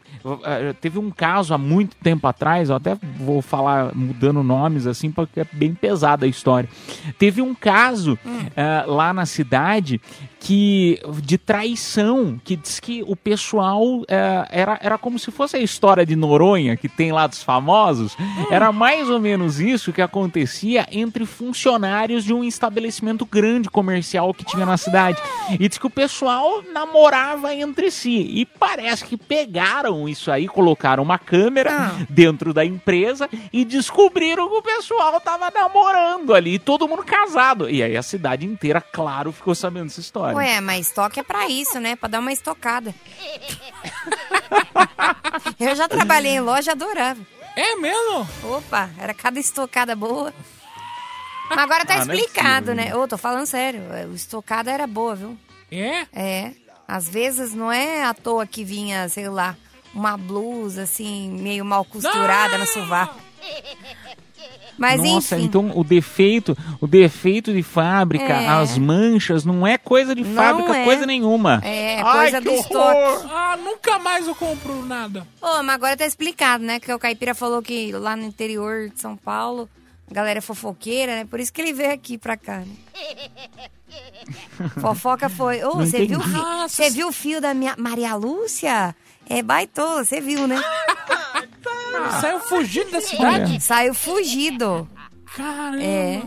teve 0.81 0.99
um 0.99 1.11
caso 1.11 1.55
há 1.55 1.59
muito 1.59 1.97
tempo 1.97 2.27
atrás, 2.27 2.71
eu 2.71 2.77
até 2.77 2.97
vou 3.19 3.41
falar 3.53 3.95
mudando 3.95 4.43
nomes 4.43 4.87
assim, 4.87 5.11
porque 5.11 5.41
é 5.41 5.47
bem 5.53 5.75
pesada 5.75 6.25
a 6.25 6.29
história. 6.29 6.71
Teve 7.19 7.43
um 7.43 7.55
caso 7.55 8.19
eh, 8.57 8.85
lá 8.87 9.13
na 9.13 9.27
cidade 9.27 10.01
que 10.43 11.01
de 11.23 11.39
traição, 11.39 12.41
que 12.43 12.57
diz 12.57 12.81
que 12.81 13.05
o 13.07 13.15
pessoal 13.15 14.03
eh, 14.09 14.45
era, 14.51 14.77
era 14.83 14.99
como 14.99 15.17
se 15.17 15.31
fosse 15.31 15.57
a 15.57 15.61
história 15.61 16.05
de 16.05 16.17
Noronha, 16.17 16.77
que 16.77 16.89
tem 16.89 17.13
lá 17.13 17.29
dos 17.29 17.45
famosos. 17.45 18.17
Era 18.51 18.73
mais 18.73 19.09
ou 19.09 19.21
menos 19.21 19.61
isso 19.61 19.93
que 19.93 20.03
acontecia 20.03 20.85
entre 20.91 21.25
funcionários 21.27 22.25
de 22.25 22.35
um 22.35 22.43
estabelecimento 22.43 23.25
grande 23.25 23.71
comercial 23.71 24.35
que 24.35 24.45
tinha 24.45 24.67
na 24.67 24.77
cidade. 24.77 25.23
E 25.49 25.69
diz 25.69 25.79
que 25.79 25.87
o 25.87 25.91
pessoal 25.91 26.61
namorava 26.75 27.55
entre 27.55 27.89
si. 27.93 28.11
E 28.11 28.45
parece 28.45 29.05
que 29.05 29.17
pegaram 29.17 30.09
isso 30.09 30.29
aí, 30.29 30.49
colocaram 30.49 31.05
uma 31.05 31.21
câmera 31.21 31.93
dentro 32.11 32.53
da 32.53 32.65
empresa 32.65 33.31
e 33.53 33.65
descobriram 33.65 34.49
que 34.49 34.57
o 34.57 34.63
pessoal 34.63 35.21
tava 35.21 35.53
namorando 35.53 36.35
ali, 36.35 36.59
todo 36.59 36.89
mundo 36.89 37.05
casado. 37.05 37.71
E 37.71 37.81
aí 37.81 37.97
a 37.97 38.03
cidade 38.03 38.45
inteira, 38.45 38.81
claro, 38.81 39.31
ficou 39.31 39.55
sabendo 39.55 39.85
dessa 39.85 40.01
história. 40.01 40.32
Ué, 40.37 40.61
mas 40.61 40.89
estoque 40.89 41.21
é 41.21 41.23
pra 41.23 41.49
isso, 41.49 41.81
né? 41.81 41.97
Pra 41.97 42.09
dar 42.09 42.21
uma 42.21 42.33
estocada. 42.33 42.95
Eu 45.59 45.75
já 45.75 45.89
trabalhei 45.89 46.33
em 46.33 46.41
loja, 46.41 46.73
adorava. 46.73 47.21
É 47.57 47.77
mesmo? 47.77 48.29
Opa, 48.45 48.91
era 48.99 49.15
cada 49.15 49.39
estocada 49.39 49.95
boa. 49.95 50.33
Mas 51.51 51.59
agora 51.59 51.85
tá 51.85 51.95
Ah, 51.95 52.05
não 52.05 52.15
é 52.15 52.17
explicado, 52.17 52.67
possível, 52.67 52.75
né? 52.75 52.97
Ô, 52.97 53.07
tô 53.07 53.19
falando 53.19 53.47
sério, 53.47 53.83
o 54.11 54.15
estocada 54.15 54.71
era 54.71 54.87
boa, 54.87 55.15
viu? 55.15 55.39
É? 55.71 56.07
É. 56.13 56.53
Às 56.89 57.09
vezes 57.09 57.55
não 57.55 57.71
é 57.71 58.05
à 58.05 58.15
toa 58.15 58.47
que 58.47 58.65
vinha, 58.65 59.09
sei 59.09 59.29
lá, 59.29 59.57
uma 59.95 60.17
blusa 60.17 60.83
assim, 60.83 61.31
meio 61.31 61.65
mal 61.65 61.85
costurada 61.85 62.59
no 62.59 62.67
sovaco. 62.67 63.21
Mas 64.79 65.01
Nossa, 65.03 65.37
enfim. 65.37 65.45
então 65.45 65.71
o 65.75 65.85
defeito, 65.85 66.57
o 66.81 66.87
defeito 66.87 67.53
de 67.53 67.63
fábrica, 67.63 68.25
É. 68.33 68.49
as 68.49 68.79
manchas, 68.79 69.45
não 69.45 69.67
é 69.67 69.77
coisa 69.77 70.15
de 70.15 70.25
Não 70.25 70.35
fábrica, 70.35 70.77
é. 70.77 70.85
coisa 70.85 71.05
nenhuma. 71.07 71.61
É, 71.63 72.01
Ai, 72.01 72.13
coisa 72.31 72.39
que 72.41 72.49
do 72.49 72.55
estoque. 72.55 73.27
Ah, 73.31 73.59
nunca 73.63 73.99
mais 73.99 74.27
eu 74.27 74.35
compro 74.35 74.85
nada. 74.87 75.27
Ô, 75.41 75.63
mas 75.63 75.75
agora 75.75 75.97
tá 75.97 76.07
explicado, 76.07 76.65
né? 76.65 76.81
Que 76.81 76.93
o 76.93 76.99
Caipira 76.99 77.35
falou 77.35 77.61
que 77.63 77.93
lá 77.93 78.17
no 78.17 78.25
interior 78.25 78.89
de 78.89 78.99
São 79.01 79.15
Paulo, 79.17 79.69
a 80.11 80.15
galera 80.15 80.39
é 80.39 80.43
fofoqueira, 80.43 81.17
né? 81.17 81.25
Por 81.27 81.39
isso 81.39 81.53
que 81.53 81.61
ele 81.61 81.75
veio 81.75 81.93
aqui 81.93 82.17
pra 82.17 82.37
cá, 82.37 82.59
né? 82.61 82.67
Fofoca 84.81 85.29
foi. 85.29 85.63
Ô, 85.65 85.77
Não 85.77 85.87
você 85.87 86.07
viu, 86.07 86.21
fi- 86.21 86.69
você 86.69 86.91
viu 86.91 87.09
o 87.09 87.13
fio 87.13 87.41
da 87.41 87.53
minha 87.53 87.75
Maria 87.79 88.15
Lúcia? 88.15 88.95
É 89.29 89.43
baitola, 89.43 90.05
você 90.05 90.21
viu, 90.21 90.47
né? 90.49 90.61
Saiu 92.21 92.41
fugindo 92.41 92.91
da 92.91 93.01
cidade? 93.01 93.61
Saiu 93.61 93.95
fugido. 93.95 94.89
Caramba. 95.37 95.83
É. 95.83 96.23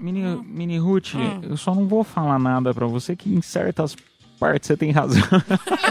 Mini, 0.00 0.22
Mini 0.46 0.78
Ruth, 0.78 1.14
Hum. 1.14 1.40
eu 1.42 1.56
só 1.56 1.74
não 1.74 1.86
vou 1.88 2.04
falar 2.04 2.38
nada 2.38 2.72
pra 2.72 2.86
você 2.86 3.16
que 3.16 3.28
em 3.28 3.42
certas 3.42 3.96
partes 4.38 4.68
você 4.68 4.76
tem 4.76 4.90
razão. 4.92 5.20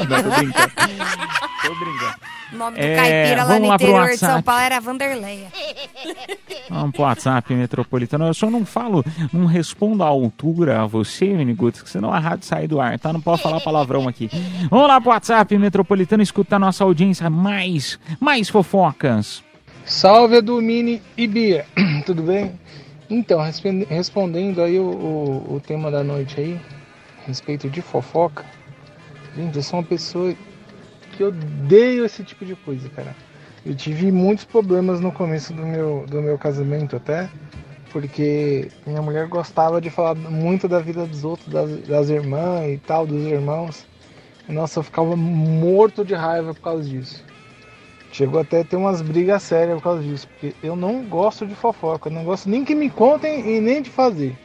não, 0.10 0.24
tô 0.24 0.38
brincando. 0.38 0.72
Tô 1.66 1.76
brincando. 1.76 2.16
O 2.54 2.56
nome 2.58 2.78
do 2.78 2.84
É, 2.84 2.96
caipira 2.96 3.44
lá 3.44 3.60
no 3.60 3.68
lá 3.68 3.76
interior 3.76 4.08
de 4.10 4.18
São. 4.18 4.42
Paulo 4.42 4.62
era 4.62 4.80
Vanderleia. 4.80 5.48
Vamos 6.70 6.92
pro 6.92 7.02
WhatsApp 7.04 7.54
metropolitano. 7.56 8.26
Eu 8.28 8.34
só 8.34 8.50
não 8.50 8.66
falo, 8.66 9.04
não 9.34 9.46
respondo 9.46 10.04
à 10.04 10.08
altura 10.08 10.82
a 10.82 10.86
você, 10.86 11.26
Miniguts, 11.26 11.82
que 11.82 11.90
senão 11.90 12.14
a 12.14 12.20
rádio 12.20 12.46
sai 12.46 12.68
do 12.68 12.80
ar, 12.80 12.98
tá? 13.00 13.12
Não 13.12 13.22
pode 13.22 13.42
falar 13.42 13.60
palavrão 13.62 14.08
aqui. 14.08 14.30
Vamos 14.70 14.88
lá 14.88 15.00
pro 15.02 15.10
WhatsApp 15.10 15.58
metropolitano 15.58 16.22
escutar 16.24 16.58
a 16.58 16.60
nossa 16.60 16.84
audiência 16.84 17.30
mais, 17.30 18.00
mais 18.20 18.50
fofocas. 18.50 19.44
Salve 19.86 20.36
Edu 20.38 20.62
Mini 20.62 21.02
e 21.18 21.28
Bia, 21.28 21.66
tudo 22.06 22.22
bem? 22.24 22.52
Então, 23.10 23.42
responde- 23.42 23.86
respondendo 23.90 24.62
aí 24.62 24.78
o, 24.78 24.84
o, 24.84 25.56
o 25.56 25.60
tema 25.66 25.90
da 25.90 26.04
noite 26.04 26.40
aí, 26.40 26.60
a 27.24 27.28
respeito 27.28 27.70
de 27.70 27.82
fofoca, 27.82 28.44
gente, 29.36 29.56
eu 29.56 29.64
sou 29.64 29.80
uma 29.80 29.86
pessoa 29.86 30.36
que 31.18 31.24
odeio 31.24 32.06
esse 32.06 32.24
tipo 32.24 32.46
de 32.46 32.56
coisa, 32.56 32.88
cara. 32.90 33.16
Eu 33.66 33.76
tive 33.76 34.12
muitos 34.12 34.46
problemas 34.46 35.02
no 35.02 35.12
começo 35.12 35.52
do 35.52 35.66
meu, 35.66 36.06
do 36.08 36.22
meu 36.22 36.38
casamento 36.38 36.96
até, 36.96 37.28
porque 37.92 38.70
minha 38.86 39.02
mulher 39.02 39.28
gostava 39.28 39.82
de 39.82 39.90
falar 39.90 40.14
muito 40.16 40.68
da 40.68 40.80
vida 40.80 41.06
dos 41.08 41.26
outros, 41.26 41.48
das, 41.50 41.82
das 41.82 42.10
irmãs 42.10 42.72
e 42.72 42.78
tal, 42.78 43.08
dos 43.08 43.26
irmãos. 43.26 43.86
Nossa, 44.48 44.80
eu 44.80 44.84
ficava 44.84 45.16
morto 45.16 46.06
de 46.06 46.14
raiva 46.14 46.54
por 46.54 46.62
causa 46.62 46.88
disso. 46.88 47.26
Chegou 48.12 48.40
até 48.40 48.62
a 48.62 48.64
ter 48.64 48.78
umas 48.78 49.02
brigas 49.02 49.44
sérias 49.44 49.76
por 49.78 49.84
causa 49.84 50.04
disso, 50.04 50.28
porque 50.28 50.56
eu 50.64 50.76
não 50.76 51.04
gosto 51.04 51.46
de 51.46 51.56
fofoca, 51.56 52.08
eu 52.08 52.14
não 52.14 52.24
gosto 52.24 52.48
nem 52.50 52.64
que 52.64 52.76
me 52.76 52.90
contem 52.90 53.58
e 53.58 53.60
nem 53.60 53.82
de 53.82 53.90
fazer. 53.90 54.38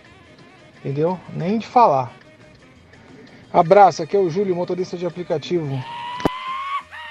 Entendeu? 0.79 1.21
Nem 1.33 1.59
de 1.59 1.67
falar. 1.67 2.13
Abraço, 3.53 4.03
aqui 4.03 4.17
é 4.17 4.19
o 4.19 4.31
Júlio, 4.31 4.57
motorista 4.57 4.97
de 4.97 5.07
aplicativo. 5.07 5.79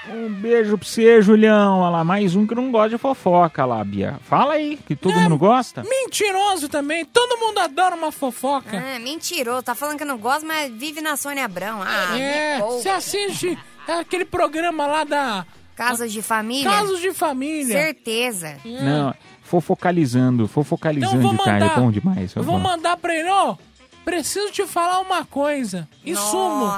Um 0.08 0.28
beijo 0.28 0.76
pra 0.76 0.86
você, 0.86 1.22
Julião. 1.22 1.78
Olha 1.80 1.90
lá, 1.90 2.04
mais 2.04 2.34
um 2.34 2.46
que 2.46 2.54
não 2.54 2.72
gosta 2.72 2.90
de 2.90 2.98
fofoca 2.98 3.64
lá, 3.64 3.84
Bia. 3.84 4.18
Fala 4.24 4.54
aí, 4.54 4.76
que 4.86 4.96
todo 4.96 5.18
mundo 5.20 5.38
gosta. 5.38 5.82
Mentiroso 5.84 6.68
também. 6.68 7.04
Todo 7.04 7.38
mundo 7.38 7.58
adora 7.58 7.94
uma 7.94 8.10
fofoca. 8.10 8.76
Ah, 8.76 8.98
mentiroso. 8.98 9.62
Tá 9.62 9.74
falando 9.76 9.98
que 9.98 10.04
não 10.04 10.18
gosta, 10.18 10.44
mas 10.44 10.72
vive 10.72 11.00
na 11.00 11.16
Sônia 11.16 11.44
Abrão. 11.44 11.80
Ah, 11.82 12.18
é, 12.18 12.58
você 12.60 12.88
assiste 12.88 13.56
aquele 13.86 14.24
programa 14.24 14.86
lá 14.86 15.04
da... 15.04 15.46
Casos 15.74 16.12
de 16.12 16.20
família? 16.20 16.70
Casos 16.70 17.00
de 17.00 17.14
família. 17.14 17.72
Certeza. 17.74 18.58
Não, 18.64 19.14
fofocalizando, 19.42 20.46
fofocalizando 20.46 21.16
Então 21.16 21.30
de 21.30 21.36
tarde, 21.38 21.64
é 21.64 21.68
mandar. 21.68 21.80
bom 21.80 21.90
demais. 21.90 22.34
Eu 22.36 22.42
vou 22.42 22.58
mandar 22.58 22.96
pra 22.98 23.14
ele, 23.14 23.28
ó. 23.30 23.56
Preciso 24.04 24.50
te 24.50 24.66
falar 24.66 25.00
uma 25.00 25.24
coisa. 25.24 25.88
E 26.04 26.14
sumo. 26.16 26.72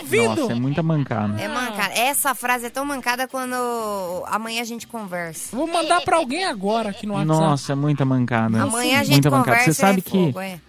Duvido. 0.00 0.28
Nossa, 0.42 0.52
é 0.52 0.54
muita 0.54 0.82
mancada. 0.82 1.40
É 1.40 1.48
mancada. 1.48 1.94
Essa 1.94 2.34
frase 2.34 2.66
é 2.66 2.70
tão 2.70 2.84
mancada 2.84 3.26
quando 3.26 3.54
amanhã 4.26 4.62
a 4.62 4.64
gente 4.64 4.86
conversa. 4.86 5.54
Vou 5.56 5.66
mandar 5.66 6.00
pra 6.02 6.16
alguém 6.18 6.44
agora 6.44 6.90
aqui 6.90 7.06
no 7.06 7.14
WhatsApp. 7.14 7.28
Nossa, 7.40 7.72
é 7.72 7.74
muita 7.74 8.04
mancada. 8.04 8.62
Amanhã 8.62 9.00
a 9.00 9.04
gente 9.04 9.14
muita 9.14 9.30
conversa 9.30 9.50
mancada. 9.50 9.72
Você 9.72 9.80
sabe 9.80 9.98
é 9.98 10.02
que 10.02 10.10
fogo, 10.10 10.40
é. 10.40 10.60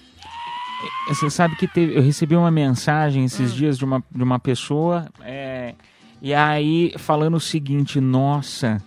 Você 1.10 1.30
sabe 1.30 1.56
que 1.56 1.68
teve- 1.68 1.96
eu 1.98 2.02
recebi 2.02 2.36
uma 2.36 2.52
mensagem 2.52 3.24
esses 3.24 3.54
dias 3.54 3.78
de 3.78 3.86
uma, 3.86 4.04
de 4.12 4.24
uma 4.24 4.38
pessoa, 4.40 5.08
é, 5.22 5.76
e 6.22 6.34
aí 6.34 6.94
falando 6.98 7.36
o 7.36 7.40
seguinte, 7.40 8.02
nossa, 8.02 8.82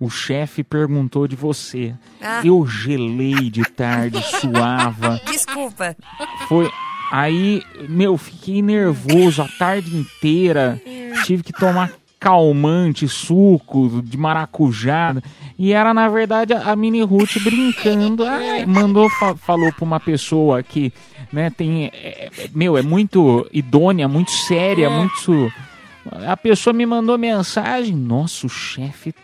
o 0.00 0.10
chefe 0.10 0.62
perguntou 0.64 1.26
de 1.28 1.36
você. 1.36 1.94
Ah. 2.20 2.40
Eu 2.44 2.66
gelei 2.66 3.50
de 3.50 3.62
tarde, 3.62 4.22
suava. 4.40 5.20
Desculpa. 5.26 5.96
Foi. 6.48 6.70
Aí, 7.10 7.62
meu, 7.88 8.16
fiquei 8.18 8.60
nervoso 8.62 9.42
a 9.42 9.48
tarde 9.58 9.94
inteira. 9.96 10.80
Tive 11.24 11.42
que 11.42 11.52
tomar 11.52 11.92
calmante, 12.18 13.06
suco 13.06 14.02
de 14.02 14.16
maracujá. 14.16 15.14
E 15.58 15.72
era, 15.72 15.92
na 15.94 16.08
verdade, 16.08 16.52
a 16.54 16.74
Mini 16.74 17.02
Ruth 17.02 17.38
brincando. 17.42 18.24
Ai, 18.24 18.64
mandou, 18.66 19.08
fa- 19.10 19.36
falou 19.36 19.70
pra 19.72 19.84
uma 19.84 20.00
pessoa 20.00 20.62
que, 20.62 20.92
né, 21.32 21.50
tem. 21.50 21.84
é, 21.92 22.30
é, 22.36 22.48
meu, 22.54 22.76
é 22.76 22.82
muito 22.82 23.46
idônea, 23.52 24.08
muito 24.08 24.30
séria, 24.32 24.88
muito. 24.90 25.52
A 26.26 26.36
pessoa 26.36 26.72
me 26.74 26.84
mandou 26.86 27.16
mensagem. 27.18 27.94
Nossa, 27.94 28.46
o 28.46 28.50
chefe 28.50 29.14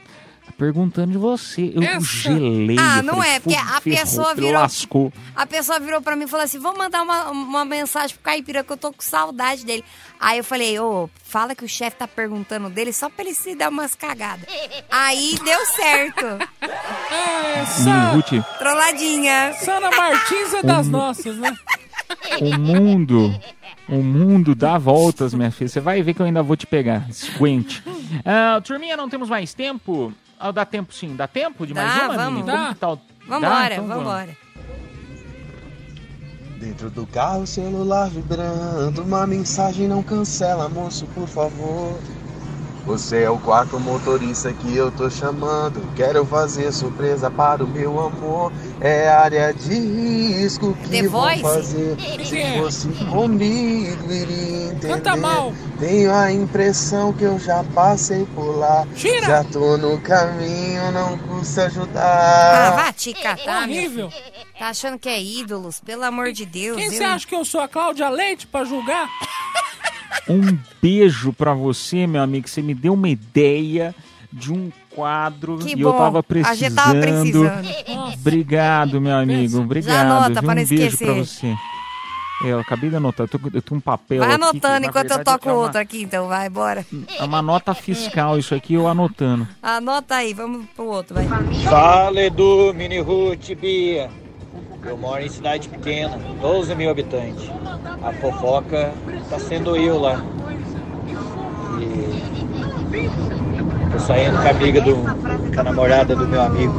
perguntando 0.61 1.12
de 1.12 1.18
você. 1.18 1.72
Eu 1.74 1.82
Essa- 1.82 2.00
gelei. 2.04 2.76
Ah, 2.78 2.98
eu 2.98 3.02
não 3.02 3.14
falei, 3.14 3.30
é, 3.30 3.40
porque 3.40 3.56
"Fu- 3.56 3.62
a 3.62 3.80
ferrou, 3.80 3.98
pessoa 4.00 4.34
virou- 4.34 4.52
Lascou. 4.61 5.12
A 5.34 5.46
pessoa 5.46 5.80
virou 5.80 6.02
pra 6.02 6.14
mim 6.14 6.24
e 6.24 6.28
falou 6.28 6.44
assim: 6.44 6.58
vou 6.58 6.76
mandar 6.76 7.02
uma, 7.02 7.30
uma 7.30 7.64
mensagem 7.64 8.14
pro 8.14 8.22
Caipira 8.24 8.62
que 8.62 8.70
eu 8.70 8.76
tô 8.76 8.92
com 8.92 9.00
saudade 9.02 9.64
dele. 9.64 9.82
Aí 10.20 10.36
eu 10.36 10.44
falei, 10.44 10.78
ô, 10.78 11.08
fala 11.24 11.54
que 11.54 11.64
o 11.64 11.68
chefe 11.68 11.96
tá 11.96 12.06
perguntando 12.06 12.68
dele 12.68 12.92
só 12.92 13.08
pra 13.08 13.24
ele 13.24 13.34
se 13.34 13.54
dar 13.54 13.70
umas 13.70 13.94
cagadas. 13.94 14.44
Aí 14.90 15.34
deu 15.42 15.64
certo. 15.66 16.26
Mini 17.80 18.14
Ruth. 18.14 18.44
Trolladinha. 18.58 19.52
Sana 19.64 19.90
Martins 19.90 20.52
é 20.54 20.62
das 20.62 20.86
Um- 20.86 20.90
nossas, 20.90 21.36
né? 21.38 21.56
O 22.40 22.58
mundo, 22.58 23.40
o 23.88 24.02
mundo 24.02 24.54
dá 24.54 24.76
voltas, 24.76 25.32
minha 25.32 25.50
filha. 25.50 25.68
Você 25.68 25.80
vai 25.80 26.02
ver 26.02 26.12
que 26.12 26.20
eu 26.20 26.26
ainda 26.26 26.42
vou 26.42 26.56
te 26.56 26.66
pegar. 26.66 27.08
Esquente. 27.08 27.82
Ah, 28.24 28.61
turminha, 28.62 28.96
não 28.96 29.08
temos 29.08 29.28
mais 29.28 29.54
tempo? 29.54 30.12
Ah, 30.43 30.51
dá 30.51 30.64
tempo 30.64 30.93
sim. 30.95 31.14
Dá 31.14 31.28
tempo 31.28 31.66
de 31.66 31.74
mais 31.74 31.95
Dá, 31.95 32.05
uma, 32.07 32.16
vamos. 32.16 32.41
Mini? 32.41 32.51
Como 32.51 32.62
Dá. 32.64 32.68
que 32.74 32.80
tá 32.80 32.93
o- 32.93 32.99
Vambora, 33.28 33.51
Dá? 33.68 33.72
Então 33.74 33.86
vamos. 33.86 34.05
vambora. 34.05 34.36
Dentro 36.59 36.91
do 36.91 37.07
carro, 37.07 37.47
celular 37.47 38.09
vibrando, 38.11 39.03
uma 39.03 39.26
mensagem 39.26 39.86
não 39.88 40.03
cancela, 40.03 40.68
moço, 40.68 41.07
por 41.14 41.26
favor. 41.28 41.99
Você 42.87 43.22
é 43.22 43.31
o 43.31 43.39
quarto 43.39 43.78
motorista 43.78 44.53
que 44.53 44.74
eu 44.76 44.91
tô 44.91 45.09
chamando. 45.11 45.81
Quero 45.95 46.24
fazer 46.24 46.72
surpresa 46.72 47.31
para 47.31 47.62
o 47.62 47.68
meu 47.68 48.01
amor. 48.01 48.53
É 48.81 49.09
área 49.09 49.53
de 49.53 49.74
risco 49.74 50.74
que 50.83 50.89
The 50.89 51.09
vou 51.09 51.20
Voice? 51.22 51.43
fazer. 51.43 51.97
Se 52.24 52.59
fosse 52.59 52.89
comigo, 53.07 54.11
iria 54.12 54.66
entender. 54.72 54.89
Canta 54.89 55.16
mal. 55.16 55.53
Tenho 55.78 56.12
a 56.12 56.33
impressão 56.33 57.12
que 57.12 57.24
eu 57.24 57.39
já 57.39 57.62
passei 57.74 58.26
por 58.35 58.57
lá. 58.59 58.87
Tira. 58.97 59.26
Já 59.26 59.45
tô 59.45 59.76
no 59.76 60.01
caminho, 60.01 60.91
não 60.93 61.16
custa 61.18 61.62
Ah, 61.62 61.66
ajudar. 61.66 62.70
vá 62.76 62.93
te 62.93 63.12
catar, 63.12 63.62
Horrível. 63.68 64.11
Tá 64.59 64.68
achando 64.68 64.99
que 64.99 65.09
é 65.09 65.22
ídolos? 65.22 65.81
Pelo 65.81 66.03
amor 66.05 66.33
de 66.33 66.45
Deus. 66.45 66.76
Quem 66.76 66.91
você 66.91 67.05
acha 67.05 67.26
que 67.26 67.35
eu 67.35 67.45
sou? 67.45 67.61
A 67.61 67.68
Cláudia 67.68 68.09
Leite 68.11 68.47
pra 68.47 68.64
julgar? 68.64 69.09
Um 70.28 70.58
beijo 70.82 71.32
pra 71.32 71.54
você, 71.54 72.06
meu 72.06 72.22
amigo. 72.22 72.48
Você 72.48 72.62
me 72.62 72.74
deu 72.74 72.94
uma 72.94 73.08
ideia 73.08 73.94
de 74.32 74.52
um 74.52 74.70
quadro 74.90 75.58
Que 75.58 75.76
e 75.76 75.80
eu 75.80 75.92
bom. 75.92 75.98
tava 75.98 76.18
A 76.20 76.22
precisando. 76.22 76.56
gente 76.58 76.74
tava 76.74 76.94
precisando. 77.00 77.68
Obrigado, 78.14 79.00
meu 79.00 79.16
amigo. 79.16 79.61
Obrigado. 79.61 80.06
anota 80.06 80.32
viu? 80.34 80.42
pra 80.42 80.54
não 80.54 80.62
um 80.62 80.66
beijo 80.66 80.84
esquecer. 80.86 81.04
pra 81.06 81.14
você. 81.14 81.54
É, 82.42 82.52
eu 82.52 82.58
acabei 82.58 82.88
de 82.88 82.96
anotar. 82.96 83.26
Eu, 83.26 83.28
tô, 83.28 83.38
eu 83.52 83.61
tenho 83.61 83.76
um 83.78 83.80
papel 83.80 84.20
Vai 84.20 84.28
que, 84.28 84.34
anotando 84.34 84.86
enquanto 84.86 85.11
eu 85.11 85.16
verdade, 85.18 85.24
toco 85.24 85.48
é 85.48 85.52
uma- 85.52 85.61
outro 85.62 85.78
aqui, 85.78 86.02
então 86.02 86.26
vai, 86.26 86.48
bora. 86.48 86.86
É 87.18 87.22
uma 87.24 87.42
nota 87.42 87.74
fiscal 87.74 88.38
isso 88.38 88.54
aqui, 88.54 88.74
eu 88.74 88.88
anotando. 88.88 89.46
Anota 89.62 90.14
aí, 90.16 90.32
vamos 90.32 90.64
pro 90.74 90.86
outro, 90.86 91.14
vai. 91.14 91.26
Fala 91.64 92.18
Edu, 92.22 92.72
Mini 92.74 92.98
Ruth, 93.00 93.50
Bia. 93.61 94.11
Eu 94.85 94.97
moro 94.97 95.22
em 95.22 95.28
cidade 95.28 95.68
pequena, 95.68 96.18
12 96.41 96.74
mil 96.74 96.91
habitantes. 96.91 97.51
A 98.03 98.12
fofoca 98.14 98.93
tá 99.28 99.39
sendo 99.39 99.76
eu 99.76 100.01
lá. 100.01 100.24
E 101.78 102.22
tô 103.93 103.99
saindo 103.99 104.41
com 104.41 104.47
a 104.47 104.51
amiga 104.51 104.81
do. 104.81 104.97
com 105.55 105.61
a 105.61 105.62
namorada 105.62 106.16
do 106.16 106.26
meu 106.26 106.41
amigo. 106.41 106.74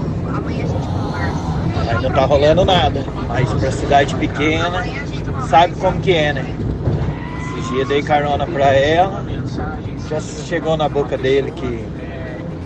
Aí 1.90 2.02
não 2.02 2.12
tá 2.12 2.26
rolando 2.26 2.66
nada. 2.66 3.06
Mas 3.28 3.54
pra 3.54 3.72
cidade 3.72 4.16
pequena, 4.16 4.84
sabe 5.48 5.76
como 5.76 6.02
que 6.02 6.14
é, 6.14 6.34
né? 6.34 6.56
Esse 7.60 7.74
dia 7.74 7.86
dei 7.86 8.02
carona 8.02 8.48
pra 8.48 8.74
ela. 8.74 9.24
Já 10.10 10.20
chegou 10.20 10.76
na 10.76 10.90
boca 10.90 11.18
dele 11.18 11.52
que. 11.52 11.86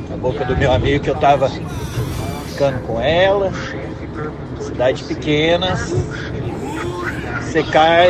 Na 0.10 0.16
boca 0.18 0.46
do 0.46 0.56
meu 0.56 0.72
amigo 0.72 1.04
que 1.04 1.10
eu 1.10 1.16
tava 1.16 1.50
ficando 2.48 2.80
com 2.88 3.02
ela. 3.02 3.52
Cidade 4.60 5.04
pequena. 5.04 5.76
Você 7.42 7.64
cai 7.64 8.10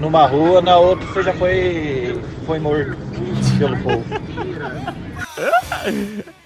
numa 0.00 0.26
rua, 0.26 0.60
na 0.60 0.76
outra 0.78 1.06
você 1.06 1.22
já 1.22 1.32
foi, 1.32 2.20
foi 2.46 2.58
morto 2.58 2.96
pelo 3.58 3.76
povo. 3.78 4.04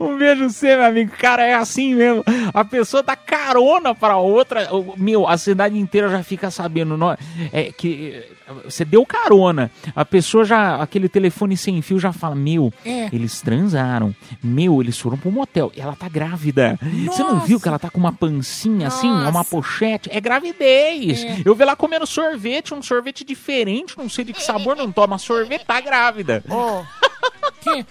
Um 0.00 0.16
beijo 0.16 0.48
você, 0.48 0.74
meu 0.74 0.84
amigo. 0.86 1.12
Cara, 1.18 1.44
é 1.44 1.52
assim 1.54 1.94
mesmo. 1.94 2.24
A 2.54 2.64
pessoa 2.64 3.02
dá 3.02 3.14
carona 3.14 3.94
pra 3.94 4.16
outra. 4.16 4.66
Meu, 4.96 5.28
a 5.28 5.36
cidade 5.36 5.78
inteira 5.78 6.08
já 6.08 6.22
fica 6.22 6.50
sabendo. 6.50 6.96
nó- 6.96 7.14
É, 7.52 7.70
que 7.70 8.14
eh, 8.14 8.28
você 8.64 8.86
deu 8.86 9.04
carona. 9.04 9.70
A 9.94 10.02
pessoa 10.02 10.44
já. 10.46 10.76
Aquele 10.76 11.10
telefone 11.10 11.58
sem 11.58 11.80
fio 11.82 11.98
já 12.00 12.10
fala: 12.10 12.34
Meu, 12.34 12.72
É. 12.86 13.10
eles 13.12 13.42
transaram. 13.42 14.14
Meu, 14.42 14.80
eles 14.80 14.98
foram 14.98 15.18
pro 15.18 15.30
motel. 15.30 15.70
E 15.76 15.80
ela 15.80 15.94
tá 15.94 16.08
grávida. 16.08 16.78
Você 17.06 17.22
não 17.22 17.40
viu 17.40 17.60
que 17.60 17.68
ela 17.68 17.78
tá 17.78 17.90
com 17.90 17.98
uma 18.00 18.12
pancinha 18.14 18.88
assim? 18.88 19.08
É 19.10 19.28
uma 19.28 19.44
pochete? 19.44 20.08
É 20.10 20.20
gravidez. 20.22 21.22
É. 21.22 21.36
Eu 21.44 21.54
vi 21.54 21.62
ela 21.62 21.76
comendo 21.76 22.06
sorvete, 22.06 22.72
um 22.72 22.82
sorvete 22.82 23.24
diferente. 23.24 23.96
Não 23.98 24.08
sei 24.08 24.24
de 24.24 24.32
que 24.32 24.42
sabor, 24.42 24.74
não 24.74 24.90
toma 24.90 25.18
sorvete, 25.18 25.66
tá 25.66 25.78
grávida. 25.82 26.42
Ô, 26.48 26.82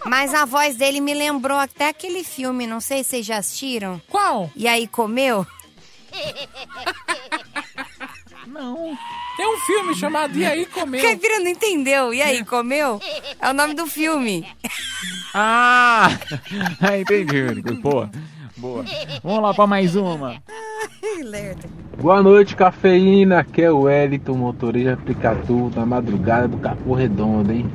Mas 0.05 0.34
a 0.34 0.45
voz 0.45 0.75
dele 0.75 0.99
me 0.99 1.13
lembrou 1.13 1.57
até 1.57 1.89
aquele 1.89 2.23
filme, 2.23 2.65
não 2.65 2.82
sei 2.82 3.03
se 3.03 3.11
vocês 3.11 3.25
já 3.25 3.38
assistiram. 3.38 4.01
Qual? 4.09 4.49
E 4.55 4.67
aí 4.67 4.88
comeu? 4.88 5.45
Não. 8.47 8.97
Tem 9.38 9.47
um 9.47 9.59
filme 9.59 9.95
chamado 9.95 10.38
E 10.38 10.45
aí 10.45 10.65
comeu. 10.65 11.01
Caipira 11.01 11.39
não 11.39 11.47
entendeu. 11.47 12.13
E 12.13 12.21
aí 12.21 12.43
comeu? 12.43 12.99
É 13.39 13.49
o 13.49 13.53
nome 13.53 13.73
do 13.73 13.86
filme. 13.86 14.45
Ah! 15.34 16.09
Entendi. 16.99 17.61
Boa. 17.80 18.09
Boa. 18.57 18.84
Vamos 19.23 19.43
lá 19.43 19.53
pra 19.53 19.67
mais 19.67 19.95
uma. 19.95 20.41
Boa 22.01 22.21
noite, 22.23 22.55
cafeína. 22.55 23.39
Aqui 23.39 23.61
é 23.61 23.71
o 23.71 23.82
Wellington, 23.82 24.36
motorista 24.36 24.93
aplicativo 24.93 25.71
na 25.75 25.86
madrugada 25.86 26.47
do 26.47 26.57
Capô 26.57 26.93
Redondo, 26.93 27.51
hein? 27.51 27.71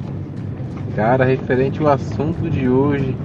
Cara, 0.95 1.25
referente 1.25 1.81
ao 1.81 1.89
assunto 1.89 2.49
de 2.49 2.69
hoje, 2.69 3.17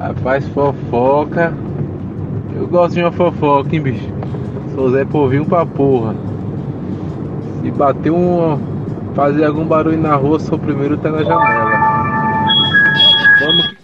rapaz, 0.00 0.46
fofoca. 0.48 1.54
Eu 2.56 2.66
gosto 2.66 2.94
de 2.94 3.02
uma 3.02 3.12
fofoca, 3.12 3.74
hein, 3.74 3.82
bicho? 3.82 4.08
Sou 4.74 4.90
Zé 4.90 5.04
Povinho 5.04 5.46
pra 5.46 5.64
porra. 5.64 6.16
Se 7.62 7.70
bater 7.70 8.10
um. 8.10 8.58
fazer 9.14 9.44
algum 9.44 9.64
barulho 9.64 9.98
na 9.98 10.16
rua, 10.16 10.40
sou 10.40 10.58
o 10.58 10.60
primeiro 10.60 10.96
tá 10.98 11.10
na 11.10 11.22
janela. 11.22 11.70
Vamos 13.40 13.76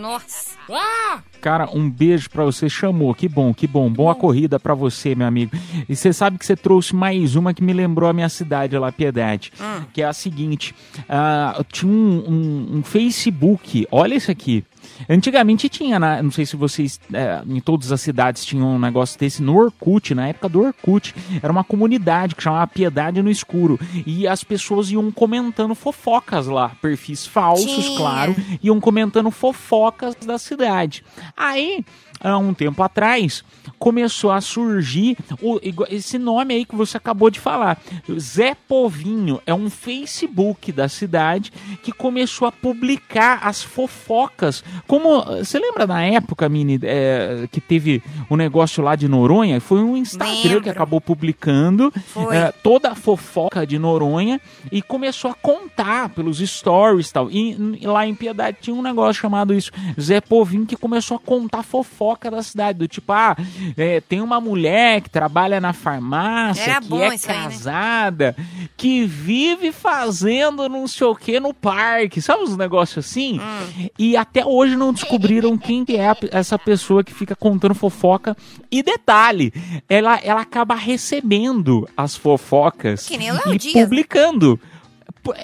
Nossa. 0.00 0.47
Ah! 0.70 1.20
Cara, 1.40 1.68
um 1.72 1.88
beijo 1.88 2.28
pra 2.30 2.44
você. 2.44 2.68
Chamou. 2.68 3.14
Que 3.14 3.28
bom, 3.28 3.54
que 3.54 3.66
bom. 3.66 3.88
Boa 3.90 4.14
corrida 4.14 4.58
pra 4.58 4.74
você, 4.74 5.14
meu 5.14 5.26
amigo. 5.26 5.52
E 5.88 5.94
você 5.94 6.12
sabe 6.12 6.36
que 6.38 6.44
você 6.44 6.56
trouxe 6.56 6.94
mais 6.94 7.36
uma 7.36 7.54
que 7.54 7.62
me 7.62 7.72
lembrou 7.72 8.08
a 8.10 8.12
minha 8.12 8.28
cidade 8.28 8.76
lá, 8.76 8.90
Piedade. 8.90 9.52
Que 9.92 10.02
é 10.02 10.06
a 10.06 10.12
seguinte: 10.12 10.74
ah, 11.08 11.64
tinha 11.72 11.90
um, 11.92 12.24
um- 12.28 12.76
um 12.78 12.82
Facebook. 12.82 13.86
Olha 13.90 14.14
isso 14.14 14.30
aqui. 14.30 14.64
Antigamente 15.08 15.68
tinha, 15.68 15.98
na- 15.98 16.22
não 16.22 16.30
sei 16.30 16.44
se 16.46 16.56
vocês, 16.56 17.00
é, 17.12 17.42
em 17.46 17.60
todas 17.60 17.92
as 17.92 18.00
cidades 18.00 18.44
tinham 18.44 18.68
um 18.76 18.78
negócio 18.78 19.18
desse 19.18 19.42
no 19.42 19.56
Orkut, 19.56 20.14
na 20.14 20.28
época 20.28 20.48
do 20.48 20.60
Orkut. 20.60 21.14
Era 21.42 21.52
uma 21.52 21.64
comunidade 21.64 22.34
que 22.34 22.42
chamava 22.42 22.66
Piedade 22.66 23.22
no 23.22 23.30
Escuro. 23.30 23.78
E 24.06 24.26
as 24.26 24.42
pessoas 24.44 24.90
iam 24.90 25.10
comentando 25.10 25.74
fofocas 25.74 26.46
lá, 26.46 26.70
perfis 26.80 27.26
falsos, 27.26 27.84
Tinha. 27.84 27.96
claro, 27.96 28.36
iam 28.62 28.80
comentando 28.80 29.30
fofocas 29.30 30.14
da 30.14 30.38
cidade. 30.38 31.04
Aí, 31.36 31.84
há 32.20 32.36
um 32.38 32.52
tempo 32.54 32.82
atrás, 32.82 33.44
começou 33.78 34.30
a 34.30 34.40
surgir 34.40 35.16
o- 35.42 35.58
esse 35.90 36.18
nome 36.18 36.54
aí 36.54 36.64
que 36.64 36.74
você 36.74 36.96
acabou 36.96 37.30
de 37.30 37.38
falar. 37.40 37.80
Zé 38.18 38.54
Povinho 38.66 39.40
é 39.46 39.54
um 39.54 39.68
Facebook 39.70 40.72
da 40.72 40.88
cidade 40.88 41.52
que 41.82 41.92
começou 41.92 42.48
a 42.48 42.52
publicar 42.52 43.40
as 43.46 43.62
fofocas. 43.62 44.64
Como 44.86 45.22
você 45.24 45.58
lembra 45.58 45.86
na 45.86 46.02
época, 46.04 46.48
Mini, 46.48 46.78
é, 46.82 47.48
que 47.50 47.60
teve 47.60 48.02
o 48.28 48.36
negócio 48.36 48.82
lá 48.82 48.96
de 48.96 49.06
Noronha? 49.08 49.60
Foi 49.60 49.80
um 49.82 49.96
Instagram 49.96 50.36
que 50.42 50.48
Lembro. 50.48 50.70
acabou 50.70 51.00
publicando 51.00 51.92
é, 52.32 52.52
toda 52.62 52.90
a 52.90 52.94
fofoca 52.94 53.66
de 53.66 53.78
Noronha 53.78 54.40
e 54.72 54.80
começou 54.82 55.30
a 55.30 55.34
contar 55.34 56.08
pelos 56.10 56.38
stories 56.38 57.08
e 57.08 57.12
tal. 57.12 57.30
E, 57.30 57.56
lá 57.84 58.06
em 58.06 58.14
Piedade 58.14 58.58
tinha 58.60 58.74
um 58.74 58.82
negócio 58.82 59.20
chamado 59.20 59.54
isso, 59.54 59.70
Zé 60.00 60.20
Povinho, 60.20 60.66
que 60.66 60.76
começou 60.76 61.16
a 61.16 61.20
contar 61.20 61.62
fofoca 61.62 62.07
da 62.30 62.42
cidade. 62.42 62.78
Do 62.78 62.88
tipo, 62.88 63.12
ah, 63.12 63.36
é, 63.76 64.00
tem 64.00 64.20
uma 64.20 64.40
mulher 64.40 65.00
que 65.00 65.10
trabalha 65.10 65.60
na 65.60 65.72
farmácia, 65.72 66.62
Era 66.62 66.80
que 66.80 66.94
é 66.94 67.14
isso 67.14 67.30
aí, 67.30 67.36
né? 67.36 67.44
casada, 67.44 68.36
que 68.76 69.04
vive 69.04 69.72
fazendo 69.72 70.68
não 70.68 70.86
sei 70.86 71.06
o 71.06 71.14
que 71.14 71.40
no 71.40 71.52
parque. 71.52 72.20
Sabe 72.20 72.42
uns 72.42 72.56
negócios 72.56 73.04
assim? 73.04 73.40
Hum. 73.40 73.88
E 73.98 74.16
até 74.16 74.44
hoje 74.44 74.76
não 74.76 74.92
descobriram 74.92 75.56
quem 75.56 75.84
que 75.84 75.96
é 75.96 76.08
a 76.08 76.16
essa 76.30 76.58
pessoa 76.58 77.04
que 77.04 77.14
fica 77.14 77.34
contando 77.34 77.74
fofoca. 77.74 78.36
E 78.70 78.82
detalhe, 78.82 79.52
ela, 79.88 80.18
ela 80.22 80.40
acaba 80.40 80.74
recebendo 80.74 81.88
as 81.96 82.16
fofocas 82.16 83.06
Que 83.06 83.16
nem 83.16 83.30
o 83.30 83.34
Léo 83.34 83.54
e 83.54 83.58
Dias, 83.58 83.84
publicando. 83.84 84.60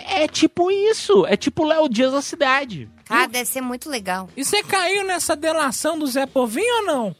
É 0.08 0.26
tipo 0.26 0.70
isso, 0.70 1.26
é 1.26 1.36
tipo 1.36 1.62
o 1.64 1.66
Léo 1.66 1.88
Dias 1.88 2.12
da 2.12 2.22
cidade. 2.22 2.88
Cara, 3.05 3.26
deve 3.28 3.44
ser 3.46 3.61
muito 3.61 3.88
legal. 3.90 4.28
E 4.36 4.44
você 4.44 4.62
caiu 4.62 5.05
nessa 5.07 5.36
delação 5.36 5.98
do 5.98 6.07
Zé 6.07 6.26
Povinho 6.26 6.78
ou 6.80 6.86
não? 6.86 7.16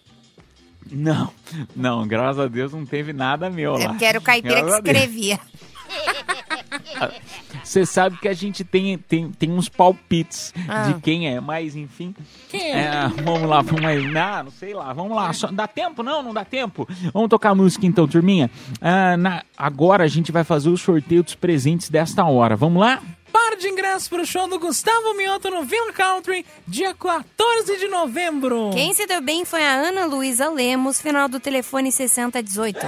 Não, 0.91 1.31
não, 1.75 2.07
graças 2.07 2.39
a 2.41 2.47
Deus 2.47 2.73
não 2.73 2.85
teve 2.85 3.13
nada 3.13 3.49
meu 3.51 3.73
lá. 3.73 3.85
Eu 3.85 3.95
quero 3.97 4.19
o 4.19 4.23
caipira 4.23 4.57
que 4.57 4.61
Graças 4.63 4.83
Deus. 4.83 4.97
escrevia. 4.97 5.41
Você 7.63 7.87
sabe 7.87 8.19
que 8.19 8.29
a 8.29 8.35
gente 8.35 8.63
tem, 8.63 8.99
tem, 8.99 9.31
tem 9.33 9.51
uns 9.51 9.69
palpites 9.69 10.53
Ah. 10.69 10.83
de 10.89 11.01
quem 11.01 11.29
é, 11.29 11.41
mas 11.41 11.75
enfim. 11.75 12.15
Quem 12.51 12.61
é? 12.73 12.81
É, 12.85 13.09
vamos 13.23 13.49
lá, 13.49 13.63
vamos 13.63 13.85
aí. 13.85 14.07
Não, 14.07 14.45
não 14.45 14.51
sei 14.51 14.75
lá, 14.75 14.93
vamos 14.93 15.17
lá. 15.17 15.33
Só- 15.33 15.51
dá 15.51 15.67
tempo? 15.67 16.03
Não, 16.03 16.23
não 16.23 16.35
dá 16.35 16.45
tempo. 16.45 16.87
Vamos 17.13 17.29
tocar 17.31 17.55
música 17.55 17.87
então, 17.87 18.07
turminha. 18.07 18.51
Ah, 18.81 19.17
na- 19.17 19.43
agora 19.57 20.05
a 20.05 20.09
gente 20.09 20.31
vai 20.31 20.45
fazer 20.45 20.69
o 20.69 20.77
sorteio 20.77 21.23
dos 21.23 21.35
presentes 21.35 21.89
desta 21.89 22.25
hora. 22.25 22.55
Vamos 22.57 22.81
lá? 22.81 23.03
Par 23.35 23.57
de 23.57 23.69
ingressos 23.69 24.07
pro 24.07 24.25
show 24.25 24.47
do 24.47 24.61
Gustavo 24.61 25.13
Mioto 25.15 25.51
no 25.51 25.65
Villa 25.65 25.93
Country, 25.93 26.47
dia 26.69 26.95
14 26.95 27.77
de 27.79 27.89
novembro. 27.89 28.71
Quem 28.73 28.95
se 28.95 29.09
deu 29.09 29.21
bem 29.21 29.45
foi 29.45 29.61
a 29.61 29.73
Ana 29.73 30.07
Luísa 30.07 30.49
Lemos, 30.49 31.01
final 31.01 31.29
do 31.29 31.41
telefone 31.41 31.91
6018. 31.91 32.79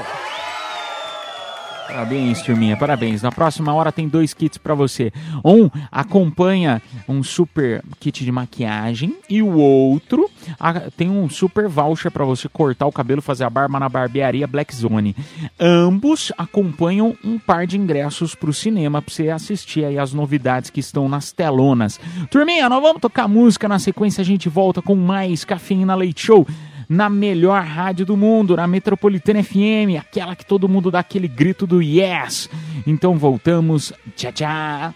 Parabéns, 1.87 2.43
turminha, 2.43 2.77
parabéns. 2.77 3.23
Na 3.23 3.31
próxima 3.31 3.73
hora 3.73 3.93
tem 3.93 4.09
dois 4.09 4.35
kits 4.35 4.59
pra 4.59 4.75
você. 4.75 5.13
Um 5.45 5.71
acompanha 5.91 6.83
um 7.09 7.23
super 7.23 7.83
kit 8.01 8.25
de 8.25 8.33
maquiagem 8.33 9.17
e 9.31 9.41
o 9.43 9.55
outro 9.57 10.29
a- 10.59 10.91
tem 10.97 11.09
um 11.09 11.29
super 11.31 11.69
voucher 11.69 12.11
pra 12.11 12.25
você 12.25 12.49
cortar 12.49 12.87
o 12.87 12.93
cabelo, 12.93 13.23
fazer 13.23 13.45
a 13.45 13.51
barba 13.51 13.79
na 13.79 13.89
barbearia 13.89 14.47
Black 14.47 14.75
Zone. 14.75 15.15
Ambos 15.59 16.33
acompanham 16.37 17.17
um 17.25 17.39
par 17.39 17.67
de 17.67 17.79
ingressos 17.79 18.35
pro 18.35 18.53
cinema 18.53 19.01
pra 19.01 19.13
você 19.15 19.29
assistir 19.31 19.85
aí 19.85 19.99
as 19.99 20.13
novidades 20.13 20.71
que 20.71 20.81
estão 20.81 21.09
nas 21.09 21.31
telonas. 21.33 22.01
Turminha, 22.31 22.69
nós 22.69 22.83
vamos 22.83 23.01
tocar 23.01 23.29
música 23.29 23.69
na 23.69 23.79
sequência, 23.79 24.21
a 24.23 24.25
gente 24.25 24.49
volta 24.49 24.83
com 24.83 24.95
mais 24.97 25.45
Cafeína 25.45 25.95
Leite 25.95 26.27
Show 26.27 26.47
na 26.89 27.09
melhor 27.11 27.63
rádio 27.63 28.07
do 28.07 28.17
mundo, 28.17 28.57
na 28.57 28.67
Metropolitana 28.67 29.43
FM, 29.43 29.99
aquela 29.99 30.37
que 30.37 30.45
todo 30.45 30.69
mundo 30.69 30.91
dá 30.91 31.01
aquele 31.01 31.29
grito 31.29 31.67
do 31.67 31.83
yes. 31.83 32.49
Então 32.87 33.17
voltamos. 33.19 33.93
Tchau, 34.15 34.33
tchau. 34.33 34.95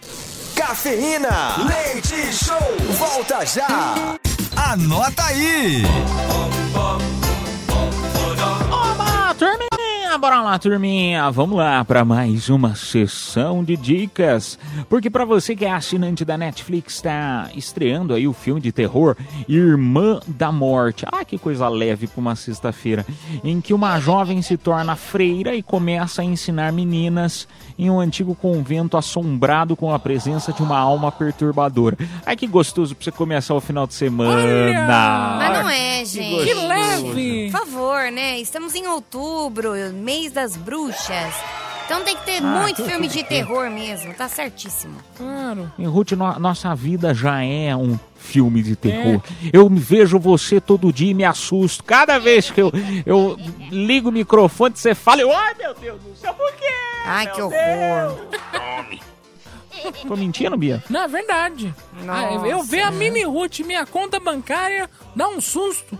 Cafeína, 0.55 1.55
leite 1.67 2.33
show, 2.33 2.57
volta 2.97 3.45
já. 3.45 4.17
Anota 4.55 5.23
aí. 5.25 5.83
Oba, 8.69 9.35
turminha, 10.11 10.17
bora 10.17 10.41
lá, 10.41 10.59
turminha. 10.59 11.31
Vamos 11.31 11.57
lá 11.57 11.85
para 11.85 12.03
mais 12.03 12.49
uma 12.49 12.75
sessão 12.75 13.63
de 13.63 13.77
dicas. 13.77 14.57
Porque 14.89 15.09
para 15.09 15.23
você 15.23 15.55
que 15.55 15.65
é 15.65 15.71
assinante 15.71 16.25
da 16.25 16.37
Netflix, 16.37 16.95
está 16.95 17.49
estreando 17.55 18.13
aí 18.13 18.27
o 18.27 18.33
filme 18.33 18.59
de 18.59 18.71
terror 18.71 19.15
Irmã 19.47 20.19
da 20.27 20.51
Morte. 20.51 21.05
Ah, 21.11 21.23
que 21.23 21.37
coisa 21.37 21.69
leve 21.69 22.07
para 22.07 22.19
uma 22.19 22.35
sexta-feira. 22.35 23.05
Em 23.43 23.61
que 23.61 23.73
uma 23.73 23.99
jovem 23.99 24.41
se 24.41 24.57
torna 24.57 24.95
freira 24.95 25.55
e 25.55 25.63
começa 25.63 26.21
a 26.21 26.25
ensinar 26.25 26.71
meninas 26.73 27.47
em 27.77 27.89
um 27.89 27.99
antigo 27.99 28.35
convento 28.35 28.97
assombrado 28.97 29.75
com 29.75 29.93
a 29.93 29.99
presença 29.99 30.51
de 30.51 30.61
uma 30.61 30.77
alma 30.77 31.11
perturbadora. 31.11 31.97
Ai, 32.25 32.35
que 32.35 32.47
gostoso 32.47 32.95
para 32.95 33.05
você 33.05 33.11
começar 33.11 33.55
o 33.55 33.61
final 33.61 33.87
de 33.87 33.93
semana. 33.93 34.87
Mas 35.37 35.53
não 35.59 35.69
é, 35.69 36.05
gente. 36.05 36.43
Que 36.43 36.53
leve. 36.53 37.51
Por 37.51 37.59
favor, 37.59 38.11
né? 38.11 38.39
Estamos 38.39 38.75
em 38.75 38.87
outubro, 38.87 39.73
mês 40.01 40.31
das 40.33 40.57
bruxas. 40.57 41.33
Então 41.85 42.03
tem 42.03 42.15
que 42.15 42.23
ter 42.25 42.37
Ah, 42.37 42.61
muito 42.61 42.83
filme 42.85 43.07
de 43.07 43.21
terror 43.23 43.69
mesmo, 43.69 44.13
tá 44.13 44.27
certíssimo. 44.29 44.95
Claro. 45.17 45.69
E, 45.77 45.85
Ruth, 45.85 46.11
no- 46.13 46.39
nossa 46.39 46.73
vida 46.73 47.13
já 47.13 47.43
é 47.43 47.75
um 47.75 47.99
filme 48.17 48.61
de 48.63 48.77
terror. 48.77 49.21
Eu 49.51 49.67
vejo 49.69 50.17
você 50.17 50.61
todo 50.61 50.93
dia 50.93 51.11
e 51.11 51.13
me 51.13 51.25
assusto. 51.25 51.83
Cada 51.83 52.17
vez 52.17 52.49
que 52.49 52.61
eu, 52.61 52.71
eu 53.05 53.37
ligo 53.69 54.07
o 54.07 54.11
microfone, 54.11 54.73
você 54.75 54.95
fala, 54.95 55.21
eu, 55.21 55.33
ai 55.35 55.53
meu 55.55 55.73
Deus 55.73 56.01
do 56.01 56.15
céu, 56.15 56.33
por 56.33 56.51
quê? 56.53 56.67
Ai, 57.05 57.27
que 57.29 57.41
horror. 57.41 58.17
Tô 60.07 60.15
mentindo, 60.15 60.55
Bia? 60.57 60.83
Não, 60.89 61.01
é 61.01 61.07
verdade. 61.07 61.73
Ah, 62.07 62.33
eu 62.47 62.63
ver 62.63 62.81
a 62.81 62.91
Mini 62.91 63.23
Ruth, 63.23 63.59
minha 63.61 63.85
conta 63.85 64.19
bancária, 64.19 64.89
dá 65.15 65.27
um 65.27 65.41
susto. 65.41 65.97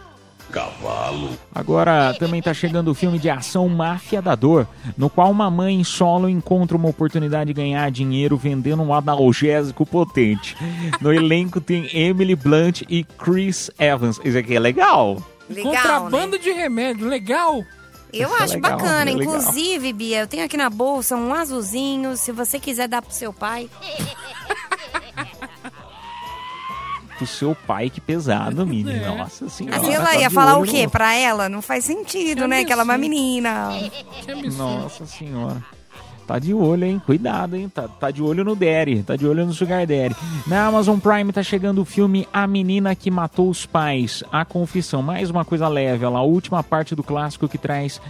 Cavalo. 0.51 1.29
Agora 1.53 2.13
também 2.19 2.41
tá 2.41 2.53
chegando 2.53 2.89
o 2.91 2.93
filme 2.93 3.17
de 3.17 3.29
ação 3.29 3.67
Máfia 3.69 4.21
da 4.21 4.35
Dor, 4.35 4.67
no 4.97 5.09
qual 5.09 5.31
uma 5.31 5.49
mãe 5.49 5.83
solo 5.83 6.29
encontra 6.29 6.77
uma 6.77 6.89
oportunidade 6.89 7.47
de 7.47 7.53
ganhar 7.53 7.89
dinheiro 7.89 8.37
vendendo 8.37 8.83
um 8.83 8.93
analgésico 8.93 9.85
potente. 9.85 10.55
No 10.99 11.11
elenco 11.13 11.59
tem 11.61 11.89
Emily 11.97 12.35
Blunt 12.35 12.81
e 12.89 13.03
Chris 13.03 13.71
Evans. 13.79 14.19
Isso 14.23 14.37
aqui 14.37 14.55
é 14.55 14.59
legal. 14.59 15.21
Legal, 15.49 15.71
Contrabando 15.73 16.37
de 16.39 16.51
remédio, 16.51 17.07
legal. 17.07 17.63
Eu 18.13 18.27
Isso 18.27 18.37
é 18.37 18.43
acho 18.43 18.53
legal, 18.55 18.71
bacana. 18.77 19.09
é. 19.09 19.13
Inclusive, 19.13 19.93
Bia, 19.93 20.19
eu 20.21 20.27
tenho 20.27 20.43
aqui 20.43 20.57
na 20.57 20.69
bolsa 20.69 21.15
um 21.15 21.33
azulzinho. 21.33 22.17
Se 22.17 22.31
você 22.31 22.59
quiser 22.59 22.87
dar 22.87 23.01
pro 23.01 23.13
seu 23.13 23.31
pai. 23.31 23.69
Pro 27.21 27.27
seu 27.27 27.55
pai, 27.67 27.87
que 27.87 28.01
pesado, 28.01 28.65
Mini. 28.65 28.99
Nossa 28.99 29.47
senhora. 29.47 29.77
Assim 29.77 29.93
ela 29.93 30.05
Tá 30.05 30.15
ia 30.15 30.29
falar 30.31 30.57
o 30.57 30.63
quê 30.63 30.87
pra 30.87 31.13
ela? 31.13 31.47
Não 31.47 31.61
faz 31.61 31.85
sentido, 31.85 32.41
Que 32.41 32.47
né? 32.47 32.65
Que 32.65 32.73
ela 32.73 32.81
é 32.81 32.83
uma 32.83 32.97
menina. 32.97 33.69
Nossa 34.57 35.05
senhora. 35.05 35.63
Tá 36.25 36.39
de 36.39 36.51
olho, 36.51 36.83
hein? 36.83 36.99
Cuidado, 37.05 37.55
hein? 37.55 37.69
Tá, 37.69 37.87
tá 37.87 38.09
de 38.09 38.23
olho 38.23 38.43
no 38.43 38.55
Daddy, 38.55 39.03
tá 39.03 39.15
de 39.15 39.27
olho 39.27 39.45
no 39.45 39.53
Sugar 39.53 39.85
Daddy. 39.85 40.15
Na 40.47 40.65
Amazon 40.65 40.97
Prime 40.97 41.31
tá 41.31 41.43
chegando 41.43 41.81
o 41.81 41.85
filme 41.85 42.27
A 42.33 42.47
Menina 42.47 42.95
que 42.95 43.11
Matou 43.11 43.49
os 43.49 43.67
Pais, 43.67 44.23
A 44.31 44.43
Confissão. 44.43 45.03
Mais 45.03 45.29
uma 45.29 45.45
coisa 45.45 45.67
leve, 45.67 46.03
olha 46.05 46.13
lá, 46.13 46.19
a 46.19 46.23
última 46.23 46.63
parte 46.63 46.95
do 46.95 47.03
clássico 47.03 47.47
que 47.47 47.57
traz 47.57 48.01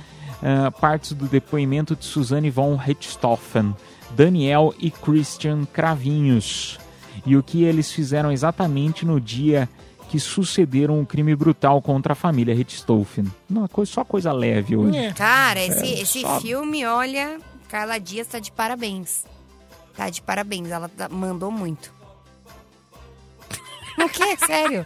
ah, 0.42 0.72
partes 0.72 1.12
do 1.12 1.26
depoimento 1.26 1.98
de 1.98 2.06
Suzanne 2.06 2.50
von 2.50 2.76
Richthofen, 2.78 3.76
Daniel 4.12 4.74
e 4.80 4.90
Christian 4.90 5.66
Cravinhos. 5.66 6.80
E 7.26 7.36
o 7.38 7.44
que 7.44 7.64
eles 7.64 7.92
fizeram 7.92 8.32
exatamente 8.32 9.06
no 9.06 9.20
dia 9.22 9.70
que 10.10 10.20
sucederam 10.20 11.00
um 11.00 11.06
crime 11.06 11.36
brutal 11.36 11.82
contra 11.82 12.14
a 12.14 12.16
família 12.16 12.54
Richthofen. 12.54 13.26
Não, 13.50 13.68
coisa- 13.68 13.92
só 13.92 14.04
coisa 14.04 14.32
leve 14.34 14.76
hoje. 14.76 15.14
Cara, 15.14 15.62
esse, 15.64 15.86
É, 15.96 16.02
esse 16.02 16.22
só- 16.22 16.40
filme, 16.42 16.86
olha, 16.86 17.40
Carla 17.70 17.98
Dias 18.00 18.28
tá 18.28 18.40
de 18.40 18.52
parabéns. 18.52 19.24
Tá 19.96 20.10
de 20.10 20.22
parabéns, 20.22 20.70
ela 20.70 20.90
tá- 20.90 21.08
mandou 21.10 21.50
muito. 21.52 21.94
O 23.98 24.10
que? 24.10 24.38
Sério? 24.46 24.86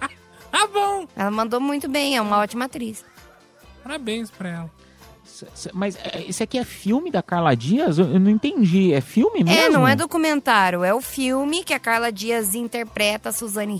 Ah, 0.52 0.68
bom. 0.68 1.08
Ela 1.16 1.32
mandou 1.32 1.60
muito 1.60 1.88
bem, 1.90 2.18
é 2.18 2.22
uma 2.22 2.38
ótima 2.40 2.66
atriz. 2.66 3.04
Parabéns 3.84 4.30
pra 4.32 4.50
ela. 4.50 4.72
Mas 5.74 5.96
é, 5.98 6.24
esse 6.28 6.42
aqui 6.44 6.58
é 6.58 6.64
filme 6.64 7.10
da 7.12 7.22
Carla 7.24 7.56
Dias? 7.56 7.98
Eu, 7.98 8.20
não 8.20 8.30
entendi. 8.30 8.94
É 8.94 9.02
filme 9.02 9.44
mesmo? 9.44 9.60
É, 9.60 9.70
não 9.70 9.88
é 9.88 9.96
documentário, 9.96 10.84
é 10.84 10.94
o 10.94 11.02
filme 11.02 11.64
que 11.64 11.74
a 11.74 11.80
Carla 11.80 12.12
Dias 12.12 12.56
interpreta 12.56 13.30
a 13.30 13.32
Suzane 13.32 13.76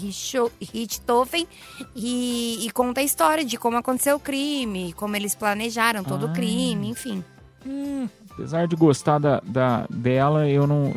Richthofen 0.74 1.48
e, 1.96 2.66
e 2.66 2.72
conta 2.72 3.02
a 3.02 3.04
história 3.04 3.44
de 3.46 3.58
como 3.58 3.78
aconteceu 3.78 4.16
o 4.18 4.20
crime, 4.20 4.94
como 4.94 5.16
eles 5.16 5.36
planejaram 5.36 6.04
todo 6.04 6.28
o 6.28 6.30
Ah. 6.30 6.34
crime, 6.34 6.90
enfim. 6.90 7.24
Hum, 7.66 8.08
Apesar 8.38 8.68
de 8.68 8.76
gostar 8.76 9.18
da, 9.18 9.42
da- 9.46 9.88
dela, 9.90 10.48
eu 10.50 10.68
não. 10.68 10.94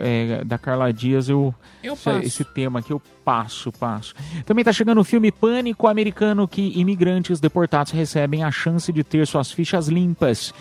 é, 0.00 0.44
da 0.44 0.56
Carla 0.56 0.92
Dias, 0.92 1.28
eu. 1.28 1.52
Eu 1.82 1.96
esse-. 1.96 2.22
Esse 2.24 2.44
tema 2.44 2.78
aqui 2.78 2.92
eu 2.92 3.02
passo, 3.24 3.72
passo. 3.72 4.14
Também 4.44 4.64
tá 4.64 4.72
chegando 4.72 5.00
o 5.00 5.04
filme 5.04 5.32
Pânico 5.32 5.88
Americano 5.88 6.46
que 6.46 6.72
imigrantes 6.78 7.40
deportados 7.40 7.90
recebem 7.92 8.44
a 8.44 8.50
chance 8.52 8.92
de 8.92 9.02
ter 9.02 9.26
suas 9.26 9.50
fichas 9.50 9.88
limpas 9.88 10.54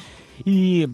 e 0.45 0.89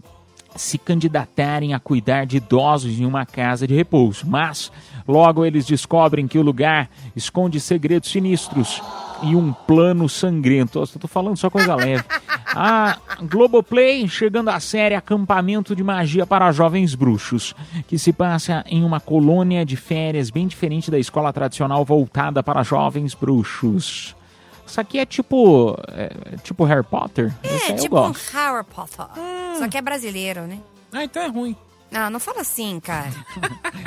se 0.56 0.78
candidatarem 0.78 1.74
a 1.74 1.80
cuidar 1.80 2.26
de 2.26 2.36
idosos 2.36 2.98
em 2.98 3.04
uma 3.04 3.24
casa 3.24 3.66
de 3.66 3.74
repouso. 3.74 4.26
Mas 4.26 4.70
logo 5.06 5.44
eles 5.44 5.66
descobrem 5.66 6.28
que 6.28 6.38
o 6.38 6.42
lugar 6.42 6.88
esconde 7.16 7.60
segredos 7.60 8.10
sinistros 8.10 8.82
e 9.22 9.36
um 9.36 9.52
plano 9.52 10.08
sangrento. 10.08 10.80
Nossa, 10.80 10.98
tô 10.98 11.08
falando 11.08 11.36
só 11.36 11.48
coisa 11.48 11.74
leve. 11.74 12.04
A 12.54 12.98
Globoplay 13.22 14.06
chegando 14.08 14.50
à 14.50 14.60
série 14.60 14.94
Acampamento 14.94 15.74
de 15.74 15.82
Magia 15.82 16.26
para 16.26 16.52
Jovens 16.52 16.94
Bruxos, 16.94 17.54
que 17.88 17.98
se 17.98 18.12
passa 18.12 18.64
em 18.68 18.84
uma 18.84 19.00
colônia 19.00 19.64
de 19.64 19.76
férias 19.76 20.28
bem 20.28 20.46
diferente 20.46 20.90
da 20.90 20.98
escola 20.98 21.32
tradicional 21.32 21.84
voltada 21.84 22.42
para 22.42 22.62
jovens 22.62 23.14
bruxos. 23.14 24.14
Isso 24.72 24.80
aqui 24.80 24.98
é 24.98 25.04
tipo. 25.04 25.76
É, 25.88 26.08
tipo 26.42 26.64
Harry 26.64 26.82
Potter? 26.82 27.30
É, 27.42 27.74
tipo 27.74 28.00
um. 28.00 28.10
Harry 28.32 28.64
Potter. 28.64 29.04
Só 29.58 29.68
que 29.68 29.76
é 29.76 29.82
brasileiro, 29.82 30.46
né? 30.46 30.58
Ah, 30.90 31.04
então 31.04 31.22
é 31.22 31.26
ruim. 31.26 31.54
Não, 31.92 32.08
não 32.10 32.18
fala 32.18 32.40
assim, 32.40 32.80
cara. 32.80 33.10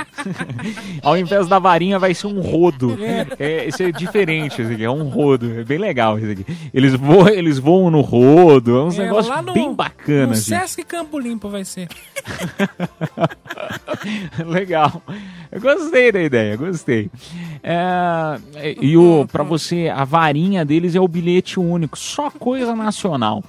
Ao 1.01 1.17
invés 1.17 1.47
da 1.47 1.57
varinha 1.59 1.97
vai 1.97 2.13
ser 2.13 2.27
um 2.27 2.39
rodo. 2.39 2.95
É, 3.39 3.65
esse 3.67 3.83
é 3.83 3.91
diferente, 3.91 4.61
esse 4.61 4.73
aqui, 4.73 4.83
é 4.83 4.89
um 4.91 5.09
rodo. 5.09 5.59
É 5.59 5.63
bem 5.63 5.77
legal 5.79 6.17
esse 6.19 6.31
aqui. 6.31 6.45
Eles 6.73 6.93
voam, 6.93 7.27
eles 7.29 7.57
voam 7.57 7.89
no 7.89 8.01
rodo, 8.01 8.77
é 8.77 8.83
uns 8.83 8.99
É, 8.99 9.03
negócios 9.03 9.33
lá 9.35 9.41
no- 9.41 9.53
bem 9.53 9.73
bacanas, 9.73 10.29
No 10.29 10.35
gente. 10.35 10.45
Sesc 10.61 10.83
Campo 10.83 11.17
Limpo 11.19 11.49
vai 11.49 11.65
ser. 11.65 11.87
Legal. 14.45 15.01
Eu 15.51 15.61
gostei 15.61 16.11
da 16.11 16.21
ideia, 16.21 16.55
gostei. 16.55 17.09
É, 17.63 18.75
e 18.81 18.97
o 18.97 19.27
para 19.31 19.43
você, 19.43 19.89
a 19.93 20.03
varinha 20.03 20.65
deles 20.65 20.95
é 20.95 20.99
o 20.99 21.07
bilhete 21.07 21.59
único, 21.59 21.97
só 21.97 22.29
coisa 22.29 22.75
nacional. 22.75 23.43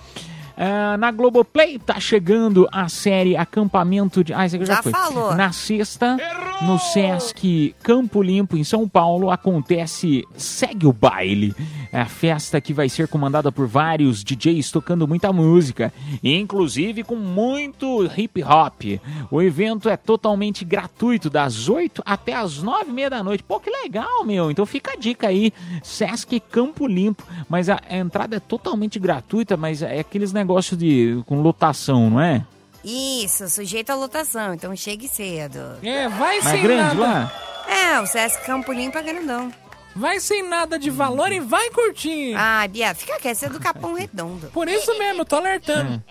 É, 0.56 0.96
na 0.96 1.10
Globoplay 1.10 1.78
tá 1.78 2.00
chegando 2.00 2.66
a 2.72 2.88
série 2.88 3.36
Acampamento 3.36 4.24
de. 4.24 4.32
Ah, 4.32 4.46
isso 4.46 4.56
aqui 4.56 4.64
já, 4.64 4.76
Já 4.76 4.82
foi. 4.82 4.92
falou. 4.92 5.34
Na 5.34 5.52
sexta, 5.52 6.16
no 6.62 6.78
Sesc 6.78 7.74
Campo 7.82 8.22
Limpo, 8.22 8.56
em 8.56 8.64
São 8.64 8.88
Paulo, 8.88 9.30
acontece 9.30 10.24
Segue 10.34 10.86
o 10.86 10.92
Baile. 10.94 11.54
É 11.96 12.00
a 12.02 12.04
festa 12.04 12.60
que 12.60 12.74
vai 12.74 12.90
ser 12.90 13.08
comandada 13.08 13.50
por 13.50 13.66
vários 13.66 14.22
DJs 14.22 14.70
tocando 14.70 15.08
muita 15.08 15.32
música, 15.32 15.90
inclusive 16.22 17.02
com 17.02 17.16
muito 17.16 18.04
hip 18.14 18.44
hop. 18.44 19.00
O 19.30 19.40
evento 19.40 19.88
é 19.88 19.96
totalmente 19.96 20.62
gratuito, 20.62 21.30
das 21.30 21.70
8 21.70 22.02
até 22.04 22.34
as 22.34 22.62
9 22.62 22.90
e 22.90 22.92
meia 22.92 23.08
da 23.08 23.22
noite. 23.22 23.42
Pô, 23.42 23.58
que 23.58 23.70
legal, 23.70 24.24
meu. 24.26 24.50
Então 24.50 24.66
fica 24.66 24.92
a 24.92 24.96
dica 24.96 25.28
aí, 25.28 25.54
Sesc 25.82 26.38
Campo 26.38 26.86
Limpo. 26.86 27.22
Mas 27.48 27.70
a, 27.70 27.80
a 27.88 27.96
entrada 27.96 28.36
é 28.36 28.40
totalmente 28.40 28.98
gratuita, 28.98 29.56
mas 29.56 29.80
é 29.80 30.00
aqueles 30.00 30.34
negócios 30.34 30.78
de 30.78 31.22
com 31.24 31.40
lotação, 31.40 32.10
não 32.10 32.20
é? 32.20 32.44
Isso, 32.84 33.48
sujeito 33.48 33.88
à 33.88 33.94
lotação, 33.94 34.52
então 34.52 34.76
chegue 34.76 35.08
cedo. 35.08 35.60
É, 35.82 36.10
vai 36.10 36.40
Mas 36.40 36.46
é 36.46 36.50
sem 36.50 36.62
grande 36.62 36.94
nada. 36.94 37.00
lá? 37.00 37.32
É, 37.66 37.98
o 38.02 38.06
Sesc 38.06 38.44
Campo 38.44 38.70
Limpo 38.70 38.98
é 38.98 39.02
grandão. 39.02 39.50
Vai 39.96 40.20
sem 40.20 40.46
nada 40.46 40.78
de 40.78 40.90
valor 40.90 41.32
e 41.32 41.40
vai 41.40 41.70
curtir. 41.70 42.34
Ai, 42.36 42.68
Bia, 42.68 42.94
fica 42.94 43.18
quieto, 43.18 43.34
você 43.36 43.46
é 43.46 43.48
do 43.48 43.58
Capão 43.58 43.94
Redondo. 43.94 44.48
Por 44.52 44.68
isso 44.68 44.96
mesmo, 44.98 45.22
eu 45.22 45.24
tô 45.24 45.36
alertando. 45.36 46.02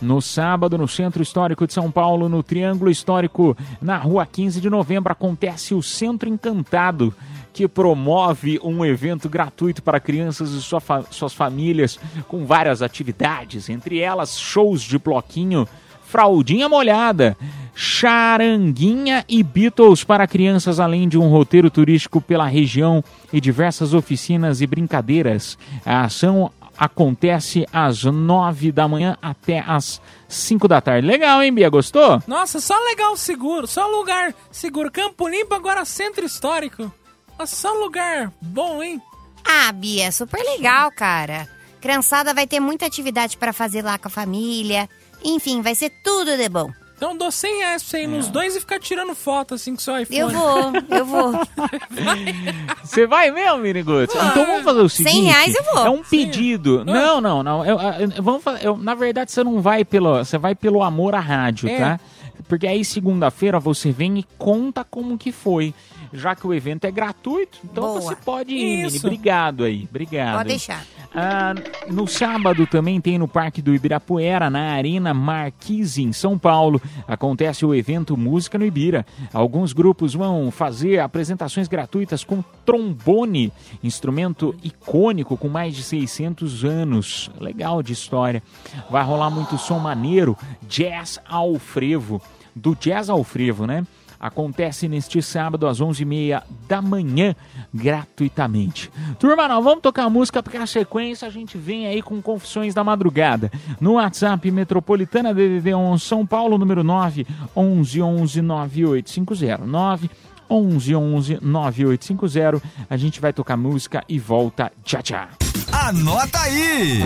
No 0.00 0.22
sábado, 0.22 0.78
no 0.78 0.88
Centro 0.88 1.22
Histórico 1.22 1.66
de 1.66 1.74
São 1.74 1.90
Paulo, 1.90 2.26
no 2.26 2.42
Triângulo 2.42 2.90
Histórico, 2.90 3.54
na 3.82 3.98
rua 3.98 4.24
15 4.24 4.58
de 4.58 4.70
novembro, 4.70 5.12
acontece 5.12 5.74
o 5.74 5.82
Centro 5.82 6.26
Encantado, 6.26 7.14
que 7.52 7.68
promove 7.68 8.58
um 8.64 8.82
evento 8.82 9.28
gratuito 9.28 9.82
para 9.82 10.00
crianças 10.00 10.52
e 10.52 10.62
sua 10.62 10.80
fa- 10.80 11.04
suas 11.10 11.34
famílias, 11.34 12.00
com 12.28 12.46
várias 12.46 12.80
atividades, 12.80 13.68
entre 13.68 13.98
elas 14.00 14.38
shows 14.40 14.80
de 14.80 14.98
bloquinho, 14.98 15.68
fraldinha 16.10 16.68
molhada, 16.68 17.36
charanguinha 17.72 19.24
e 19.28 19.44
Beatles 19.44 20.02
para 20.02 20.26
crianças, 20.26 20.80
além 20.80 21.08
de 21.08 21.16
um 21.16 21.28
roteiro 21.28 21.70
turístico 21.70 22.20
pela 22.20 22.46
região 22.46 23.02
e 23.32 23.40
diversas 23.40 23.94
oficinas 23.94 24.60
e 24.60 24.66
brincadeiras. 24.66 25.56
A 25.86 26.02
ação 26.02 26.50
acontece 26.76 27.64
às 27.72 28.02
nove 28.04 28.72
da 28.72 28.88
manhã 28.88 29.16
até 29.22 29.62
às 29.64 30.00
cinco 30.28 30.66
da 30.66 30.80
tarde. 30.80 31.06
Legal, 31.06 31.42
hein, 31.42 31.54
Bia? 31.54 31.70
Gostou? 31.70 32.20
Nossa, 32.26 32.60
só 32.60 32.76
legal 32.86 33.16
seguro, 33.16 33.68
só 33.68 33.86
lugar 33.86 34.34
seguro. 34.50 34.90
Campo 34.90 35.28
Limpo, 35.28 35.54
agora 35.54 35.84
centro 35.84 36.26
histórico. 36.26 36.90
Nossa, 37.38 37.54
só 37.54 37.72
lugar 37.74 38.32
bom, 38.42 38.82
hein? 38.82 39.00
Ah, 39.44 39.70
Bia, 39.70 40.10
super 40.10 40.42
legal, 40.42 40.90
cara. 40.90 41.48
Criançada 41.80 42.34
vai 42.34 42.46
ter 42.46 42.60
muita 42.60 42.84
atividade 42.84 43.36
pra 43.36 43.52
fazer 43.52 43.82
lá 43.82 43.96
com 43.96 44.08
a 44.08 44.10
família. 44.10 44.88
Enfim, 45.24 45.60
vai 45.62 45.74
ser 45.74 45.90
tudo 46.02 46.36
de 46.36 46.48
bom. 46.48 46.70
Então 46.96 47.16
dou 47.16 47.30
100 47.30 47.58
reais 47.60 47.82
pra 47.82 47.90
você 47.90 48.02
ir 48.02 48.06
nos 48.06 48.28
dois 48.28 48.54
e 48.54 48.60
ficar 48.60 48.78
tirando 48.78 49.14
foto 49.14 49.54
assim 49.54 49.74
com 49.74 49.80
seu 49.80 49.98
iPhone. 49.98 50.18
Eu 50.20 50.28
vou, 50.28 50.72
eu 50.90 51.04
vou. 51.06 51.32
Você 52.84 53.06
vai 53.06 53.30
mesmo, 53.30 53.58
Miniguts? 53.58 54.14
Então 54.14 54.44
vamos 54.46 54.62
fazer 54.64 54.80
o 54.80 54.88
seguinte. 54.88 55.22
reais 55.22 55.54
eu 55.54 55.64
vou. 55.64 55.86
É 55.86 55.90
um 55.90 56.02
pedido. 56.02 56.84
Não, 56.84 57.20
não, 57.20 57.42
não. 57.42 57.64
Eu- 57.64 57.78
eu- 57.78 58.22
vamos 58.22 58.42
eu- 58.62 58.76
na 58.76 58.94
verdade, 58.94 59.32
você 59.32 59.42
não 59.42 59.60
vai 59.62 59.84
pelo. 59.84 60.18
Você 60.18 60.36
vai 60.38 60.54
pelo 60.54 60.82
amor 60.82 61.14
à 61.14 61.20
rádio, 61.20 61.68
É. 61.70 61.78
tá? 61.78 62.00
Porque 62.48 62.66
aí 62.66 62.84
segunda-feira 62.84 63.58
você 63.60 63.92
vem 63.92 64.18
e 64.18 64.26
conta 64.36 64.84
como 64.84 65.16
que 65.16 65.30
foi. 65.32 65.72
Já 66.12 66.34
que 66.34 66.46
o 66.46 66.52
evento 66.52 66.84
é 66.86 66.90
gratuito, 66.90 67.58
então 67.64 67.84
Boa. 67.84 68.00
você 68.00 68.16
pode 68.16 68.52
ir, 68.52 68.84
Mini. 68.84 68.98
Obrigado 68.98 69.64
aí. 69.64 69.86
Obrigado. 69.88 70.36
Pode 70.38 70.48
deixar. 70.48 70.84
Ah, 71.14 71.54
no 71.88 72.06
sábado 72.06 72.66
também 72.66 73.00
tem 73.00 73.18
no 73.18 73.26
Parque 73.26 73.60
do 73.60 73.74
Ibirapuera, 73.74 74.48
na 74.48 74.72
Arena 74.72 75.12
Marquise, 75.12 76.02
em 76.02 76.12
São 76.12 76.38
Paulo, 76.38 76.80
acontece 77.06 77.66
o 77.66 77.74
evento 77.74 78.16
Música 78.16 78.56
no 78.56 78.64
Ibira. 78.64 79.04
Alguns 79.32 79.72
grupos 79.72 80.14
vão 80.14 80.50
fazer 80.50 81.00
apresentações 81.00 81.66
gratuitas 81.66 82.22
com 82.22 82.42
trombone, 82.64 83.52
instrumento 83.82 84.54
icônico 84.62 85.36
com 85.36 85.48
mais 85.48 85.74
de 85.74 85.82
600 85.82 86.64
anos. 86.64 87.30
Legal 87.40 87.82
de 87.82 87.92
história. 87.92 88.42
Vai 88.88 89.02
rolar 89.02 89.30
muito 89.30 89.58
som 89.58 89.78
maneiro, 89.78 90.36
jazz 90.68 91.20
ao 91.28 91.58
frevo. 91.58 92.22
Do 92.54 92.74
jazz 92.74 93.08
ao 93.08 93.22
frevo, 93.24 93.66
né? 93.66 93.86
Acontece 94.20 94.86
neste 94.86 95.22
sábado 95.22 95.66
às 95.66 95.80
11h30 95.80 96.42
da 96.68 96.82
manhã, 96.82 97.34
gratuitamente. 97.72 98.90
Turma, 99.18 99.48
nós 99.48 99.64
vamos 99.64 99.80
tocar 99.80 100.10
música 100.10 100.42
porque 100.42 100.58
na 100.58 100.66
sequência 100.66 101.26
a 101.26 101.30
gente 101.30 101.56
vem 101.56 101.86
aí 101.86 102.02
com 102.02 102.20
Confissões 102.20 102.74
da 102.74 102.84
Madrugada. 102.84 103.50
No 103.80 103.94
WhatsApp 103.94 104.50
Metropolitana 104.50 105.32
DDD 105.32 105.72
11 105.72 106.04
São 106.04 106.26
Paulo, 106.26 106.58
número 106.58 106.84
9 106.84 107.26
11 107.56 108.02
11 108.02 108.42
9850 108.42 109.64
9 109.64 110.10
11 110.50 110.94
11 110.94 111.38
9850. 111.40 112.62
A 112.90 112.96
gente 112.96 113.20
vai 113.20 113.32
tocar 113.32 113.56
música 113.56 114.04
e 114.08 114.18
volta 114.18 114.70
tchau, 114.84 115.02
tchau. 115.02 115.28
Anota 115.72 116.40
aí! 116.40 117.00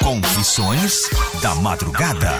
Confissões 0.00 1.08
da 1.42 1.54
Madrugada. 1.56 2.32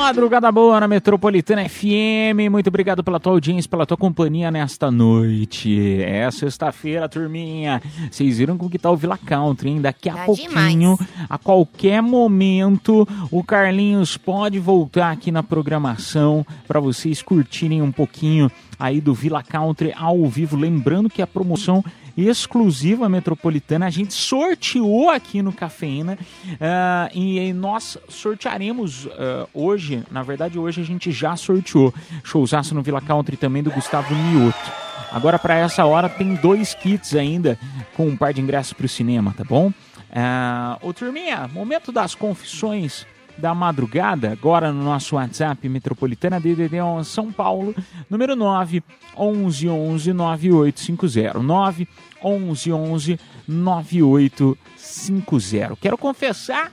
Madrugada 0.00 0.50
boa 0.50 0.80
na 0.80 0.88
Metropolitana 0.88 1.68
FM. 1.68 2.50
Muito 2.50 2.68
obrigado 2.68 3.04
pela 3.04 3.20
tua 3.20 3.32
audiência, 3.32 3.70
pela 3.70 3.84
tua 3.84 3.98
companhia 3.98 4.50
nesta 4.50 4.90
noite. 4.90 6.02
É 6.02 6.28
sexta-feira, 6.30 7.06
turminha. 7.06 7.82
Vocês 8.10 8.38
viram 8.38 8.56
como 8.56 8.70
que 8.70 8.78
tá 8.78 8.90
o 8.90 8.96
Villa 8.96 9.18
Country, 9.18 9.68
hein? 9.68 9.80
Daqui 9.80 10.08
a 10.08 10.14
Tá 10.14 10.24
pouquinho, 10.24 10.98
a 11.28 11.36
qualquer 11.36 12.02
momento, 12.02 13.06
o 13.30 13.44
Carlinhos 13.44 14.16
pode 14.16 14.58
voltar 14.58 15.10
aqui 15.10 15.30
na 15.30 15.42
programação 15.42 16.46
para 16.66 16.80
vocês 16.80 17.20
curtirem 17.20 17.82
um 17.82 17.92
pouquinho 17.92 18.50
aí 18.80 19.00
do 19.00 19.12
Villa 19.12 19.42
Country 19.42 19.92
ao 19.94 20.26
vivo. 20.26 20.56
Lembrando 20.56 21.10
que 21.10 21.20
a 21.20 21.26
promoção 21.26 21.84
exclusiva 22.16 23.08
metropolitana 23.08 23.86
a 23.86 23.90
gente 23.90 24.14
sorteou 24.14 25.10
aqui 25.10 25.42
no 25.42 25.52
Cafeína 25.52 26.18
ah, 26.60 27.08
e 27.14 27.52
nós 27.52 27.98
sortearemos 28.08 29.06
ah, 29.12 29.46
hoje, 29.54 30.02
na 30.10 30.22
verdade 30.22 30.58
hoje 30.58 30.80
a 30.80 30.84
gente 30.84 31.12
já 31.12 31.36
sorteou 31.36 31.94
showzaço 32.24 32.74
no 32.74 32.82
Villa 32.82 33.00
Country 33.00 33.36
também 33.36 33.62
do 33.62 33.70
Gustavo 33.70 34.14
Mioto. 34.14 34.72
Agora 35.12 35.38
para 35.38 35.56
essa 35.56 35.84
hora 35.84 36.08
tem 36.08 36.34
dois 36.34 36.74
kits 36.74 37.14
ainda 37.14 37.58
com 37.96 38.08
um 38.08 38.16
par 38.16 38.32
de 38.32 38.40
ingressos 38.40 38.72
para 38.72 38.86
o 38.86 38.88
cinema, 38.88 39.34
tá 39.36 39.44
bom? 39.44 39.72
Ah, 40.12 40.78
ô 40.82 40.92
turminha, 40.92 41.48
momento 41.48 41.92
das 41.92 42.14
confissões 42.14 43.06
da 43.40 43.54
madrugada, 43.54 44.30
agora 44.30 44.70
no 44.70 44.84
nosso 44.84 45.16
WhatsApp 45.16 45.66
Metropolitana 45.68 46.38
DDD 46.38 46.80
11 46.80 47.08
São 47.08 47.32
Paulo, 47.32 47.74
número 48.08 48.36
9 48.36 48.84
11 49.16 49.68
11 49.68 50.12
9850. 50.12 51.40
9 51.40 51.88
11 52.22 52.72
11 52.72 53.18
9850. 53.48 55.76
Quero 55.80 55.96
confessar 55.96 56.70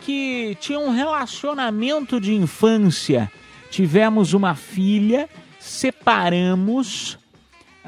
que 0.00 0.56
tinha 0.60 0.78
um 0.78 0.90
relacionamento 0.90 2.18
de 2.20 2.32
infância. 2.34 3.30
Tivemos 3.70 4.32
uma 4.32 4.54
filha, 4.54 5.28
separamos. 5.60 7.18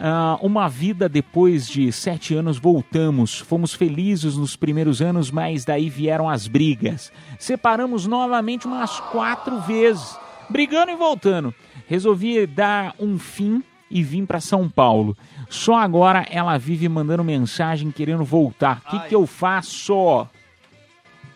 Ah, 0.02 0.38
uma 0.40 0.66
vida 0.66 1.10
depois 1.10 1.68
de 1.68 1.92
sete 1.92 2.34
anos 2.34 2.58
voltamos. 2.58 3.38
Fomos 3.38 3.74
felizes 3.74 4.34
nos 4.34 4.56
primeiros 4.56 5.02
anos, 5.02 5.30
mas 5.30 5.66
daí 5.66 5.90
vieram 5.90 6.26
as 6.26 6.48
brigas. 6.48 7.12
Separamos 7.38 8.06
novamente 8.06 8.66
umas 8.66 8.98
quatro 8.98 9.60
vezes, 9.60 10.18
brigando 10.48 10.90
e 10.90 10.96
voltando. 10.96 11.54
Resolvi 11.86 12.46
dar 12.46 12.94
um 12.98 13.18
fim 13.18 13.62
e 13.90 14.02
vim 14.02 14.24
para 14.24 14.40
São 14.40 14.70
Paulo. 14.70 15.14
Só 15.50 15.74
agora 15.74 16.26
ela 16.30 16.56
vive 16.56 16.88
mandando 16.88 17.22
mensagem 17.22 17.90
querendo 17.90 18.24
voltar. 18.24 18.80
O 18.86 18.90
que, 18.90 19.08
que 19.08 19.14
eu 19.14 19.26
faço? 19.26 20.26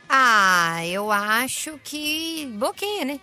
Ah, 0.09 0.87
eu 0.87 1.11
acho 1.13 1.79
que 1.85 2.47
bloqueia, 2.57 3.05
né? 3.05 3.21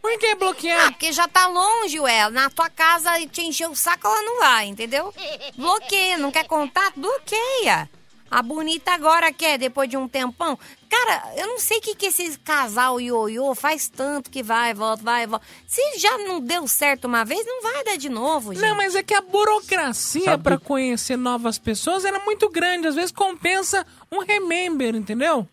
Por 0.00 0.18
que 0.18 0.34
bloquear? 0.34 0.86
Ah, 0.86 0.90
porque 0.92 1.12
já 1.12 1.26
tá 1.28 1.46
longe, 1.46 1.98
ué. 2.00 2.28
Na 2.30 2.50
tua 2.50 2.68
casa 2.70 3.18
e 3.20 3.26
te 3.26 3.42
encheu 3.42 3.70
o 3.70 3.76
saco, 3.76 4.06
ela 4.06 4.22
não 4.22 4.40
vai, 4.40 4.66
entendeu? 4.66 5.12
Bloqueia, 5.56 6.16
não 6.18 6.30
quer 6.30 6.46
contato? 6.46 6.94
Bloqueia. 6.98 7.88
A 8.30 8.42
bonita 8.42 8.92
agora 8.92 9.32
quer, 9.32 9.56
depois 9.56 9.88
de 9.88 9.96
um 9.96 10.06
tempão. 10.06 10.58
Cara, 10.90 11.32
eu 11.36 11.46
não 11.46 11.58
sei 11.58 11.78
o 11.78 11.80
que, 11.80 11.94
que 11.94 12.06
esse 12.06 12.38
casal 12.40 13.00
ioiô 13.00 13.54
faz 13.54 13.88
tanto 13.88 14.30
que 14.30 14.42
vai, 14.42 14.74
volta, 14.74 15.02
vai, 15.02 15.26
volta. 15.26 15.46
Se 15.66 15.98
já 15.98 16.18
não 16.18 16.38
deu 16.38 16.68
certo 16.68 17.06
uma 17.06 17.24
vez, 17.24 17.44
não 17.46 17.62
vai 17.62 17.84
dar 17.84 17.96
de 17.96 18.10
novo, 18.10 18.52
gente. 18.52 18.62
Não, 18.62 18.76
mas 18.76 18.94
é 18.94 19.02
que 19.02 19.14
a 19.14 19.22
burocracia 19.22 20.36
que- 20.38 20.58
conhecer 20.58 21.16
novas 21.16 21.58
pessoas 21.58 22.04
era 22.04 22.18
muito 22.20 22.50
grande. 22.50 22.86
Às 22.86 22.94
vezes 22.96 23.12
compensa 23.12 23.86
um 24.12 24.18
remember, 24.20 24.94
entendeu? 24.94 25.48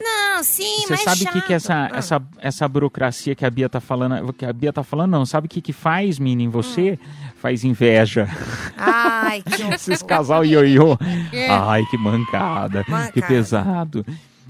Não, 0.00 0.42
sim, 0.42 0.80
Você 0.86 0.90
mas 0.90 1.00
sabe 1.02 1.24
o 1.24 1.32
que, 1.32 1.40
que 1.42 1.52
essa, 1.52 1.74
Ah. 1.92 1.98
essa, 1.98 2.22
essa 2.38 2.66
burocracia 2.68 3.34
que 3.34 3.44
a 3.44 3.50
Bia 3.50 3.68
tá 3.68 3.80
falando, 3.80 4.32
que 4.32 4.46
a 4.46 4.52
Bia 4.52 4.72
tá 4.72 4.82
falando, 4.82 5.10
não, 5.10 5.26
sabe 5.26 5.46
o 5.46 5.50
que, 5.50 5.60
que 5.60 5.72
faz, 5.72 6.18
Mini, 6.18 6.44
em 6.44 6.48
você? 6.48 6.98
Faz 7.36 7.64
inveja. 7.64 8.26
Ai, 8.76 9.42
que 9.42 9.62
Esses 9.74 10.02
casal 10.02 10.44
ioiô. 10.44 10.96
É. 11.32 11.48
Ai, 11.50 11.84
que 11.90 11.98
mancada, 11.98 12.82
que 12.84 12.90
Mancada. 12.90 13.26
pesado. 13.26 14.06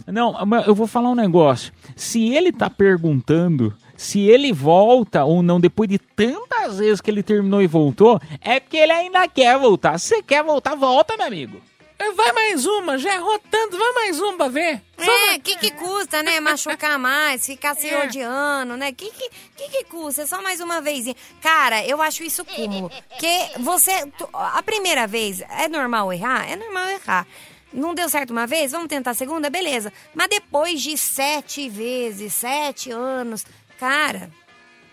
Não, 0.06 0.34
mas 0.46 0.66
eu 0.66 0.74
vou 0.74 0.86
falar 0.86 1.10
um 1.10 1.14
negócio. 1.14 1.72
Se 1.96 2.32
ele 2.34 2.52
tá 2.52 2.70
perguntando 2.70 3.74
se 3.96 4.20
ele 4.20 4.50
volta 4.52 5.24
ou 5.24 5.42
não 5.42 5.60
depois 5.60 5.88
de 5.88 5.98
tantas 5.98 6.78
vezes 6.78 7.00
que 7.02 7.10
ele 7.10 7.22
terminou 7.22 7.60
e 7.60 7.66
voltou, 7.66 8.18
é 8.40 8.58
porque 8.58 8.78
ele 8.78 8.92
ainda 8.92 9.28
quer 9.28 9.58
voltar. 9.58 9.98
Se 9.98 10.06
você 10.14 10.22
quer 10.22 10.42
voltar, 10.42 10.74
volta, 10.74 11.16
meu 11.18 11.26
amigo. 11.26 11.58
É, 12.02 12.12
Vai 12.12 12.32
mais 12.32 12.64
uma, 12.64 12.96
já 12.96 13.14
errou 13.14 13.38
tanto, 13.50 13.76
vai 13.76 13.92
mais 13.92 14.18
uma 14.18 14.32
pra 14.34 14.48
ver. 14.48 14.80
É, 14.96 15.34
o 15.36 15.40
que 15.40 15.56
que 15.58 15.70
custa, 15.72 16.22
né? 16.22 16.40
Machucar 16.40 16.98
mais, 16.98 17.44
ficar 17.44 17.74
se 17.76 17.88
É. 17.90 18.04
odiando, 18.04 18.74
né? 18.76 18.88
O 18.88 18.94
que 18.94 19.10
que, 19.10 19.30
que 19.54 19.68
que 19.68 19.84
custa? 19.84 20.22
É 20.22 20.26
só 20.26 20.40
mais 20.40 20.60
uma 20.60 20.80
vezinha. 20.80 21.14
Cara, 21.42 21.84
eu 21.86 22.00
acho 22.00 22.22
isso 22.22 22.42
cúmulo. 22.44 22.90
Que 23.18 23.58
você... 23.60 24.06
tu- 24.16 24.28
a 24.32 24.62
primeira 24.62 25.06
vez, 25.06 25.40
é 25.42 25.68
normal 25.68 26.10
errar? 26.10 26.50
É 26.50 26.56
normal 26.56 26.88
errar. 26.88 27.26
Não 27.72 27.94
deu 27.94 28.08
certo 28.08 28.30
uma 28.30 28.46
vez? 28.46 28.72
Vamos 28.72 28.88
tentar 28.88 29.10
a 29.10 29.14
segunda? 29.14 29.50
Beleza. 29.50 29.92
Mas 30.14 30.28
depois 30.28 30.80
de 30.80 30.96
sete 30.96 31.68
vezes, 31.68 32.32
sete 32.32 32.90
anos... 32.90 33.44
Cara, 33.78 34.30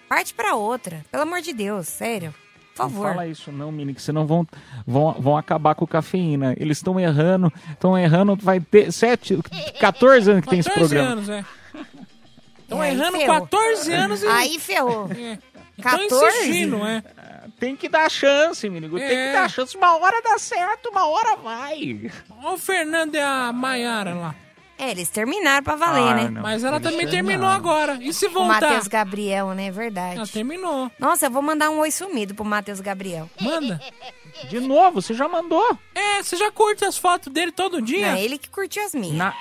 parte 0.09 0.33
pra 0.33 0.55
outra. 0.55 1.05
Pelo 1.09 1.23
amor 1.23 1.41
de 1.41 1.53
Deus, 1.53 1.87
sério. 1.87 2.33
Por 2.77 2.83
Não 2.83 2.89
favor. 2.91 3.07
fala 3.09 3.27
isso 3.27 3.51
não, 3.51 3.71
Mini, 3.71 3.93
que 3.93 4.01
senão 4.01 4.25
vão, 4.25 4.47
vão, 4.85 5.13
vão 5.13 5.35
acabar 5.37 5.75
com 5.75 5.85
cafeína. 5.87 6.53
Eles 6.57 6.77
estão 6.77 6.99
errando, 6.99 7.51
estão 7.71 7.97
errando, 7.97 8.35
vai 8.37 8.59
ter 8.59 8.91
7, 8.91 9.39
14 9.79 10.31
anos 10.31 10.43
que 10.43 10.49
tem 10.49 10.59
esse 10.59 10.69
14 10.69 10.95
programa. 10.95 11.11
anos, 11.13 11.29
é. 11.29 11.45
Estão 12.61 12.83
errando 12.83 13.17
ferrou. 13.17 13.41
14 13.41 13.93
anos 13.93 14.23
e... 14.23 14.27
Aí 14.27 14.59
ferrou. 14.59 15.09
É. 15.11 15.37
Estão 15.77 15.99
14? 16.09 16.25
insistindo, 16.39 16.85
é. 16.85 17.03
Tem 17.59 17.75
que 17.75 17.87
dar 17.89 18.09
chance, 18.11 18.69
menino. 18.69 18.95
Tem 18.97 19.05
É. 19.05 19.27
que 19.27 19.33
dar 19.33 19.49
chance. 19.49 19.75
Uma 19.77 19.97
hora 19.97 20.21
dá 20.21 20.37
certo, 20.37 20.89
uma 20.89 21.07
hora 21.07 21.35
vai. 21.37 22.11
Olha 22.43 22.53
o 22.53 22.57
Fernando 22.57 23.15
e 23.15 23.19
a 23.19 23.51
Maiara 23.53 24.13
lá. 24.13 24.35
É, 24.79 24.91
eles 24.91 25.09
terminaram 25.09 25.63
pra 25.63 25.75
valer, 25.75 26.11
Ah, 26.11 26.13
né? 26.13 26.29
não. 26.29 26.41
Mas 26.41 26.63
ela 26.63 26.77
Eles 26.77 26.83
também 26.91 27.07
terminaram. 27.07 27.39
terminou 27.39 27.49
agora. 27.49 27.97
E 28.01 28.13
se 28.13 28.27
O 28.27 28.29
voltar? 28.31 28.61
Matheus 28.61 28.87
Gabriel, 28.87 29.49
né? 29.55 29.71
Verdade. 29.71 30.17
Ela 30.17 30.27
terminou. 30.27 30.91
Nossa, 30.99 31.25
eu 31.25 31.31
vou 31.31 31.41
mandar 31.41 31.69
um 31.71 31.79
oi 31.79 31.89
sumido 31.91 32.35
pro 32.35 32.45
Matheus 32.45 32.79
Gabriel. 32.79 33.27
Manda. 33.41 33.81
De 34.49 34.59
novo, 34.59 35.01
você 35.01 35.15
já 35.15 35.27
mandou. 35.27 35.77
É, 35.95 36.21
você 36.21 36.35
já 36.37 36.51
curte 36.51 36.85
as 36.85 36.95
fotos 36.97 37.33
dele 37.33 37.51
todo 37.51 37.81
dia? 37.81 38.11
Não, 38.11 38.17
ele 38.17 38.37
que 38.37 38.49
curtiu 38.49 38.83
as 38.85 38.93
minhas. 38.93 39.15
Na, 39.17 39.33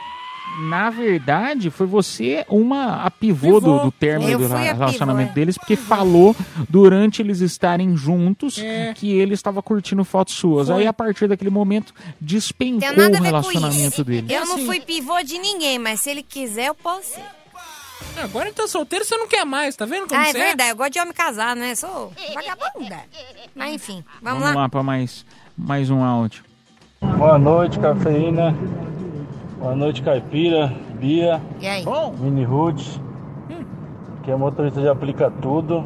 na 0.69 0.89
verdade, 0.89 1.69
foi 1.71 1.87
você 1.87 2.45
uma 2.49 3.03
a 3.05 3.11
pivô, 3.11 3.55
Pivô. 3.55 3.61
do, 3.61 3.79
do 3.85 3.93
término 3.93 4.31
Eu 4.31 4.39
do 4.39 4.47
relacionamento 4.49 5.29
pivô, 5.29 5.33
é. 5.33 5.35
deles, 5.35 5.59
porque 5.59 5.77
falou 5.77 6.35
durante 6.69 7.21
eles 7.21 7.41
estarem 7.41 7.95
juntos 7.97 8.59
É. 8.59 8.95
que 8.95 9.11
ele 9.13 9.35
estava 9.35 9.63
curtindo 9.63 10.03
fotos 10.05 10.35
suas. 10.35 10.69
Foi. 10.69 10.79
Aí, 10.83 10.87
a 10.87 10.93
partir 10.93 11.29
daquele 11.29 11.51
momento, 11.51 11.93
despencou 12.21 12.89
o 12.89 13.23
relacionamento 13.23 14.03
dele. 14.03 14.33
Eu 14.33 14.47
não 14.47 14.55
Assim. 14.55 14.67
fui 14.67 14.81
pivô 14.81 15.23
de 15.23 15.39
ninguém, 15.39 15.79
mas 15.79 16.01
se 16.01 16.11
ele 16.11 16.23
quiser, 16.23 16.69
eu 16.69 16.75
posso 16.75 17.11
ser. 17.15 17.25
Agora 18.23 18.47
ele 18.47 18.55
tá 18.55 18.67
solteiro, 18.67 19.05
você 19.05 19.17
não 19.17 19.27
quer 19.29 19.45
mais, 19.45 19.77
tá 19.77 19.85
vendo 19.85 20.07
como 20.07 20.19
Ah, 20.21 20.29
é 20.29 20.33
você 20.33 20.39
verdade. 20.39 20.71
Eu 20.71 20.77
gosto 20.77 20.93
de 20.93 21.01
homem 21.01 21.13
casado, 21.13 21.59
né? 21.59 21.75
Sou 21.75 22.13
vagabunda. 22.35 22.97
Mas 23.55 23.75
enfim, 23.75 24.03
vamos, 24.23 24.41
Vamos 24.41 24.55
lá. 24.57 24.63
lá 24.63 24.69
para 24.71 24.83
mais, 24.83 25.25
mais 25.57 25.91
um 25.91 26.03
áudio. 26.03 26.43
Boa 27.01 27.39
noite, 27.39 27.79
cafeína. 27.79 28.55
Boa 29.59 29.75
noite, 29.75 30.03
caipira, 30.03 30.71
Bia, 31.01 31.41
E 31.63 31.67
aí? 31.67 31.85
Mini 32.21 32.45
Ruth, 32.45 32.99
que 34.23 34.31
é 34.31 34.37
motorista 34.37 34.83
de 34.83 34.89
aplica 34.89 35.33
tudo. 35.41 35.83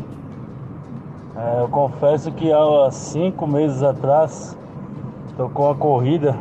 É, 1.36 1.60
eu 1.60 1.68
confesso 1.68 2.32
que 2.32 2.52
há 2.52 2.90
cinco 2.90 3.46
meses 3.46 3.80
atrás 3.80 4.58
tocou 5.36 5.66
uma 5.66 5.76
corrida, 5.76 6.36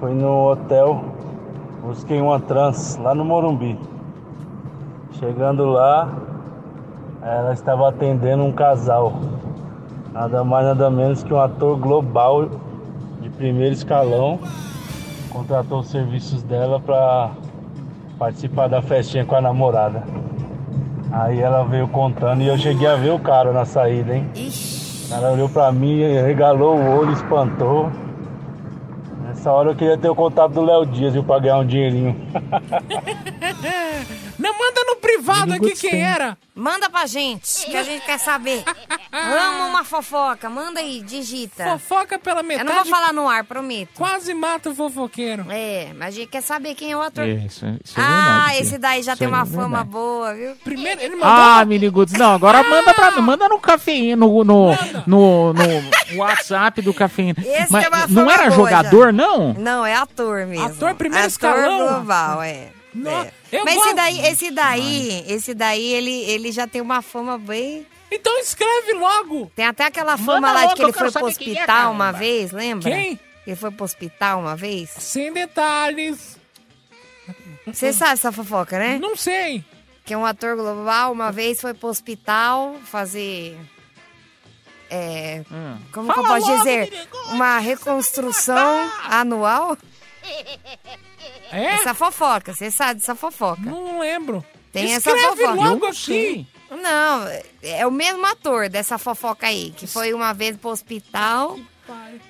foi 0.00 0.14
no 0.14 0.50
hotel, 0.50 1.00
busquei 1.84 2.20
uma 2.20 2.40
trans 2.40 2.96
lá 2.96 3.14
no 3.14 3.24
Morumbi. 3.24 3.78
Chegando 5.20 5.64
lá, 5.66 6.12
ela 7.22 7.52
estava 7.52 7.88
atendendo 7.88 8.42
um 8.42 8.50
casal, 8.52 9.12
nada 10.12 10.42
mais 10.42 10.66
nada 10.66 10.90
menos 10.90 11.22
que 11.22 11.32
um 11.32 11.40
ator 11.40 11.78
global 11.78 12.48
de 13.20 13.30
primeiro 13.30 13.72
escalão 13.74 14.40
contratou 15.36 15.80
os 15.80 15.88
serviços 15.88 16.42
dela 16.42 16.80
para 16.80 17.32
participar 18.18 18.68
da 18.68 18.80
festinha 18.80 19.26
com 19.26 19.34
a 19.34 19.40
namorada. 19.40 20.02
Aí 21.12 21.40
ela 21.40 21.62
veio 21.62 21.86
contando 21.88 22.40
e 22.40 22.46
eu 22.46 22.56
cheguei 22.56 22.86
a 22.86 22.96
ver 22.96 23.10
o 23.10 23.18
cara 23.18 23.52
na 23.52 23.66
saída, 23.66 24.16
hein? 24.16 24.30
O 25.04 25.08
cara 25.10 25.32
olhou 25.32 25.48
pra 25.50 25.70
mim, 25.70 26.00
regalou 26.00 26.78
o 26.78 26.98
olho, 26.98 27.12
espantou. 27.12 27.90
Nessa 29.26 29.52
hora 29.52 29.72
eu 29.72 29.76
queria 29.76 29.98
ter 29.98 30.08
o 30.08 30.14
contato 30.14 30.52
do 30.52 30.62
Léo 30.62 30.86
Dias, 30.86 31.12
viu, 31.12 31.22
pra 31.22 31.38
ganhar 31.38 31.58
um 31.58 31.66
dinheirinho. 31.66 32.16
Não, 34.38 34.52
manda 34.52 34.85
privado 35.16 35.52
aqui 35.54 35.68
gostei. 35.70 35.90
quem 35.90 36.02
era. 36.02 36.36
Manda 36.54 36.88
pra 36.88 37.04
gente, 37.06 37.66
que 37.66 37.76
a 37.76 37.82
gente 37.82 38.04
quer 38.06 38.18
saber. 38.18 38.64
Amo 39.12 39.68
uma 39.68 39.84
fofoca. 39.84 40.48
Manda 40.48 40.80
aí, 40.80 41.02
digita. 41.02 41.64
Fofoca 41.64 42.18
pela 42.18 42.40
Eu 42.40 42.44
metade. 42.44 42.66
não 42.68 42.76
vou 42.76 42.84
falar 42.86 43.12
no 43.12 43.28
ar, 43.28 43.44
prometo. 43.44 43.90
Quase 43.94 44.32
mata 44.32 44.70
o 44.70 44.74
fofoqueiro. 44.74 45.44
É, 45.50 45.88
mas 45.96 46.08
a 46.08 46.10
gente 46.18 46.28
quer 46.28 46.40
saber 46.42 46.74
quem 46.74 46.92
é 46.92 46.96
o 46.96 47.02
ator. 47.02 47.24
É, 47.24 47.32
isso, 47.32 47.64
é- 47.66 47.76
isso 47.84 47.98
é 48.00 48.02
ah, 48.02 48.36
verdade, 48.46 48.58
esse 48.62 48.70
Bia. 48.70 48.78
daí 48.78 49.02
já 49.02 49.12
Isso 49.12 49.18
tem 49.18 49.28
aí 49.28 49.34
uma 49.34 49.42
é 49.42 49.46
fama 49.46 49.68
verdade. 49.68 49.88
boa, 49.90 50.34
viu? 50.34 50.56
Primeiro, 50.64 51.00
ele 51.02 51.16
mandou. 51.16 51.28
Ah, 51.28 51.64
Mini 51.66 51.88
Goods. 51.90 52.14
Não, 52.14 52.34
agora 52.34 52.62
manda 52.62 52.94
pra 52.94 53.10
mim. 53.10 53.20
Manda 53.20 53.48
no 53.48 53.58
cafeína, 53.58 54.16
no, 54.16 54.44
no, 54.44 54.72
no, 55.06 55.52
no 55.52 56.16
WhatsApp 56.16 56.80
do 56.80 56.94
cafeína. 56.94 57.36
Esse 57.38 57.70
Mas 57.70 57.84
tem 57.86 57.92
uma 57.92 58.06
não 58.06 58.14
fama 58.14 58.32
era 58.32 58.42
boa 58.44 58.56
jogador, 58.56 59.06
já. 59.06 59.12
não? 59.12 59.52
Não, 59.54 59.84
é 59.84 59.94
ator 59.94 60.46
mesmo. 60.46 60.64
Ator 60.66 60.94
primeiro 60.94 61.26
ator 61.26 61.30
escalão? 61.30 61.78
global, 61.88 62.42
é. 62.42 62.68
No- 62.96 63.10
É. 63.10 63.32
Mas 63.64 63.76
esse 63.76 63.94
daí, 63.94 64.26
esse 64.26 64.50
daí, 64.50 65.24
esse 65.28 65.54
daí, 65.54 65.92
ele, 65.92 66.22
ele 66.24 66.52
já 66.52 66.66
tem 66.66 66.80
uma 66.80 67.02
fama 67.02 67.38
bem. 67.38 67.86
Então 68.10 68.38
escreve 68.38 68.92
logo. 68.94 69.50
Tem 69.54 69.66
até 69.66 69.84
aquela 69.84 70.16
fama 70.16 70.40
Manda 70.40 70.52
lá 70.52 70.60
logo 70.62 70.68
de 70.68 70.74
que 70.74 70.80
que 70.80 70.84
ele 70.84 70.92
foi 70.92 71.10
pro 71.12 71.20
é, 71.28 71.30
hospital 71.30 71.66
caramba. 71.66 71.90
uma 71.90 72.12
vez, 72.12 72.52
lembra? 72.52 72.90
Quem? 72.90 73.20
Ele 73.46 73.56
foi 73.56 73.70
pro 73.70 73.84
hospital 73.84 74.40
uma 74.40 74.56
vez. 74.56 74.90
Sem 74.90 75.32
detalhes. 75.32 76.38
Você 77.66 77.92
sabe 77.92 78.12
essa 78.12 78.30
fofoca, 78.30 78.78
né? 78.78 78.98
Não 79.00 79.16
sei. 79.16 79.64
Que 80.04 80.14
um 80.14 80.24
ator 80.24 80.56
global 80.56 81.10
uma 81.12 81.32
vez 81.32 81.60
foi 81.60 81.74
pro 81.74 81.88
hospital 81.88 82.76
fazer. 82.84 83.58
É. 84.88 85.42
Hum. 85.50 85.78
Como 85.92 86.08
que 86.08 86.14
Fala 86.14 86.28
eu 86.28 86.32
posso 86.34 86.46
logo, 86.46 86.58
dizer? 86.58 87.08
Uma 87.30 87.58
reconstrução 87.58 88.88
anual. 89.08 89.76
É? 91.52 91.64
Essa 91.74 91.94
fofoca, 91.94 92.52
você 92.54 92.70
sabe 92.70 93.00
dessa 93.00 93.14
fofoca. 93.14 93.62
Não 93.62 94.00
lembro. 94.00 94.44
Tem 94.72 94.92
essa 94.92 95.10
Escreve 95.10 95.42
fofoca. 95.42 95.54
logo 95.54 95.86
aqui. 95.86 96.46
Não, 96.70 97.24
é 97.62 97.86
o 97.86 97.90
mesmo 97.90 98.26
ator 98.26 98.68
dessa 98.68 98.98
fofoca 98.98 99.46
aí, 99.46 99.72
que 99.76 99.86
foi 99.86 100.12
uma 100.12 100.32
vez 100.32 100.56
pro 100.56 100.70
hospital 100.70 101.56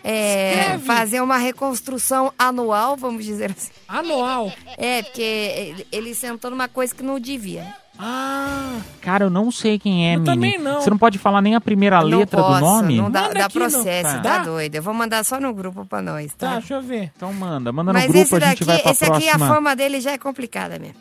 é, 0.05 0.79
fazer 0.81 1.21
uma 1.21 1.39
reconstrução 1.39 2.33
anual, 2.39 2.97
vamos 2.97 3.25
dizer 3.25 3.51
assim. 3.51 3.71
Anual? 3.89 4.53
É, 4.77 5.03
porque 5.03 5.87
ele 5.91 6.15
sentou 6.15 6.51
numa 6.51 6.69
coisa 6.69 6.95
que 6.95 7.03
não 7.03 7.19
devia. 7.19 7.75
Ah, 7.99 8.79
Cara, 9.01 9.25
eu 9.25 9.31
não 9.31 9.51
sei 9.51 9.79
quem 9.79 10.07
é, 10.13 10.17
Eu 10.17 10.25
também 10.25 10.59
não. 10.59 10.81
Você 10.81 10.91
não 10.91 10.99
pode 10.99 11.17
falar 11.19 11.41
nem 11.41 11.55
a 11.55 11.61
primeira 11.61 12.01
não 12.03 12.19
letra 12.19 12.43
posso, 12.43 12.55
do 12.55 12.61
nome? 12.61 12.97
Não 12.99 13.11
dá, 13.11 13.23
Manda 13.23 13.35
dá 13.41 13.49
processo, 13.51 14.15
Tá. 14.17 14.21
tá 14.21 14.39
Dá? 14.39 14.45
doido. 14.45 14.75
Eu 14.75 14.83
vou 14.83 14.93
mandar 14.93 15.25
só 15.25 15.41
no 15.41 15.55
grupo 15.55 15.87
pra 15.87 16.03
nós, 16.03 16.33
tá? 16.35 16.49
tá, 16.49 16.59
deixa 16.59 16.75
eu 16.75 16.83
ver. 16.83 17.11
Então 17.17 17.33
manda, 17.33 17.73
manda 17.73 17.93
Mas 17.93 18.07
no 18.07 18.13
grupo, 18.13 18.25
esse 18.25 18.45
a 18.45 18.49
gente 18.51 18.59
daqui, 18.59 18.65
vai 18.65 18.79
pra 18.81 18.91
esse 18.91 19.05
aqui, 19.05 19.29
a 19.29 19.33
próxima. 19.33 19.55
fama 19.55 19.77
dele 19.77 20.01
já 20.01 20.13
é 20.13 20.19
complicada 20.19 20.79
mesmo. 20.79 20.97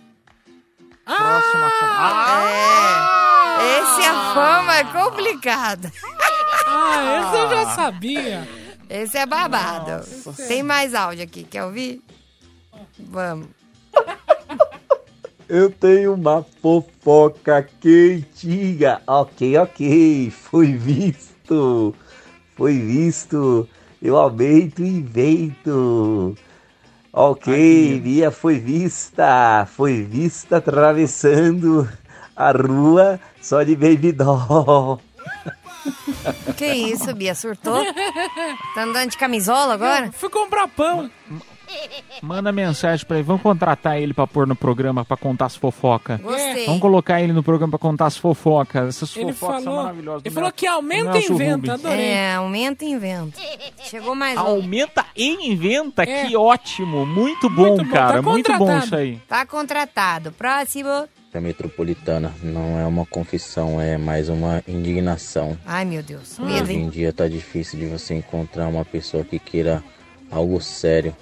próxima 1.05 1.65
É. 3.59 3.81
Esse 3.81 4.01
a 4.07 4.33
fama 4.33 4.77
é 4.77 4.83
complicada. 4.85 5.91
Ah, 6.67 7.19
esse 7.27 7.37
eu 7.37 7.49
já 7.49 7.65
sabia. 7.75 8.47
Esse 8.89 9.17
é 9.17 9.25
babado. 9.25 10.05
Tem 10.47 10.61
mais 10.63 10.93
áudio 10.93 11.23
aqui, 11.23 11.43
quer 11.43 11.63
ouvir? 11.63 12.01
Vamos. 12.99 13.47
Eu 15.47 15.69
tenho 15.69 16.13
uma 16.15 16.43
fofoca 16.61 17.67
quentinha. 17.79 19.01
Ok, 19.05 19.57
ok. 19.57 20.31
Foi 20.31 20.73
visto. 20.73 21.93
Foi 22.55 22.79
visto. 22.79 23.69
Eu 24.01 24.17
aumento 24.17 24.83
e 24.83 24.87
invento. 24.87 26.35
Ok, 27.13 28.01
Mia 28.03 28.31
foi 28.31 28.59
vista. 28.59 29.67
Foi 29.71 30.01
vista 30.03 30.57
atravessando 30.57 31.87
a 32.35 32.51
rua 32.51 33.19
só 33.41 33.63
de 33.63 33.75
baby 33.75 34.11
doll. 34.11 34.99
Que 36.57 36.65
isso, 36.65 37.13
Bia? 37.13 37.35
Surtou? 37.35 37.85
Tá 38.73 38.83
andando 38.83 39.11
de 39.11 39.17
camisola 39.17 39.75
agora? 39.75 40.11
Fui 40.11 40.29
comprar 40.29 40.67
pão. 40.67 41.09
Manda 42.21 42.51
mensagem 42.51 43.05
pra 43.05 43.17
ele. 43.17 43.23
Vamos 43.25 43.41
contratar 43.41 43.99
ele 44.01 44.13
pra 44.13 44.25
pôr 44.25 44.47
no 44.47 44.55
programa 44.55 45.03
pra 45.05 45.17
contar 45.17 45.45
as 45.45 45.55
fofocas. 45.55 46.19
Gostei. 46.21 46.65
Vamos 46.65 46.81
colocar 46.81 47.21
ele 47.21 47.33
no 47.33 47.43
programa 47.43 47.71
pra 47.71 47.79
contar 47.79 48.05
as 48.05 48.17
fofocas. 48.17 48.87
Essas 48.89 49.15
Ele 49.17 49.33
fofocas 49.33 49.63
são 49.63 49.71
falou, 49.73 49.83
maravilhosas. 49.83 50.21
ele 50.25 50.33
falou 50.33 50.51
que 50.51 50.65
aumenta 50.65 51.09
e 51.09 51.13
Nelson 51.13 51.33
inventa, 51.33 51.55
Rubens. 51.55 51.85
adorei. 51.85 52.05
É, 52.05 52.33
aumenta 52.35 52.85
e 52.85 52.89
inventa. 52.89 53.41
Chegou 53.83 54.15
mais 54.15 54.37
um. 54.37 54.41
Aumenta 54.41 55.05
e 55.15 55.51
inventa, 55.51 56.03
É. 56.03 56.25
que 56.27 56.35
ótimo. 56.37 57.05
Muito 57.05 57.49
bom, 57.49 57.77
bom, 57.77 57.85
cara. 57.89 58.13
tá 58.15 58.21
muito 58.21 58.51
bom 58.53 58.57
contratado. 58.59 58.85
isso 58.85 58.95
aí. 58.95 59.19
Tá 59.27 59.45
contratado. 59.45 60.31
Próximo. 60.31 61.07
A 61.33 61.41
metropolitana 61.41 62.33
não 62.41 62.79
é 62.79 62.85
uma 62.85 63.05
confissão, 63.05 63.81
é 63.81 63.97
mais 63.97 64.29
uma 64.29 64.63
indignação. 64.65 65.57
Ai, 65.65 65.83
meu 65.83 66.01
Deus. 66.01 66.39
Medo, 66.39 66.63
Hoje 66.63 66.73
em 66.75 66.87
dia 66.89 67.11
tá 67.11 67.27
difícil 67.27 67.77
de 67.77 67.87
você 67.87 68.13
encontrar 68.13 68.69
uma 68.69 68.85
pessoa 68.85 69.21
que 69.25 69.37
queira 69.37 69.83
algo 70.31 70.61
sério, 70.61 71.13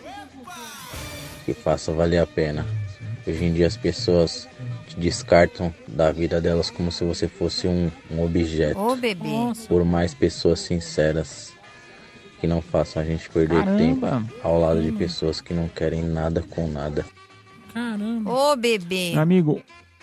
que 1.45 1.53
faça 1.53 1.91
valer 1.91 2.19
a 2.19 2.27
pena. 2.27 2.65
Hoje 3.25 3.45
em 3.45 3.53
dia 3.53 3.67
as 3.67 3.77
pessoas 3.77 4.47
te 4.87 4.99
descartam 4.99 5.73
da 5.87 6.11
vida 6.11 6.41
delas 6.41 6.69
como 6.69 6.91
se 6.91 7.03
você 7.05 7.27
fosse 7.27 7.67
um, 7.67 7.89
um 8.11 8.23
objeto. 8.23 8.77
Ô, 8.79 8.95
bebê. 8.95 9.29
Por 9.67 9.85
mais 9.85 10.13
pessoas 10.13 10.59
sinceras 10.59 11.53
que 12.41 12.47
não 12.47 12.61
façam 12.61 13.01
a 13.01 13.05
gente 13.05 13.29
perder 13.29 13.63
Caramba. 13.63 13.77
tempo 13.77 14.05
ao 14.43 14.59
lado 14.59 14.81
de 14.83 14.91
pessoas 14.91 15.39
que 15.39 15.53
não 15.53 15.69
querem 15.69 16.03
nada 16.03 16.41
com 16.49 16.67
nada. 16.67 17.05
Caramba. 17.73 18.29
Ô, 18.31 18.55
bebê. 18.57 19.11
Meu 19.13 19.21
amigo, 19.21 19.61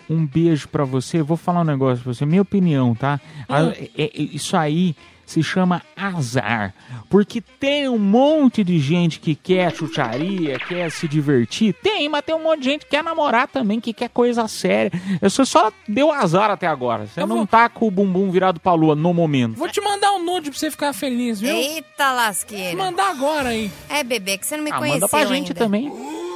um 0.09 0.25
beijo 0.25 0.67
pra 0.67 0.83
você. 0.83 1.21
Vou 1.21 1.37
falar 1.37 1.61
um 1.61 1.65
negócio 1.65 2.03
pra 2.03 2.13
você. 2.13 2.25
Minha 2.25 2.41
opinião, 2.41 2.95
tá? 2.95 3.21
A- 3.47 3.63
Hum. 3.63 3.71
é- 3.97 4.03
é- 4.05 4.11
isso 4.15 4.57
aí 4.57 4.95
se 5.31 5.41
chama 5.43 5.81
azar. 5.95 6.73
Porque 7.09 7.41
tem 7.41 7.87
um 7.87 7.97
monte 7.97 8.63
de 8.63 8.79
gente 8.79 9.19
que 9.19 9.33
quer 9.33 9.73
chucharia, 9.73 10.59
quer 10.59 10.91
se 10.91 11.07
divertir. 11.07 11.73
Tem, 11.81 12.07
mas 12.09 12.23
tem 12.23 12.35
um 12.35 12.43
monte 12.43 12.59
de 12.59 12.65
gente 12.65 12.85
que 12.85 12.91
quer 12.91 13.03
namorar 13.03 13.47
também, 13.47 13.79
que 13.79 13.93
quer 13.93 14.09
coisa 14.09 14.47
séria. 14.47 14.91
Você 15.21 15.45
só 15.45 15.71
deu 15.87 16.11
azar 16.11 16.49
até 16.51 16.67
agora. 16.67 17.07
Você 17.07 17.25
não 17.25 17.45
tá 17.45 17.69
com 17.69 17.87
o 17.87 17.91
bumbum 17.91 18.29
virado 18.29 18.59
pra 18.59 18.73
lua 18.73 18.95
no 18.95 19.13
momento. 19.13 19.55
Vou 19.55 19.69
te 19.69 19.79
mandar 19.81 20.11
um 20.13 20.23
nude 20.23 20.49
pra 20.49 20.59
você 20.59 20.69
ficar 20.69 20.93
feliz, 20.93 21.39
viu? 21.39 21.55
Eita 21.55 22.11
lasqueira. 22.11 22.75
Vou 22.75 22.85
mandar 22.85 23.09
agora 23.09 23.49
aí. 23.49 23.71
É, 23.89 24.03
bebê, 24.03 24.37
que 24.37 24.45
você 24.45 24.57
não 24.57 24.63
me 24.63 24.71
Ah, 24.71 24.77
conheceu 24.77 24.99
manda 25.01 25.09
pra 25.09 25.25
gente 25.25 25.47
ainda. 25.51 25.53
também. 25.53 25.89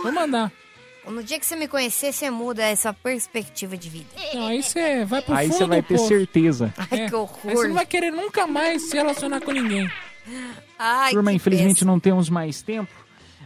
Vou 0.03 0.11
mandar. 0.11 0.51
No 1.07 1.23
dia 1.23 1.39
que 1.39 1.45
você 1.45 1.55
me 1.55 1.67
conhecer, 1.67 2.11
você 2.13 2.29
muda 2.29 2.63
essa 2.63 2.93
perspectiva 2.93 3.77
de 3.77 3.89
vida. 3.89 4.05
Não, 4.33 4.47
aí 4.47 4.61
você 4.63 5.05
vai 5.05 5.21
pro 5.21 5.33
Aí 5.35 5.47
fundo 5.47 5.57
você 5.57 5.65
vai 5.65 5.81
ter 5.81 5.95
poço. 5.97 6.07
certeza. 6.07 6.73
Ai, 6.77 7.01
É. 7.01 7.09
que 7.09 7.15
horror. 7.15 7.39
Aí 7.45 7.55
você 7.55 7.67
não 7.67 7.75
vai 7.75 7.85
querer 7.85 8.11
nunca 8.11 8.47
mais 8.47 8.89
se 8.89 8.95
relacionar 8.95 9.41
com 9.41 9.51
ninguém. 9.51 9.89
Ai, 10.77 11.11
Turma, 11.11 11.31
que 11.31 11.37
infelizmente 11.37 11.75
péssimo. 11.75 11.91
não 11.91 11.99
temos 11.99 12.29
mais 12.29 12.61
tempo. 12.61 12.91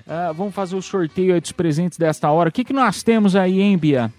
Ah, 0.08 0.32
vamos 0.32 0.56
fazer 0.56 0.76
o 0.76 0.82
sorteio 0.82 1.34
aí 1.36 1.42
dos 1.42 1.52
presentes 1.52 1.98
desta 1.98 2.32
hora. 2.32 2.50
O 2.50 2.52
que, 2.52 2.64
que 2.64 2.74
nós 2.74 3.04
temos 3.04 3.36
aí, 3.36 3.62
hein, 3.62 3.78
Bia? 3.78 4.12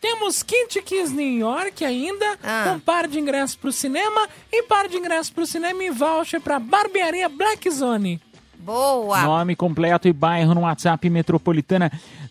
Temos 0.00 0.42
Kint 0.42 0.76
Kiss 0.84 1.12
New 1.14 1.38
York 1.38 1.82
ainda, 1.84 2.38
Ah. 2.42 2.64
com 2.68 2.78
par 2.80 3.08
de 3.08 3.18
ingressos 3.18 3.56
pro 3.56 3.72
cinema 3.72 4.28
e 4.52 4.62
par 4.64 4.86
de 4.86 4.98
ingressos 4.98 5.30
pro 5.30 5.46
cinema 5.46 5.82
e 5.82 5.90
voucher 5.90 6.40
pra 6.40 6.58
barbearia 6.58 7.28
Black 7.28 7.68
Zone. 7.70 8.20
Boa. 8.58 9.22
Nome 9.22 9.56
completo 9.56 10.06
e 10.06 10.12
bairro 10.12 10.54
no 10.54 10.60
WhatsApp 10.62 11.08
Metropolitana. 11.10 11.90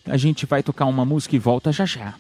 A 0.10 0.18
gente 0.18 0.46
vai 0.46 0.62
tocar 0.62 0.86
uma 0.86 1.06
música 1.06 1.36
e 1.36 1.40
volta 1.40 1.72
já 1.72 1.86
já. 1.86 2.14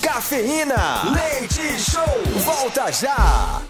Cafeína, 0.00 1.02
leite 1.12 1.80
show, 1.80 2.02
volta 2.44 2.90
já. 2.90 3.62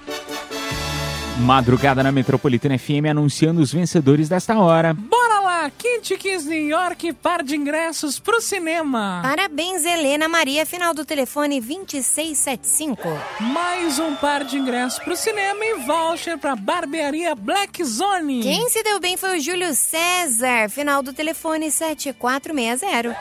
Madrugada 1.38 2.02
na 2.02 2.12
Metropolitana 2.12 2.78
FM 2.78 3.06
anunciando 3.10 3.60
os 3.60 3.72
vencedores 3.72 4.28
desta 4.28 4.58
hora. 4.58 4.94
Bora 4.94 5.31
lá, 5.62 5.70
Kint 5.70 6.16
Kiss 6.18 6.48
New 6.48 6.68
York, 6.68 7.12
par 7.14 7.42
de 7.42 7.56
ingressos 7.56 8.18
pro 8.18 8.40
cinema. 8.40 9.20
Parabéns, 9.22 9.84
Helena 9.84 10.28
Maria, 10.28 10.66
final 10.66 10.92
do 10.92 11.04
telefone 11.04 11.60
2675. 11.60 12.98
Mais 13.40 13.98
um 13.98 14.14
par 14.16 14.44
de 14.44 14.56
ingressos 14.58 14.98
pro 14.98 15.16
cinema 15.16 15.64
e 15.64 15.74
voucher 15.86 16.38
pra 16.38 16.56
barbearia 16.56 17.34
Black 17.34 17.84
Zone. 17.84 18.42
Quem 18.42 18.68
se 18.68 18.82
deu 18.82 18.98
bem 18.98 19.16
foi 19.16 19.38
o 19.38 19.40
Júlio 19.40 19.74
César, 19.74 20.68
final 20.68 21.02
do 21.02 21.12
telefone 21.12 21.70
7460. 21.70 23.16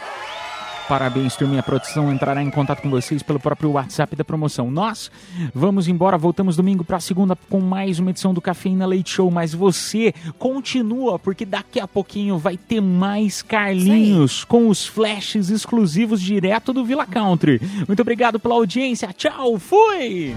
Parabéns, 0.92 1.38
turminha. 1.38 1.62
A 1.62 1.64
produção 1.64 2.12
entrará 2.12 2.44
em 2.44 2.50
contato 2.50 2.82
com 2.82 2.90
vocês 2.90 3.24
pelo 3.24 3.40
próprio 3.40 3.72
WhatsApp 3.72 4.14
da 4.14 4.26
promoção. 4.26 4.70
Nós 4.70 5.10
vamos 5.56 5.88
embora, 5.88 6.18
voltamos 6.18 6.58
domingo 6.58 6.84
para 6.84 7.00
segunda 7.00 7.34
com 7.50 7.62
mais 7.62 7.98
uma 7.98 8.10
edição 8.10 8.34
do 8.34 8.42
Cafeína 8.42 8.86
Leite 8.86 9.12
Show. 9.12 9.32
Mas 9.32 9.54
você 9.54 10.14
continua, 10.38 11.18
porque 11.18 11.46
daqui 11.46 11.80
a 11.80 11.88
pouquinho 11.88 12.38
vai 12.38 12.58
ter 12.58 12.82
mais 12.82 13.42
Carlinhos 13.42 14.44
com 14.44 14.68
os 14.68 14.86
flashes 14.86 15.50
exclusivos 15.50 16.22
direto 16.22 16.74
do 16.74 16.84
Villa 16.84 17.06
Country. 17.06 17.62
Muito 17.88 18.02
obrigado 18.02 18.38
pela 18.38 18.56
audiência. 18.56 19.14
Tchau, 19.14 19.58
fui! 19.58 20.36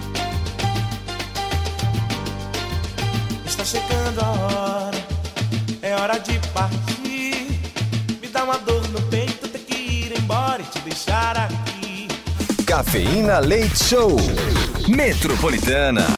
Está 3.45 3.65
chegando 3.65 4.21
a 4.21 4.31
hora, 4.31 5.05
é 5.83 5.97
hora 5.97 6.19
de 6.19 6.39
partir. 6.51 7.59
Me 8.23 8.29
dá 8.29 8.45
uma 8.45 8.57
dor 8.59 8.84
e 10.61 10.65
te 10.65 10.79
deixar 10.81 11.37
aqui. 11.37 12.09
Cafeína 12.67 13.39
Leite 13.41 13.83
Show. 13.85 14.17
Metropolitana. 14.89 16.07